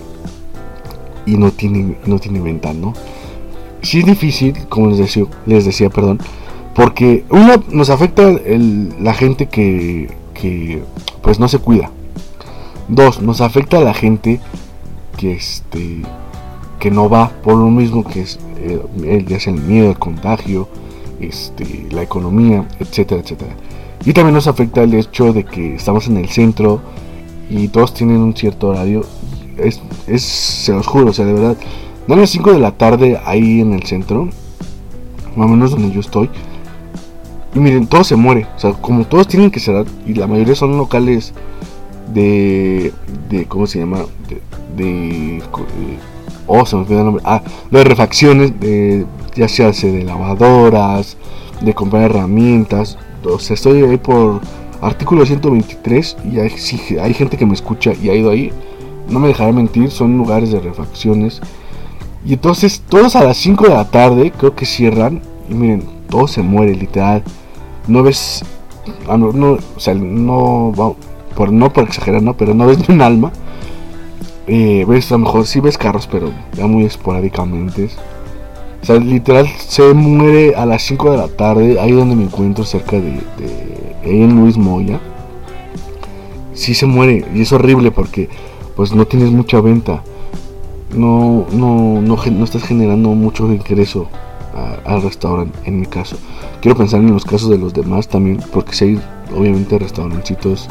y 1.25 1.35
no 1.35 1.51
tiene, 1.51 1.97
no 2.05 2.17
tiene 2.17 2.39
venta, 2.39 2.73
¿no? 2.73 2.93
Sí 3.83 3.99
es 3.99 4.05
difícil, 4.05 4.53
como 4.69 4.87
les 4.87 4.97
decía, 4.97 5.25
les 5.45 5.65
decía, 5.65 5.89
perdón, 5.89 6.19
porque 6.73 7.23
uno 7.29 7.63
nos 7.69 7.89
afecta 7.91 8.23
el- 8.27 8.93
la 9.03 9.13
gente 9.13 9.45
que, 9.47 10.09
que 10.33 10.81
pues 11.21 11.39
no 11.39 11.47
se 11.47 11.59
cuida. 11.59 11.91
Dos, 12.87 13.21
nos 13.21 13.41
afecta 13.41 13.77
a 13.77 13.81
la 13.83 13.93
gente 13.93 14.39
que 15.17 15.33
este 15.33 16.01
que 16.79 16.91
no 16.91 17.07
va 17.07 17.29
por 17.43 17.55
lo 17.55 17.69
mismo 17.69 18.03
que 18.03 18.21
es 18.21 18.39
eh, 18.57 18.81
el, 19.05 19.25
ya 19.25 19.39
sea 19.39 19.53
el 19.53 19.61
miedo 19.61 19.87
al 19.89 19.99
contagio, 19.99 20.67
este, 21.21 21.87
la 21.91 22.01
economía, 22.01 22.67
etcétera, 22.79 23.21
etcétera. 23.21 23.55
Y 24.05 24.11
también 24.11 24.33
nos 24.33 24.47
afecta 24.47 24.83
el 24.83 24.93
hecho 24.95 25.31
de 25.31 25.45
que 25.45 25.75
estamos 25.75 26.07
en 26.07 26.17
el 26.17 26.27
centro 26.27 26.81
y 27.49 27.69
todos 27.69 27.93
tienen 27.93 28.17
un 28.17 28.35
cierto 28.35 28.67
horario. 28.69 29.05
Es, 29.57 29.79
es 30.07 30.23
se 30.23 30.73
los 30.73 30.87
juro, 30.87 31.11
o 31.11 31.13
sea, 31.13 31.23
de 31.25 31.33
verdad, 31.33 31.55
dan 32.07 32.19
las 32.19 32.29
5 32.29 32.53
de 32.53 32.59
la 32.59 32.71
tarde 32.71 33.19
ahí 33.25 33.61
en 33.61 33.73
el 33.73 33.83
centro, 33.83 34.29
más 35.35 35.47
o 35.47 35.49
menos 35.49 35.71
donde 35.71 35.91
yo 35.91 35.99
estoy. 35.99 36.29
Y 37.55 37.59
miren, 37.59 37.87
todo 37.87 38.03
se 38.03 38.15
muere. 38.15 38.47
O 38.55 38.59
sea, 38.59 38.73
como 38.73 39.05
todos 39.05 39.27
tienen 39.27 39.51
que 39.51 39.59
cerrar, 39.59 39.85
y 40.05 40.13
la 40.13 40.27
mayoría 40.27 40.55
son 40.55 40.77
locales 40.77 41.33
de. 42.13 42.93
de 43.29 43.45
¿Cómo 43.45 43.67
se 43.67 43.79
llama? 43.79 43.99
De. 44.75 45.37
eh, 45.37 45.41
oh, 46.47 46.65
se 46.65 46.75
me 46.75 46.81
olvidó 46.81 46.99
el 46.99 47.05
nombre. 47.05 47.23
Ah, 47.25 47.41
de 47.69 47.83
refacciones, 47.83 48.59
de, 48.59 49.05
ya 49.35 49.47
sea 49.47 49.71
de 49.71 50.03
lavadoras, 50.03 51.17
de 51.61 51.73
comprar 51.73 52.03
herramientas. 52.03 52.97
O 53.25 53.39
sea, 53.39 53.53
estoy 53.53 53.83
ahí 53.83 53.97
por 53.97 54.41
artículo 54.81 55.25
123 55.25 56.17
y 56.31 56.39
hay, 56.39 56.49
sí, 56.51 56.97
hay 56.99 57.13
gente 57.13 57.37
que 57.37 57.45
me 57.45 57.53
escucha 57.53 57.93
y 57.93 58.09
ha 58.09 58.15
ido 58.15 58.31
ahí. 58.31 58.51
No 59.09 59.19
me 59.19 59.27
dejaré 59.27 59.53
mentir, 59.53 59.91
son 59.91 60.17
lugares 60.17 60.51
de 60.51 60.59
refacciones. 60.59 61.41
Y 62.25 62.33
entonces, 62.33 62.81
todos 62.87 63.15
a 63.15 63.23
las 63.23 63.37
5 63.37 63.65
de 63.65 63.73
la 63.73 63.89
tarde, 63.89 64.31
creo 64.31 64.55
que 64.55 64.65
cierran. 64.65 65.21
Y 65.49 65.53
miren, 65.53 65.83
todo 66.09 66.27
se 66.27 66.41
muere, 66.41 66.75
literal. 66.75 67.23
No 67.87 68.03
ves. 68.03 68.43
ah, 69.09 69.17
no, 69.17 69.57
o 69.75 69.79
sea, 69.79 69.93
no. 69.93 70.95
Por, 71.35 71.51
no 71.51 71.73
por 71.73 71.83
exagerar, 71.85 72.21
¿no? 72.21 72.35
Pero 72.37 72.53
no 72.53 72.67
ves 72.67 72.77
ni 72.87 72.95
un 72.95 73.01
alma. 73.01 73.31
Eh, 74.47 74.85
ves, 74.87 75.11
a 75.11 75.15
lo 75.15 75.19
mejor 75.19 75.47
sí 75.47 75.59
ves 75.59 75.77
carros, 75.77 76.07
pero 76.07 76.31
ya 76.55 76.65
muy 76.67 76.85
esporádicamente. 76.85 77.89
O 78.81 78.85
sea, 78.85 78.97
literal 78.97 79.47
se 79.47 79.93
muere 79.93 80.55
a 80.55 80.65
las 80.65 80.81
5 80.83 81.11
de 81.11 81.17
la 81.17 81.27
tarde, 81.29 81.79
ahí 81.79 81.91
donde 81.91 82.15
me 82.15 82.23
encuentro, 82.23 82.65
cerca 82.65 82.97
de, 82.97 83.11
de 83.11 83.95
ahí 84.03 84.21
en 84.21 84.35
Luis 84.35 84.57
Moya. 84.57 84.99
sí 86.53 86.73
se 86.73 86.85
muere 86.85 87.25
y 87.33 87.41
es 87.41 87.51
horrible 87.53 87.91
porque 87.91 88.29
pues 88.75 88.93
no 88.93 89.05
tienes 89.05 89.31
mucha 89.31 89.61
venta. 89.61 90.03
No, 90.95 91.45
no, 91.51 92.01
no, 92.01 92.15
no 92.15 92.43
estás 92.43 92.63
generando 92.63 93.09
mucho 93.09 93.51
ingreso 93.51 94.07
al 94.85 95.01
restaurante, 95.01 95.57
en 95.65 95.79
mi 95.79 95.85
caso. 95.85 96.17
Quiero 96.61 96.77
pensar 96.77 96.99
en 96.99 97.11
los 97.11 97.25
casos 97.25 97.49
de 97.49 97.57
los 97.57 97.73
demás 97.73 98.07
también, 98.07 98.39
porque 98.51 98.73
si 98.73 98.85
hay 98.85 99.01
obviamente 99.35 99.79
restaurancitos 99.79 100.67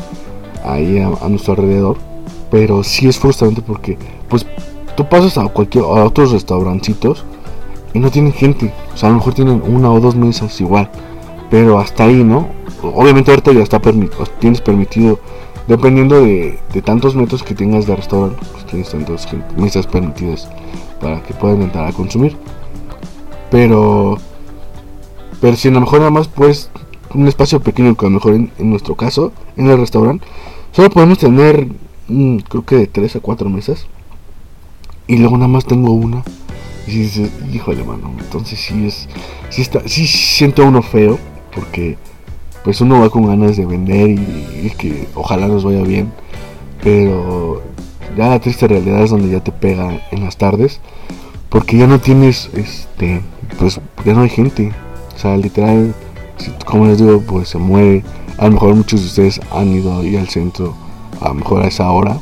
ahí 0.64 0.98
a, 0.98 1.28
nuestro 1.28 1.54
alrededor, 1.54 1.96
pero 2.50 2.84
sí 2.84 3.08
es 3.08 3.18
frustrante 3.18 3.62
porque 3.62 3.98
pues 4.28 4.46
tú 4.96 5.08
pasas 5.08 5.38
a 5.38 5.48
cualquier 5.48 5.84
a 5.84 6.04
otros 6.04 6.32
restaurancitos 6.32 7.24
y 7.94 7.98
no 7.98 8.10
tienen 8.10 8.32
gente, 8.32 8.72
o 8.94 8.96
sea, 8.96 9.08
a 9.08 9.12
lo 9.12 9.18
mejor 9.18 9.34
tienen 9.34 9.62
una 9.66 9.90
o 9.90 10.00
dos 10.00 10.14
mesas 10.14 10.60
igual, 10.60 10.88
pero 11.50 11.78
hasta 11.78 12.04
ahí, 12.04 12.22
¿no? 12.22 12.48
Obviamente 12.82 13.30
ahorita 13.30 13.52
ya 13.52 13.62
está 13.62 13.80
permitido, 13.80 14.24
tienes 14.38 14.60
permitido 14.60 15.18
Dependiendo 15.68 16.20
de, 16.22 16.58
tantos 16.84 17.14
metros 17.14 17.42
que 17.42 17.54
tengas 17.54 17.86
de 17.86 17.94
restaurante, 17.94 18.44
pues 18.52 18.66
tienes 18.66 18.90
tantas 18.90 19.28
mesas 19.56 19.86
permitidas 19.86 20.48
para 21.00 21.22
que 21.22 21.34
puedan 21.34 21.62
entrar 21.62 21.86
a 21.86 21.92
consumir. 21.92 22.36
Pero, 23.50 24.18
pero 25.40 25.56
si 25.56 25.68
a 25.68 25.70
lo 25.70 25.80
mejor 25.80 26.00
nada 26.00 26.10
más 26.10 26.28
pues 26.28 26.70
un 27.14 27.28
espacio 27.28 27.60
pequeño, 27.60 27.94
que 27.94 28.06
a 28.06 28.08
lo 28.08 28.14
mejor 28.14 28.34
en, 28.34 28.50
nuestro 28.58 28.96
caso, 28.96 29.32
en 29.56 29.68
el 29.68 29.78
restaurante, 29.78 30.26
solo 30.72 30.90
podemos 30.90 31.18
tener 31.18 31.68
mm, 32.08 32.38
creo 32.38 32.64
que 32.64 32.76
de 32.76 32.86
3 32.86 33.16
a 33.16 33.20
4 33.20 33.48
mesas. 33.48 33.86
Y 35.06 35.18
luego 35.18 35.36
nada 35.36 35.48
más 35.48 35.64
tengo 35.64 35.92
una. 35.92 36.22
Y 36.86 36.92
dices, 36.92 37.30
híjole, 37.52 37.84
mano, 37.84 38.12
entonces 38.18 38.58
sí 38.58 38.86
es, 38.86 39.08
sí 39.50 39.62
está, 39.62 39.86
sí 39.86 40.06
siento 40.06 40.64
uno 40.64 40.82
feo, 40.82 41.18
porque 41.54 41.96
pues 42.64 42.80
uno 42.80 43.00
va 43.00 43.10
con 43.10 43.26
ganas 43.26 43.56
de 43.56 43.66
vender 43.66 44.10
y, 44.10 44.72
que 44.78 45.08
ojalá 45.14 45.48
nos 45.48 45.64
vaya 45.64 45.82
bien. 45.82 46.12
Pero 46.82 47.62
ya 48.16 48.28
la 48.28 48.40
triste 48.40 48.68
realidad 48.68 49.02
es 49.02 49.10
donde 49.10 49.30
ya 49.30 49.40
te 49.40 49.52
pega 49.52 50.00
en 50.10 50.24
las 50.24 50.36
tardes. 50.36 50.80
Porque 51.48 51.76
ya 51.76 51.86
no 51.86 51.98
tienes, 51.98 52.50
este, 52.54 53.20
pues 53.58 53.80
ya 54.04 54.14
no 54.14 54.22
hay 54.22 54.30
gente. 54.30 54.72
O 55.14 55.18
sea, 55.18 55.36
literal, 55.36 55.94
como 56.64 56.86
les 56.86 56.98
digo, 56.98 57.20
pues 57.20 57.48
se 57.48 57.58
mueve. 57.58 58.04
A 58.38 58.46
lo 58.46 58.52
mejor 58.52 58.74
muchos 58.74 59.00
de 59.00 59.06
ustedes 59.06 59.40
han 59.52 59.68
ido 59.72 59.98
ahí 59.98 60.16
al 60.16 60.28
centro, 60.28 60.74
a 61.20 61.28
lo 61.28 61.34
mejor 61.34 61.62
a 61.62 61.68
esa 61.68 61.90
hora. 61.90 62.18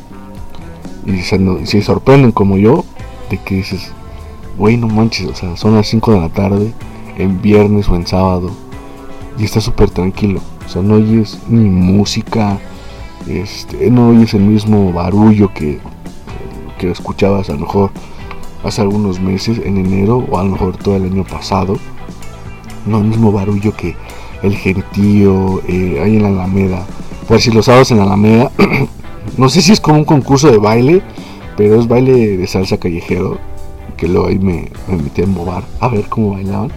Y 1.06 1.18
se, 1.20 1.38
se 1.66 1.82
sorprenden 1.82 2.32
como 2.32 2.56
yo, 2.56 2.84
de 3.30 3.38
que 3.38 3.56
dices, 3.56 3.92
güey, 4.58 4.76
no 4.76 4.88
manches, 4.88 5.28
o 5.28 5.34
sea, 5.34 5.56
son 5.56 5.76
las 5.76 5.86
5 5.86 6.12
de 6.12 6.20
la 6.20 6.28
tarde, 6.28 6.72
en 7.16 7.40
viernes 7.40 7.88
o 7.88 7.94
en 7.94 8.06
sábado 8.06 8.50
y 9.38 9.44
está 9.44 9.60
súper 9.60 9.90
tranquilo. 9.90 10.40
O 10.66 10.68
sea, 10.68 10.82
no 10.82 10.94
oyes 10.94 11.38
ni 11.48 11.68
música, 11.68 12.58
este, 13.26 13.90
no 13.90 14.08
oyes 14.08 14.34
el 14.34 14.42
mismo 14.42 14.92
barullo 14.92 15.52
que, 15.52 15.80
que 16.78 16.90
escuchabas 16.90 17.50
a 17.50 17.54
lo 17.54 17.60
mejor 17.60 17.90
hace 18.64 18.82
algunos 18.82 19.20
meses, 19.20 19.58
en 19.58 19.78
enero 19.78 20.24
o 20.30 20.38
a 20.38 20.44
lo 20.44 20.50
mejor 20.50 20.76
todo 20.76 20.96
el 20.96 21.04
año 21.04 21.24
pasado. 21.24 21.76
No 22.86 22.98
el 22.98 23.04
mismo 23.04 23.32
barullo 23.32 23.74
que 23.76 23.96
el 24.42 24.56
gentío 24.56 25.60
eh, 25.68 26.00
ahí 26.02 26.16
en 26.16 26.22
la 26.22 26.28
Alameda. 26.28 26.86
Por 27.28 27.40
si 27.40 27.50
los 27.50 27.66
sábados 27.66 27.90
en 27.90 27.98
la 27.98 28.04
Alameda, 28.04 28.50
no 29.36 29.48
sé 29.48 29.62
si 29.62 29.72
es 29.72 29.80
como 29.80 29.98
un 29.98 30.04
concurso 30.04 30.50
de 30.50 30.58
baile, 30.58 31.02
pero 31.56 31.78
es 31.78 31.88
baile 31.88 32.36
de 32.36 32.46
salsa 32.46 32.78
callejero. 32.78 33.38
Que 33.96 34.08
luego 34.08 34.28
ahí 34.28 34.38
me, 34.38 34.70
me 34.88 34.96
metí 34.96 35.22
a 35.22 35.26
mover 35.26 35.62
a 35.78 35.88
ver 35.88 36.06
cómo 36.08 36.32
bailaban 36.32 36.70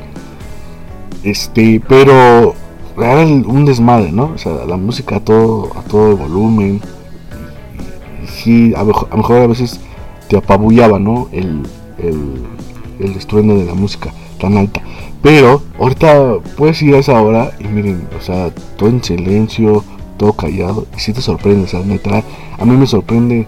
este, 1.24 1.82
pero 1.88 2.56
era 2.98 3.26
un 3.26 3.66
desmadre, 3.66 4.12
¿no? 4.12 4.32
O 4.36 4.38
sea, 4.38 4.66
la 4.68 4.78
música 4.78 5.18
a 5.18 5.20
todo, 5.20 5.72
a 5.76 5.82
todo 5.84 6.18
volumen. 6.18 6.82
Sí, 8.28 8.74
a 8.76 8.84
lo, 8.84 8.94
mejor, 9.18 9.38
a 9.38 9.48
veces 9.48 9.80
te 10.28 10.38
apabullaba, 10.38 11.00
¿no? 11.00 11.28
El, 11.32 11.64
el, 11.98 13.16
estruendo 13.16 13.58
de 13.58 13.66
la 13.66 13.74
música 13.74 14.14
tan 14.40 14.58
alta. 14.58 14.82
Pero 15.22 15.64
ahorita 15.80 16.36
puedes 16.58 16.82
ir 16.82 16.96
a 16.96 17.00
esa 17.00 17.22
hora 17.22 17.52
y 17.60 17.66
miren, 17.66 18.08
o 18.18 18.22
sea, 18.22 18.52
todo 18.78 18.90
en 18.90 19.04
silencio, 19.04 19.84
todo 20.18 20.34
callado. 20.34 20.86
Y 20.96 21.00
sí 21.00 21.14
te 21.14 21.22
sorprende, 21.22 21.68
o 21.74 22.62
a 22.62 22.66
mí 22.66 22.78
me 22.78 22.88
sorprende 22.88 23.48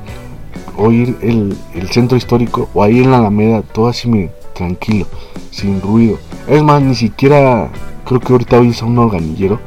oír 0.78 1.18
el, 1.22 1.56
el 1.74 1.90
centro 1.90 2.18
histórico 2.18 2.70
o 2.74 2.84
ahí 2.84 3.00
en 3.00 3.12
la 3.12 3.20
Alameda, 3.20 3.62
todo 3.62 3.88
así, 3.88 4.10
miren, 4.10 4.32
tranquilo, 4.56 5.06
sin 5.52 5.80
ruido. 5.80 6.18
Es 6.48 6.64
más, 6.64 6.82
ni 6.82 6.96
siquiera 6.96 7.70
creo 8.06 8.20
que 8.20 8.34
ahorita 8.34 8.60
oyes 8.60 8.82
a 8.82 8.86
un 8.86 8.98
organillero. 8.98 9.60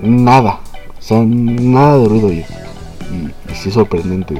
Nada. 0.00 0.60
O 0.96 1.02
sea, 1.02 1.24
nada 1.24 1.98
de 1.98 2.08
ruido. 2.08 2.32
Y, 2.32 2.38
y 2.38 3.54
sí 3.54 3.70
es 3.70 3.74
sorprendente, 3.74 4.34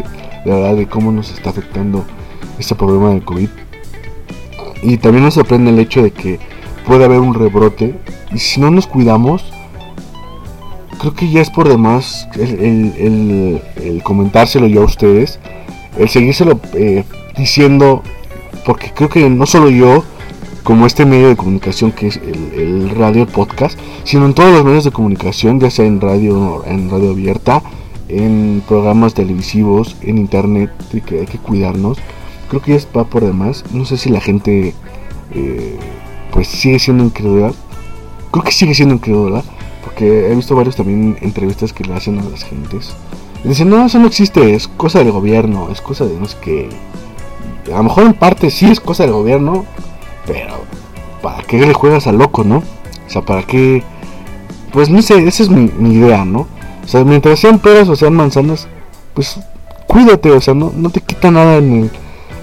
la 0.45 0.55
verdad, 0.55 0.77
de 0.77 0.87
cómo 0.87 1.11
nos 1.11 1.33
está 1.33 1.51
afectando 1.51 2.05
este 2.59 2.75
problema 2.75 3.11
del 3.11 3.25
COVID. 3.25 3.49
Y 4.83 4.99
también 4.99 5.25
nos 5.25 5.35
sorprende 5.35 5.71
el 5.71 5.79
hecho 5.79 6.03
de 6.03 6.11
que 6.11 6.39
puede 6.87 7.05
haber 7.05 7.21
un 7.21 7.35
rebrote. 7.35 7.99
Y 8.33 8.39
si 8.39 8.61
no 8.61 8.71
nos 8.71 8.87
cuidamos, 8.87 9.45
creo 10.99 11.15
que 11.15 11.31
ya 11.31 11.41
es 11.41 11.51
por 11.51 11.69
demás 11.69 12.29
el, 12.37 13.61
el, 13.77 14.03
comentárselo 14.03 14.67
yo 14.67 14.83
a 14.83 14.85
ustedes. 14.85 15.39
El 15.99 16.09
seguírselo 16.09 16.61
eh, 16.75 17.05
diciendo. 17.37 18.03
Porque 18.65 18.93
creo 18.95 19.09
que 19.09 19.29
no 19.29 19.47
solo 19.47 19.71
yo, 19.71 20.05
como 20.63 20.87
este 20.87 21.05
medio 21.05 21.29
de 21.29 21.37
comunicación 21.37 21.93
que 21.93 22.09
es 22.09 22.17
el, 22.17 22.91
radio 22.91 23.27
podcast, 23.27 23.79
sino 24.05 24.27
en 24.27 24.35
todos 24.35 24.53
los 24.53 24.65
medios 24.65 24.85
de 24.85 24.91
comunicación, 24.91 25.61
ya 25.61 25.71
sea 25.71 25.85
en 25.85 26.01
radio, 26.01 26.65
en 26.67 26.91
radio 26.91 27.11
abierta, 27.11 27.63
en 28.09 28.63
programas 28.67 29.15
televisivos, 29.15 29.97
en 30.03 30.19
internet, 30.19 30.71
hay 30.93 31.01
que 31.01 31.39
cuidarnos. 31.39 31.99
Creo 32.49 32.63
que 32.63 32.79
ya 32.79 32.87
va 32.97 33.05
por 33.05 33.25
demás. 33.25 33.65
No 33.73 33.85
sé 33.85 33.97
si 33.97 34.11
la 34.11 34.21
gente 34.21 34.75
eh, 35.35 35.79
pues 36.31 36.49
sigue 36.49 36.79
siendo 36.79 37.05
incrédula. 37.05 37.53
Creo 38.31 38.45
que 38.45 38.53
sigue 38.53 38.75
siendo 38.75 38.95
incrédula. 38.95 39.43
Porque 39.83 40.31
he 40.31 40.35
visto 40.35 40.57
varios 40.57 40.77
también 40.77 41.19
entrevistas 41.21 41.73
que 41.73 41.85
le 41.85 41.95
hacen 41.95 42.19
a 42.19 42.25
las 42.25 42.45
gentes. 42.45 42.95
Y 43.45 43.49
dicen, 43.49 43.69
no, 43.69 43.85
eso 43.85 43.99
no 43.99 44.07
existe, 44.07 44.55
es 44.55 44.67
cosa 44.67 45.01
del 45.01 45.13
gobierno, 45.13 45.69
es 45.71 45.83
cosa 45.83 46.07
de 46.07 46.19
no 46.19 46.27
sé 46.27 46.37
qué. 46.43 46.69
A 47.73 47.79
lo 47.79 47.85
mejor 47.85 48.05
en 48.05 48.15
parte 48.15 48.51
sí 48.51 48.67
es 48.67 48.81
cosa 48.81 49.05
del 49.05 49.13
gobierno, 49.13 49.65
pero, 50.27 50.55
¿para 51.23 51.43
qué 51.43 51.59
le 51.59 51.73
juegas 51.73 52.07
al 52.07 52.19
loco, 52.19 52.45
no? 52.45 52.59
O 52.59 53.11
sea, 53.11 53.23
¿para 53.23 53.43
qué? 53.43 53.83
Pues 54.73 54.91
no 54.91 55.03
sé, 55.03 55.27
esa 55.27 55.45
es 55.45 55.49
mi, 55.49 55.95
idea, 55.95 56.25
¿no? 56.25 56.47
O 56.85 56.89
sea, 56.89 57.05
mientras 57.05 57.39
sean 57.41 57.59
peras 57.59 57.89
o 57.89 57.97
sean 57.97 58.15
manzanas, 58.15 58.69
pues 59.15 59.39
cuídate, 59.87 60.31
o 60.31 60.41
sea, 60.41 60.55
no, 60.55 60.73
no 60.75 60.91
te 60.91 61.01
quita 61.01 61.31
nada 61.31 61.57
en, 61.57 61.91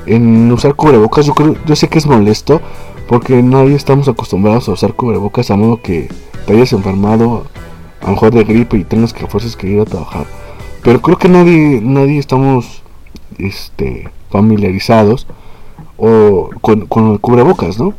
en 0.06 0.52
usar 0.52 0.76
cubrebocas. 0.76 1.26
Yo 1.26 1.34
creo, 1.34 1.56
yo 1.66 1.76
sé 1.76 1.88
que 1.88 2.00
es 2.00 2.08
molesto, 2.08 2.62
porque 3.08 3.42
nadie 3.44 3.76
estamos 3.76 4.08
acostumbrados 4.08 4.70
a 4.70 4.72
usar 4.72 4.94
cubrebocas 4.94 5.52
a 5.52 5.58
modo 5.58 5.82
que 5.82 6.10
te 6.46 6.54
hayas 6.54 6.74
enfermado, 6.74 7.46
a 8.02 8.06
lo 8.06 8.12
mejor 8.14 8.34
de 8.34 8.44
gripe 8.44 8.78
y 8.78 8.84
tengas 8.84 9.14
que 9.14 9.28
fuerzas 9.28 9.56
que 9.56 9.68
ir 9.68 9.80
a 9.80 9.86
trabajar. 9.86 10.26
Pero 10.84 11.02
creo 11.02 11.18
que 11.18 11.30
nadie, 11.30 11.80
nadie 11.82 12.18
estamos 12.18 12.82
este, 13.38 14.10
familiarizados 14.32 15.28
o 15.98 16.50
con, 16.62 16.88
con 16.88 17.12
el 17.12 17.20
cubrebocas, 17.20 17.80
¿no? 17.80 17.94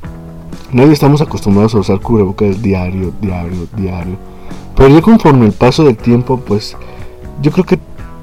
Nadie 0.73 0.93
estamos 0.93 1.21
acostumbrados 1.21 1.75
a 1.75 1.79
usar 1.79 2.01
cubrebocas 2.01 2.63
diario, 2.63 3.13
diario, 3.21 3.67
diario. 3.77 4.17
Pero 4.75 4.89
ya 4.89 5.03
conforme 5.03 5.47
el 5.47 5.53
paso 5.53 5.85
del 5.85 5.97
tiempo, 5.97 6.39
pues 6.39 6.77
yo 7.43 7.53
creo 7.53 7.65
que 7.65 7.79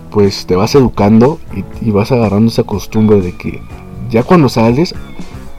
pues 0.10 0.46
te 0.46 0.56
vas 0.56 0.74
educando 0.76 1.40
y, 1.82 1.92
vas 1.92 2.12
agarrando 2.12 2.50
esa 2.50 2.64
costumbre 2.64 3.22
de 3.22 3.36
que 3.36 3.62
ya 4.10 4.24
cuando 4.24 4.50
sales, 4.50 4.96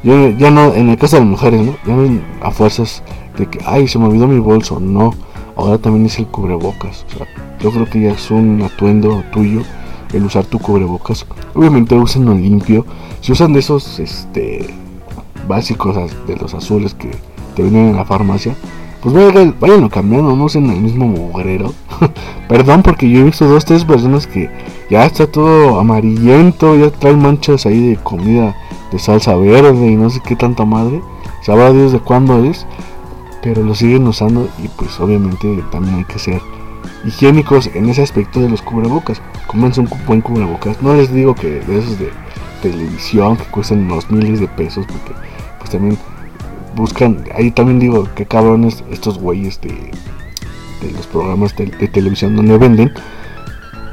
ya, 0.02 0.50
no, 0.50 0.74
en 0.74 0.88
el 0.88 0.96
caso 0.96 1.16
de 1.16 1.22
las 1.22 1.30
mujeres. 1.30 1.70
Ya 1.86 1.94
no 1.94 2.20
a 2.42 2.50
fuerzas 2.50 3.02
de 3.38 3.46
que, 3.46 3.60
ay, 3.64 3.86
se 3.86 3.98
me 3.98 4.06
olvidó 4.06 4.26
mi 4.26 4.40
bolso, 4.40 4.80
no. 4.80 5.14
Ahora 5.56 5.78
también 5.78 6.06
es 6.06 6.18
el 6.18 6.26
cubrebocas. 6.26 7.04
Yo 7.60 7.70
creo 7.70 7.86
que 7.86 8.00
ya 8.00 8.12
es 8.12 8.30
un 8.30 8.62
atuendo 8.62 9.22
tuyo 9.32 9.62
el 10.12 10.24
usar 10.24 10.44
tu 10.44 10.58
cubrebocas. 10.58 11.26
Obviamente 11.54 11.94
usenlo 11.94 12.34
limpio. 12.34 12.84
Si 13.20 13.32
usan 13.32 13.52
de 13.52 13.60
esos 13.60 13.98
este, 13.98 14.66
básicos 15.48 15.96
de 16.26 16.36
los 16.36 16.54
azules 16.54 16.94
que 16.94 17.10
te 17.54 17.62
vienen 17.62 17.90
en 17.90 17.96
la 17.96 18.04
farmacia, 18.04 18.54
pues 19.02 19.14
vayan, 19.14 19.54
vayan 19.58 19.88
cambiando, 19.88 20.36
no 20.36 20.44
usen 20.44 20.70
el 20.70 20.80
mismo 20.80 21.06
mugrero. 21.06 21.72
Perdón 22.48 22.82
porque 22.82 23.08
yo 23.08 23.20
he 23.20 23.24
visto 23.24 23.46
dos, 23.46 23.64
tres 23.64 23.84
personas 23.84 24.26
que 24.26 24.50
ya 24.90 25.06
está 25.06 25.26
todo 25.26 25.80
amarillento, 25.80 26.76
ya 26.76 26.90
traen 26.90 27.20
manchas 27.20 27.66
ahí 27.66 27.90
de 27.90 27.96
comida 27.96 28.56
de 28.92 28.98
salsa 28.98 29.36
verde 29.36 29.86
y 29.86 29.96
no 29.96 30.10
sé 30.10 30.20
qué 30.24 30.36
tanta 30.36 30.64
madre. 30.64 31.00
Sabrá 31.42 31.72
Dios 31.72 31.92
de 31.92 32.00
cuándo 32.00 32.44
es, 32.44 32.66
pero 33.42 33.62
lo 33.62 33.74
siguen 33.74 34.06
usando 34.06 34.48
y 34.62 34.68
pues 34.68 35.00
obviamente 35.00 35.64
también 35.70 35.96
hay 35.96 36.04
que 36.04 36.18
ser 36.18 36.42
higiénicos 37.04 37.68
en 37.74 37.88
ese 37.88 38.02
aspecto 38.02 38.40
de 38.40 38.48
los 38.48 38.62
cubrebocas. 38.62 39.20
Cómense 39.46 39.80
un 39.80 39.88
buen 40.06 40.20
cubrebocas. 40.20 40.80
No 40.82 40.94
les 40.94 41.12
digo 41.12 41.34
que 41.34 41.60
de 41.60 41.78
esos 41.78 41.98
de 41.98 42.10
televisión 42.62 43.36
que 43.36 43.44
cuestan 43.44 43.80
unos 43.80 44.10
miles 44.10 44.40
de 44.40 44.48
pesos, 44.48 44.86
porque 44.86 45.12
pues 45.58 45.70
también 45.70 45.98
buscan, 46.76 47.24
ahí 47.34 47.50
también 47.50 47.78
digo 47.78 48.08
que 48.14 48.26
cabrones 48.26 48.84
estos 48.90 49.18
güeyes 49.18 49.60
de, 49.60 49.90
de 50.80 50.92
los 50.92 51.06
programas 51.06 51.56
de, 51.56 51.66
televisión 51.88 52.36
donde 52.36 52.58
venden, 52.58 52.92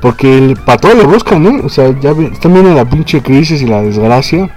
Porque 0.01 0.37
el, 0.37 0.57
para 0.57 0.77
todo 0.77 0.93
lo 0.95 1.07
buscan, 1.07 1.45
¿eh? 1.45 1.61
O 1.63 1.69
sea, 1.69 1.97
ya 1.99 2.11
están 2.11 2.53
viendo 2.53 2.73
la 2.73 2.85
pinche 2.85 3.21
crisis 3.21 3.61
y 3.61 3.65
la 3.65 3.81
desgracia. 3.81 4.49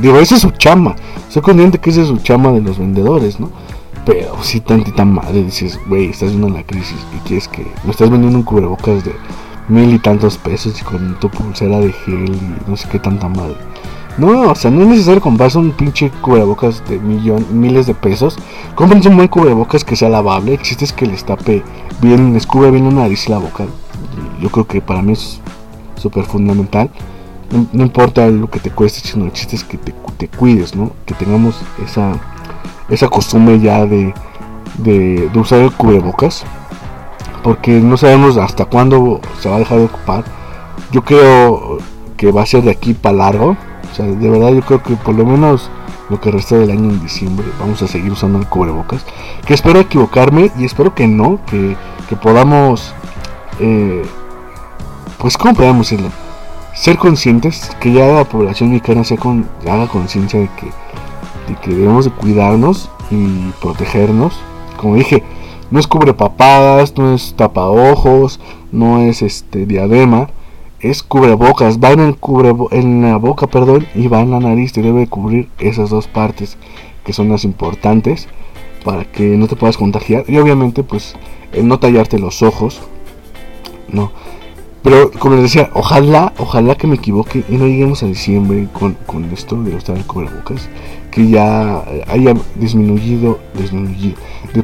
Digo, 0.00 0.18
esa 0.18 0.36
es 0.36 0.42
su 0.42 0.50
chamba. 0.52 0.94
Soy 1.28 1.42
consciente 1.42 1.78
que 1.78 1.90
esa 1.90 2.02
es 2.02 2.08
su 2.08 2.18
chamba 2.18 2.52
de 2.52 2.60
los 2.60 2.78
vendedores, 2.78 3.40
¿no? 3.40 3.50
Pero 4.06 4.42
si 4.42 4.60
tantita 4.60 5.04
madre 5.04 5.44
dices, 5.44 5.78
güey, 5.88 6.06
estás 6.06 6.30
viendo 6.30 6.48
la 6.48 6.62
crisis 6.62 6.96
y 7.14 7.18
quieres 7.28 7.48
que 7.48 7.66
me 7.84 7.90
estás 7.90 8.10
vendiendo 8.10 8.38
un 8.38 8.44
cubrebocas 8.44 9.04
de 9.04 9.14
mil 9.68 9.94
y 9.94 9.98
tantos 9.98 10.38
pesos 10.38 10.80
y 10.80 10.84
con 10.84 11.18
tu 11.20 11.28
pulsera 11.28 11.78
de 11.78 11.92
gel 11.92 12.34
y 12.34 12.70
no 12.70 12.76
sé 12.76 12.88
qué 12.88 12.98
tanta 12.98 13.28
madre. 13.28 13.56
No, 14.18 14.50
o 14.50 14.54
sea, 14.54 14.70
no 14.70 14.82
es 14.82 14.88
necesario 14.88 15.20
comprarse 15.20 15.58
un 15.58 15.70
pinche 15.70 16.10
cubrebocas 16.20 16.82
de 16.88 16.98
millón, 16.98 17.46
miles 17.52 17.86
de 17.86 17.94
pesos. 17.94 18.36
Cómprense 18.74 19.08
un 19.08 19.16
buen 19.16 19.28
cubrebocas 19.28 19.84
que 19.84 19.96
sea 19.96 20.08
lavable. 20.08 20.54
El 20.54 20.62
chiste 20.62 20.84
es 20.84 20.92
que 20.92 21.06
les 21.06 21.24
tape 21.24 21.62
bien, 22.02 22.34
les 22.34 22.46
cubre 22.46 22.70
bien 22.70 22.84
la 22.84 23.02
nariz 23.02 23.28
y 23.28 23.30
la 23.30 23.38
boca. 23.38 23.64
Yo 24.40 24.50
creo 24.50 24.66
que 24.66 24.80
para 24.80 25.02
mí 25.02 25.12
es 25.12 25.40
súper 25.96 26.24
fundamental. 26.24 26.90
No, 27.52 27.66
no 27.72 27.84
importa 27.84 28.26
lo 28.28 28.50
que 28.50 28.60
te 28.60 28.70
cueste, 28.70 29.00
sino 29.06 29.26
el 29.26 29.32
chiste 29.32 29.56
es 29.56 29.64
que 29.64 29.78
te, 29.78 29.94
te 30.16 30.28
cuides, 30.28 30.74
¿no? 30.74 30.92
Que 31.06 31.14
tengamos 31.14 31.60
esa, 31.84 32.12
esa 32.90 33.08
costumbre 33.08 33.60
ya 33.60 33.86
de, 33.86 34.14
de, 34.78 35.30
usar 35.34 35.60
el 35.60 35.72
cubrebocas. 35.72 36.44
Porque 37.42 37.72
no 37.72 37.96
sabemos 37.96 38.36
hasta 38.36 38.66
cuándo 38.66 39.20
se 39.40 39.48
va 39.48 39.56
a 39.56 39.60
dejar 39.60 39.78
de 39.78 39.84
ocupar. 39.84 40.24
Yo 40.92 41.02
creo 41.02 41.78
que 42.16 42.30
va 42.30 42.42
a 42.42 42.46
ser 42.46 42.62
de 42.62 42.70
aquí 42.70 42.92
para 42.92 43.16
largo. 43.16 43.56
O 43.90 43.94
sea, 43.94 44.04
de 44.04 44.28
verdad 44.28 44.52
yo 44.52 44.60
creo 44.60 44.82
que 44.82 44.94
por 44.96 45.14
lo 45.14 45.24
menos 45.24 45.70
lo 46.10 46.20
que 46.20 46.30
resta 46.30 46.56
del 46.56 46.70
año 46.70 46.90
en 46.90 47.00
diciembre 47.00 47.46
vamos 47.58 47.80
a 47.82 47.88
seguir 47.88 48.12
usando 48.12 48.38
el 48.38 48.46
cubrebocas. 48.46 49.04
Que 49.46 49.54
espero 49.54 49.80
equivocarme 49.80 50.50
y 50.58 50.64
espero 50.64 50.94
que 50.94 51.06
no, 51.06 51.40
que, 51.46 51.76
que 52.08 52.16
podamos, 52.16 52.92
eh, 53.60 54.02
pues 55.18 55.38
cómo 55.38 55.54
podemos 55.54 55.88
decirlo, 55.88 56.10
ser 56.74 56.98
conscientes, 56.98 57.70
que 57.80 57.92
ya 57.92 58.06
la 58.08 58.24
población 58.24 58.70
mexicana 58.70 59.04
sea 59.04 59.16
con, 59.16 59.48
haga 59.68 59.86
conciencia 59.86 60.40
de 60.40 60.48
que, 60.56 60.70
de 61.50 61.56
que 61.56 61.70
debemos 61.74 62.04
de 62.04 62.12
cuidarnos 62.12 62.90
y 63.10 63.50
protegernos. 63.60 64.38
Como 64.76 64.94
dije, 64.94 65.22
no 65.70 65.78
es 65.78 65.86
cubre 65.86 66.14
papadas, 66.14 66.96
no 66.96 67.14
es 67.14 67.34
tapaojos, 67.36 68.40
no 68.72 69.00
es 69.00 69.22
este 69.22 69.66
diadema, 69.66 70.28
es 70.80 71.02
cubrebocas, 71.02 71.78
va 71.78 71.90
en 71.90 72.00
el 72.00 72.18
cubrebo- 72.18 72.68
en 72.70 73.02
la 73.02 73.16
boca, 73.16 73.46
perdón, 73.46 73.86
y 73.94 74.08
va 74.08 74.20
en 74.20 74.30
la 74.30 74.40
nariz, 74.40 74.72
te 74.72 74.82
debe 74.82 75.06
cubrir 75.06 75.48
esas 75.58 75.90
dos 75.90 76.06
partes 76.08 76.56
que 77.04 77.12
son 77.12 77.28
las 77.28 77.44
importantes 77.44 78.28
para 78.84 79.04
que 79.04 79.36
no 79.36 79.46
te 79.46 79.56
puedas 79.56 79.76
contagiar 79.76 80.24
y 80.26 80.38
obviamente 80.38 80.82
pues 80.82 81.14
el 81.52 81.68
no 81.68 81.78
tallarte 81.78 82.18
los 82.18 82.42
ojos, 82.42 82.80
no. 83.88 84.12
Pero 84.82 85.10
como 85.10 85.34
les 85.34 85.44
decía, 85.44 85.68
ojalá, 85.74 86.32
ojalá 86.38 86.74
que 86.74 86.86
me 86.86 86.94
equivoque 86.94 87.44
y 87.50 87.56
no 87.56 87.66
lleguemos 87.66 88.02
a 88.02 88.06
diciembre 88.06 88.66
con, 88.72 88.94
con 89.06 89.24
esto 89.26 89.56
de 89.62 89.74
usar 89.74 89.98
el 89.98 90.06
cubrebocas, 90.06 90.68
que 91.10 91.28
ya 91.28 91.84
haya 92.06 92.34
disminuido, 92.54 93.38
disminuido, 93.54 94.16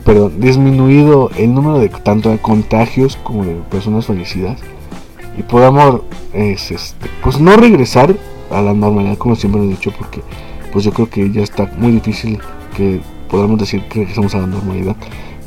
perdón, 0.04 0.40
disminuido 0.40 1.30
el 1.36 1.54
número 1.54 1.78
de 1.78 1.88
tanto 1.88 2.30
de 2.30 2.38
contagios 2.38 3.16
como 3.16 3.44
de 3.44 3.54
personas 3.70 4.06
fallecidas. 4.06 4.60
Y 5.38 5.42
podamos 5.42 6.02
es, 6.32 6.70
este, 6.70 7.08
pues 7.22 7.40
no 7.40 7.56
regresar 7.56 8.14
a 8.50 8.62
la 8.62 8.72
normalidad 8.74 9.18
como 9.18 9.34
siempre 9.34 9.60
lo 9.60 9.66
he 9.66 9.70
dicho 9.70 9.92
porque 9.96 10.22
pues 10.72 10.84
yo 10.84 10.92
creo 10.92 11.10
que 11.10 11.30
ya 11.30 11.42
está 11.42 11.70
muy 11.76 11.92
difícil 11.92 12.38
que 12.76 13.00
podamos 13.28 13.58
decir 13.58 13.82
que 13.88 14.00
regresamos 14.00 14.34
a 14.34 14.40
la 14.40 14.46
normalidad. 14.46 14.96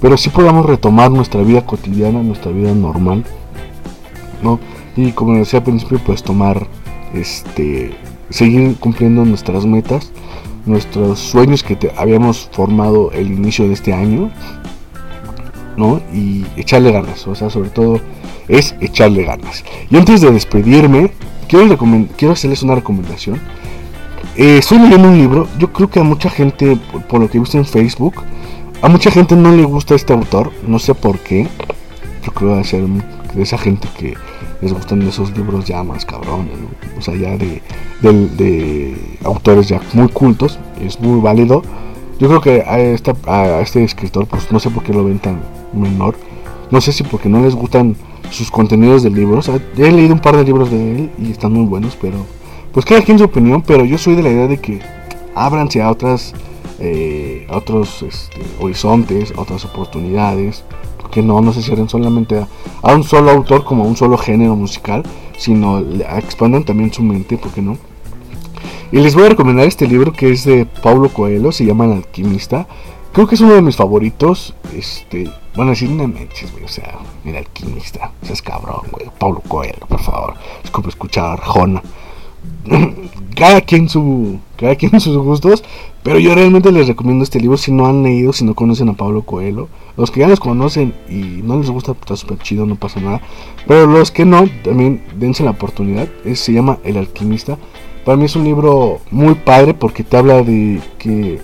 Pero 0.02 0.18
sí 0.18 0.30
podamos 0.30 0.66
retomar 0.66 1.12
nuestra 1.12 1.41
vida 1.41 1.66
cotidiana 1.66 2.24
nuestra 2.24 2.52
vida 2.52 2.74
normal 2.74 3.24
no 4.41 4.60
y 4.95 5.12
como 5.12 5.36
decía 5.38 5.60
al 5.60 5.66
principio 5.66 6.00
pues 6.06 6.24
tomar 6.24 6.68
este 7.14 7.91
seguir 8.30 8.76
cumpliendo 8.78 9.26
nuestras 9.26 9.66
metas 9.66 10.12
nuestros 10.66 11.20
sueños 11.20 11.64
que 11.64 11.76
te- 11.76 11.91
habíamos 11.97 12.49
formado 12.51 13.12
el 13.12 13.32
inicio 13.32 13.68
de 13.68 13.74
este 13.74 13.93
año 13.93 14.32
¿no? 15.80 16.01
Y 16.14 16.45
echarle 16.57 16.91
ganas, 16.91 17.26
o 17.26 17.34
sea, 17.36 17.49
sobre 17.49 17.70
todo 17.70 18.01
es 18.47 18.76
echarle 18.82 19.24
ganas. 19.24 19.64
Y 19.89 19.95
antes 19.95 20.22
de 20.22 20.30
despedirme, 20.32 21.12
quiero, 21.47 21.78
quiero 22.18 22.34
hacerles 22.34 22.62
una 22.64 22.76
recomendación. 22.76 23.39
Eh, 24.36 24.57
estoy 24.57 24.80
leyendo 24.80 25.07
un 25.07 25.18
libro, 25.18 25.47
yo 25.57 25.72
creo 25.72 25.89
que 25.89 25.99
a 25.99 26.03
mucha 26.03 26.30
gente, 26.30 26.78
por, 27.07 27.22
lo 27.22 27.30
que 27.30 27.38
he 27.38 27.39
visto 27.39 27.57
en 27.57 27.66
Facebook, 27.66 28.16
a 28.82 28.89
mucha 28.89 29.10
gente 29.10 29.36
no 29.36 29.51
le 29.55 29.64
gusta 29.64 29.95
este 29.95 30.14
autor, 30.14 30.51
no 30.68 30.80
sé 30.80 30.93
por 30.93 31.20
qué. 31.20 31.47
Yo 32.26 32.34
creo 32.34 32.49
que 32.49 32.55
va 32.55 32.62
a 32.62 32.64
ser 32.66 32.84
de 32.86 33.41
esa 33.41 33.57
gente 33.57 33.88
que 33.97 34.16
les 34.62 34.74
gustan 34.74 35.01
esos 35.03 35.36
libros 35.38 35.66
ya 35.66 35.82
más 35.84 36.03
cabrones. 36.05 36.57
O 37.00 37.02
sea, 37.02 37.16
ya 37.16 37.38
de, 37.38 37.62
del- 38.02 38.38
de 38.38 38.95
autores 39.24 39.68
ya 39.68 39.82
muy 39.93 40.08
cultos, 40.10 40.60
es 40.82 41.00
muy 41.00 41.20
válido. 41.20 41.64
Yo 42.20 42.28
creo 42.28 42.41
que 42.41 42.62
a, 42.68 42.80
este 43.62 43.84
escritor, 43.84 44.28
pues 44.28 44.52
no 44.52 44.60
sé 44.60 44.70
por 44.70 44.84
qué 44.84 44.93
lo 44.93 45.04
ven 45.06 45.20
tan 45.20 45.39
menor. 45.74 46.16
No 46.70 46.82
sé 46.82 46.91
si 46.91 47.04
porque 47.04 47.30
no 47.30 47.41
les 47.41 47.56
gustan 47.56 47.95
sus 48.30 48.52
contenidos 48.52 49.02
de 49.04 49.10
libros. 49.10 49.50
O 49.50 49.60
ya 49.76 49.88
he 49.88 49.91
leído 49.91 50.14
un 50.14 50.20
par 50.20 50.36
de 50.38 50.43
libros 50.43 50.70
de 50.70 50.95
él 50.95 51.10
y 51.18 51.32
están 51.32 51.54
muy 51.54 51.66
buenos, 51.66 51.97
pero 52.00 52.18
pues 52.74 52.86
cada 52.86 53.02
quien 53.02 53.18
su 53.18 53.24
opinión. 53.26 53.62
Pero 53.62 53.86
yo 53.86 53.97
soy 53.97 54.16
de 54.16 54.24
la 54.24 54.30
idea 54.30 54.47
de 54.47 54.58
que 54.58 54.82
ábranse 55.34 55.82
a 55.82 55.89
otras, 55.89 56.34
eh, 56.80 57.47
otros 57.50 58.04
este, 58.04 58.41
horizontes, 58.60 59.34
a 59.36 59.41
otras 59.41 59.64
oportunidades. 59.66 60.64
Que 61.10 61.24
no, 61.24 61.41
no 61.41 61.54
se 61.54 61.64
cierren 61.64 61.89
solamente 61.89 62.45
a 62.84 62.93
un 62.93 63.04
solo 63.04 63.32
autor 63.32 63.64
como 63.64 63.84
a 63.84 63.88
un 63.88 63.95
solo 63.95 64.16
género 64.16 64.56
musical, 64.56 65.02
sino 65.40 65.80
expandan 65.80 66.64
también 66.64 66.94
su 66.94 67.02
mente, 67.02 67.38
¿por 67.38 67.52
qué 67.52 67.62
no? 67.62 67.78
Y 68.92 69.00
les 69.00 69.16
voy 69.16 69.26
a 69.26 69.30
recomendar 69.30 69.66
este 69.68 69.88
libro 69.88 70.14
que 70.14 70.32
es 70.32 70.46
de 70.46 70.66
Paulo 70.66 71.10
Coelho, 71.10 71.52
se 71.52 71.66
llama 71.66 71.86
El 71.86 71.94
Alquimista. 71.94 72.68
Creo 73.14 73.28
que 73.28 73.36
es 73.36 73.42
uno 73.42 73.54
de 73.54 73.62
mis 73.62 73.76
favoritos. 73.76 74.54
Este, 74.76 75.32
bueno, 75.56 75.72
decir 75.72 75.90
una 75.90 76.08
manches, 76.08 76.52
güey. 76.52 76.64
O 76.64 76.68
sea, 76.68 77.00
El 77.24 77.36
Alquimista. 77.36 78.12
O 78.22 78.26
sea, 78.26 78.34
es 78.34 78.42
cabrón, 78.42 78.82
güey. 78.92 79.10
Paulo 79.18 79.42
Coelho, 79.48 79.86
por 79.88 80.00
favor. 80.00 80.36
Es 80.64 80.72
como 80.72 80.90
escuchar 80.90 81.26
a 81.26 81.34
Arjona. 81.34 81.82
Cada 83.36 83.62
quien 83.62 83.90
su 83.90 84.40
cada 84.58 84.76
quien 84.76 85.00
sus 85.00 85.18
gustos 85.18 85.64
pero 86.04 86.20
yo 86.20 86.36
realmente 86.36 86.72
les 86.72 86.88
recomiendo 86.88 87.24
este 87.24 87.40
libro 87.40 87.58
si 87.58 87.72
no 87.72 87.88
han 87.88 88.04
leído 88.04 88.34
si 88.34 88.44
no 88.46 88.54
conocen 88.54 88.90
a 88.90 88.94
Pablo 88.94 89.24
Coelho 89.24 89.68
los 89.98 90.12
que 90.12 90.20
ya 90.22 90.28
los 90.28 90.40
conocen 90.40 90.94
y 91.10 91.42
no 91.44 91.58
les 91.60 91.70
gusta 91.70 91.94
está 91.94 92.16
súper 92.16 92.38
chido 92.40 92.66
no 92.66 92.76
pasa 92.76 93.00
nada 93.00 93.22
pero 93.68 93.86
los 93.88 94.12
que 94.12 94.26
no 94.26 94.48
también 94.64 95.02
dense 95.18 95.44
la 95.44 95.52
oportunidad 95.52 96.08
Es- 96.26 96.40
se 96.40 96.54
llama 96.54 96.80
El 96.84 96.98
alquimista 96.98 97.58
para 98.06 98.18
mí 98.18 98.26
es 98.26 98.36
un 98.36 98.44
libro 98.44 99.00
muy 99.12 99.36
padre 99.36 99.74
porque 99.74 100.04
te 100.04 100.18
habla 100.18 100.42
de 100.44 100.82
que 100.98 101.40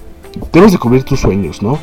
debes 0.51 0.71
de 0.73 0.77
cubrir 0.77 1.03
tus 1.03 1.19
sueños 1.21 1.61
no 1.61 1.79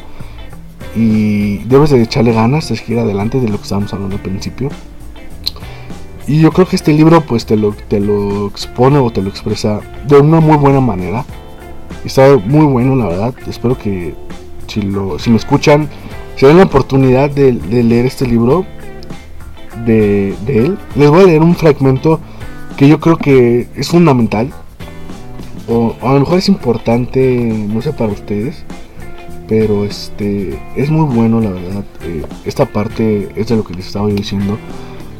y 0.94 1.58
debes 1.64 1.90
de 1.90 2.02
echarle 2.02 2.32
ganas 2.32 2.68
de 2.68 2.76
seguir 2.76 2.98
adelante 2.98 3.40
de 3.40 3.48
lo 3.48 3.56
que 3.56 3.62
estábamos 3.62 3.92
hablando 3.94 4.16
al 4.16 4.22
principio 4.22 4.68
y 6.26 6.40
yo 6.40 6.52
creo 6.52 6.66
que 6.66 6.76
este 6.76 6.92
libro 6.92 7.20
pues 7.22 7.46
te 7.46 7.56
lo, 7.56 7.72
te 7.88 7.98
lo 7.98 8.46
expone 8.46 8.98
o 8.98 9.10
te 9.10 9.22
lo 9.22 9.28
expresa 9.28 9.80
de 10.06 10.18
una 10.18 10.40
muy 10.40 10.56
buena 10.56 10.80
manera. 10.80 11.24
Está 12.04 12.36
muy 12.36 12.64
bueno 12.66 12.96
la 12.96 13.06
verdad. 13.08 13.34
Espero 13.48 13.76
que 13.76 14.14
si, 14.68 14.82
lo, 14.82 15.18
si 15.18 15.30
me 15.30 15.36
escuchan, 15.36 15.88
se 16.36 16.46
den 16.46 16.58
la 16.58 16.64
oportunidad 16.64 17.30
de, 17.30 17.52
leer 17.52 18.06
este 18.06 18.26
libro 18.26 18.64
de, 19.84 20.34
de 20.46 20.58
él. 20.58 20.78
Les 20.94 21.10
voy 21.10 21.22
a 21.22 21.26
leer 21.26 21.42
un 21.42 21.56
fragmento 21.56 22.20
que 22.76 22.88
yo 22.88 23.00
creo 23.00 23.16
que 23.16 23.68
es 23.74 23.88
fundamental. 23.88 24.50
O, 25.68 25.94
a 26.02 26.12
lo 26.14 26.20
mejor 26.20 26.38
es 26.38 26.48
importante, 26.48 27.36
no 27.68 27.82
sé 27.82 27.92
para 27.92 28.12
ustedes. 28.12 28.64
Pero 29.48 29.84
este 29.84 30.58
es 30.76 30.88
muy 30.88 31.12
bueno 31.12 31.40
la 31.40 31.50
verdad. 31.50 31.84
Eh, 32.04 32.22
esta 32.44 32.64
parte 32.64 33.28
es 33.34 33.48
de 33.48 33.56
lo 33.56 33.64
que 33.64 33.74
les 33.74 33.86
estaba 33.86 34.08
diciendo 34.08 34.56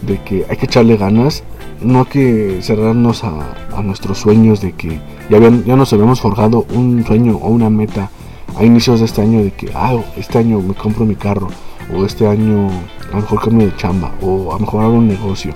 de 0.02 0.18
que 0.22 0.44
hay 0.48 0.56
que 0.56 0.66
echarle 0.66 0.96
ganas, 0.96 1.44
no 1.80 2.00
hay 2.00 2.04
que 2.06 2.58
cerrarnos 2.62 3.24
a, 3.24 3.54
a 3.74 3.82
nuestros 3.82 4.18
sueños 4.18 4.60
de 4.60 4.72
que 4.72 5.00
ya, 5.30 5.38
ya 5.38 5.76
nos 5.76 5.92
habíamos 5.92 6.20
forjado 6.20 6.66
un 6.74 7.04
sueño 7.04 7.36
o 7.36 7.48
una 7.48 7.70
meta 7.70 8.10
a 8.56 8.64
inicios 8.64 9.00
de 9.00 9.06
este 9.06 9.22
año 9.22 9.42
de 9.42 9.50
que, 9.52 9.70
ah, 9.74 9.96
este 10.16 10.38
año 10.38 10.60
me 10.60 10.74
compro 10.74 11.04
mi 11.04 11.14
carro, 11.14 11.48
o 11.94 12.04
este 12.04 12.26
año 12.26 12.68
a 13.12 13.16
lo 13.16 13.22
mejor 13.22 13.40
cambio 13.40 13.66
de 13.66 13.76
chamba, 13.76 14.12
o 14.20 14.50
a 14.50 14.54
lo 14.54 14.60
mejor 14.60 14.84
hago 14.84 14.94
un 14.94 15.08
negocio. 15.08 15.54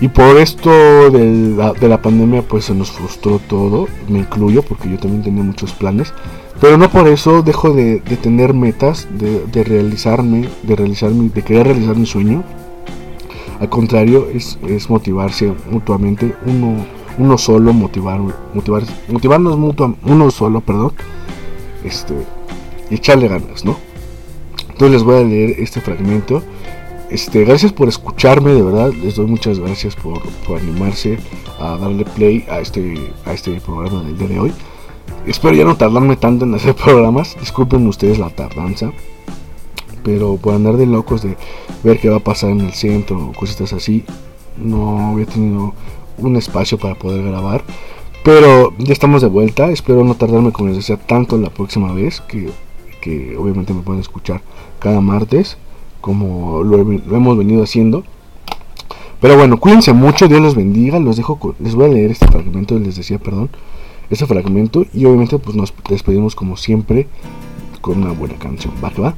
Y 0.00 0.08
por 0.08 0.38
esto 0.38 1.10
de 1.10 1.54
la, 1.56 1.72
de 1.74 1.88
la 1.88 2.00
pandemia 2.00 2.42
pues 2.42 2.64
se 2.66 2.74
nos 2.74 2.90
frustró 2.90 3.38
todo, 3.38 3.86
me 4.08 4.20
incluyo 4.20 4.62
porque 4.62 4.88
yo 4.88 4.98
también 4.98 5.22
tenía 5.22 5.42
muchos 5.42 5.72
planes, 5.72 6.14
pero 6.60 6.78
no 6.78 6.90
por 6.90 7.06
eso 7.08 7.42
dejo 7.42 7.72
de, 7.72 8.00
de 8.00 8.16
tener 8.16 8.54
metas, 8.54 9.08
de, 9.18 9.44
de 9.46 9.64
realizarme, 9.64 10.48
de 10.62 10.76
realizar 10.76 11.10
mi, 11.10 11.28
de 11.28 11.42
querer 11.42 11.66
realizar 11.66 11.96
mi 11.96 12.06
sueño. 12.06 12.44
Al 13.60 13.68
contrario, 13.68 14.26
es, 14.32 14.58
es 14.66 14.88
motivarse 14.90 15.54
mutuamente, 15.70 16.34
uno, 16.46 16.84
uno 17.18 17.38
solo, 17.38 17.72
motivar, 17.72 18.18
motivar, 18.54 18.82
motivarnos 19.08 19.58
mutuamente, 19.58 20.00
uno 20.06 20.30
solo, 20.30 20.62
perdón, 20.62 20.92
este, 21.84 22.14
echarle 22.90 23.28
ganas, 23.28 23.64
¿no? 23.64 23.76
Entonces 24.80 24.92
les 24.92 25.02
voy 25.02 25.16
a 25.16 25.24
leer 25.24 25.60
este 25.60 25.82
fragmento 25.82 26.42
Este, 27.10 27.44
gracias 27.44 27.70
por 27.70 27.88
escucharme, 27.88 28.52
de 28.54 28.62
verdad. 28.62 28.92
Les 28.94 29.16
doy 29.16 29.26
muchas 29.26 29.58
gracias 29.58 29.94
por, 29.94 30.22
por 30.46 30.58
animarse 30.58 31.18
a 31.58 31.76
darle 31.76 32.04
play 32.04 32.46
a 32.48 32.60
este, 32.60 33.12
a 33.26 33.32
este 33.32 33.60
programa 33.60 34.02
del 34.04 34.16
día 34.16 34.28
de 34.28 34.38
hoy. 34.38 34.52
Espero 35.26 35.54
ya 35.54 35.64
no 35.64 35.76
tardarme 35.76 36.16
tanto 36.16 36.46
en 36.46 36.54
hacer 36.54 36.74
programas. 36.84 37.36
Disculpen 37.38 37.86
ustedes 37.88 38.18
la 38.18 38.30
tardanza. 38.30 38.92
Pero 40.02 40.36
por 40.36 40.54
andar 40.54 40.76
de 40.76 40.86
locos 40.86 41.22
de 41.22 41.36
ver 41.84 42.00
qué 42.00 42.08
va 42.08 42.16
a 42.16 42.24
pasar 42.24 42.50
en 42.50 42.60
el 42.60 42.72
centro 42.72 43.28
o 43.28 43.32
cositas 43.32 43.72
así, 43.72 44.04
no 44.56 45.10
había 45.10 45.26
tenido 45.26 45.74
un 46.18 46.36
espacio 46.36 46.78
para 46.78 46.94
poder 46.94 47.22
grabar. 47.22 47.64
Pero 48.22 48.74
ya 48.78 48.92
estamos 48.92 49.22
de 49.22 49.28
vuelta. 49.28 49.70
Espero 49.70 50.04
no 50.04 50.14
tardarme, 50.14 50.52
como 50.52 50.68
les 50.68 50.78
decía, 50.78 50.96
tanto 50.96 51.38
la 51.38 51.50
próxima 51.50 51.92
vez. 51.92 52.20
Que, 52.20 52.50
que 53.00 53.36
obviamente 53.36 53.72
me 53.72 53.80
pueden 53.80 54.00
escuchar 54.00 54.42
cada 54.78 55.00
martes, 55.00 55.56
como 56.00 56.62
lo, 56.62 56.78
hemos 56.78 57.38
venido 57.38 57.62
haciendo. 57.62 58.04
Pero 59.20 59.36
bueno, 59.36 59.58
cuídense 59.58 59.92
mucho, 59.92 60.28
Dios 60.28 60.40
los 60.40 60.54
bendiga. 60.54 60.98
Los 60.98 61.16
dejo 61.16 61.54
les 61.58 61.74
voy 61.74 61.86
a 61.86 61.88
leer 61.88 62.10
este 62.10 62.26
fragmento, 62.26 62.78
les 62.78 62.96
decía, 62.96 63.18
perdón, 63.18 63.50
este 64.10 64.26
fragmento. 64.26 64.84
Y 64.92 65.04
obviamente, 65.06 65.38
pues 65.38 65.56
nos 65.56 65.72
despedimos 65.88 66.34
como 66.34 66.56
siempre 66.56 67.06
con 67.80 68.02
una 68.02 68.12
buena 68.12 68.34
canción. 68.34 68.74
Va 68.84 68.90
que 68.90 69.00
va. 69.00 69.14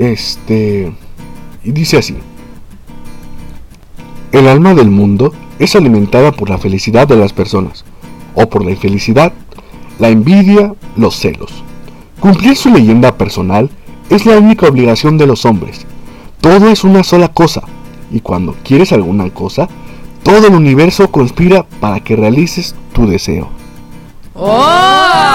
Este. 0.00 0.90
Y 1.62 1.72
dice 1.72 1.98
así: 1.98 2.16
El 4.32 4.48
alma 4.48 4.72
del 4.72 4.90
mundo 4.90 5.34
es 5.58 5.76
alimentada 5.76 6.32
por 6.32 6.48
la 6.48 6.56
felicidad 6.56 7.06
de 7.06 7.16
las 7.16 7.34
personas, 7.34 7.84
o 8.34 8.48
por 8.48 8.64
la 8.64 8.70
infelicidad, 8.70 9.34
la 9.98 10.08
envidia, 10.08 10.72
los 10.96 11.16
celos. 11.16 11.62
Cumplir 12.18 12.56
su 12.56 12.70
leyenda 12.70 13.18
personal 13.18 13.68
es 14.08 14.24
la 14.24 14.38
única 14.38 14.66
obligación 14.66 15.18
de 15.18 15.26
los 15.26 15.44
hombres. 15.44 15.86
Todo 16.40 16.70
es 16.70 16.82
una 16.82 17.04
sola 17.04 17.28
cosa, 17.28 17.60
y 18.10 18.20
cuando 18.20 18.56
quieres 18.64 18.92
alguna 18.92 19.28
cosa, 19.28 19.68
todo 20.22 20.46
el 20.46 20.54
universo 20.54 21.10
conspira 21.10 21.66
para 21.78 22.00
que 22.00 22.16
realices 22.16 22.74
tu 22.94 23.06
deseo. 23.06 23.50
¡Oh! 24.34 25.29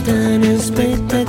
están 0.00 0.44
en 0.44 0.44
espectáculo. 0.44 1.19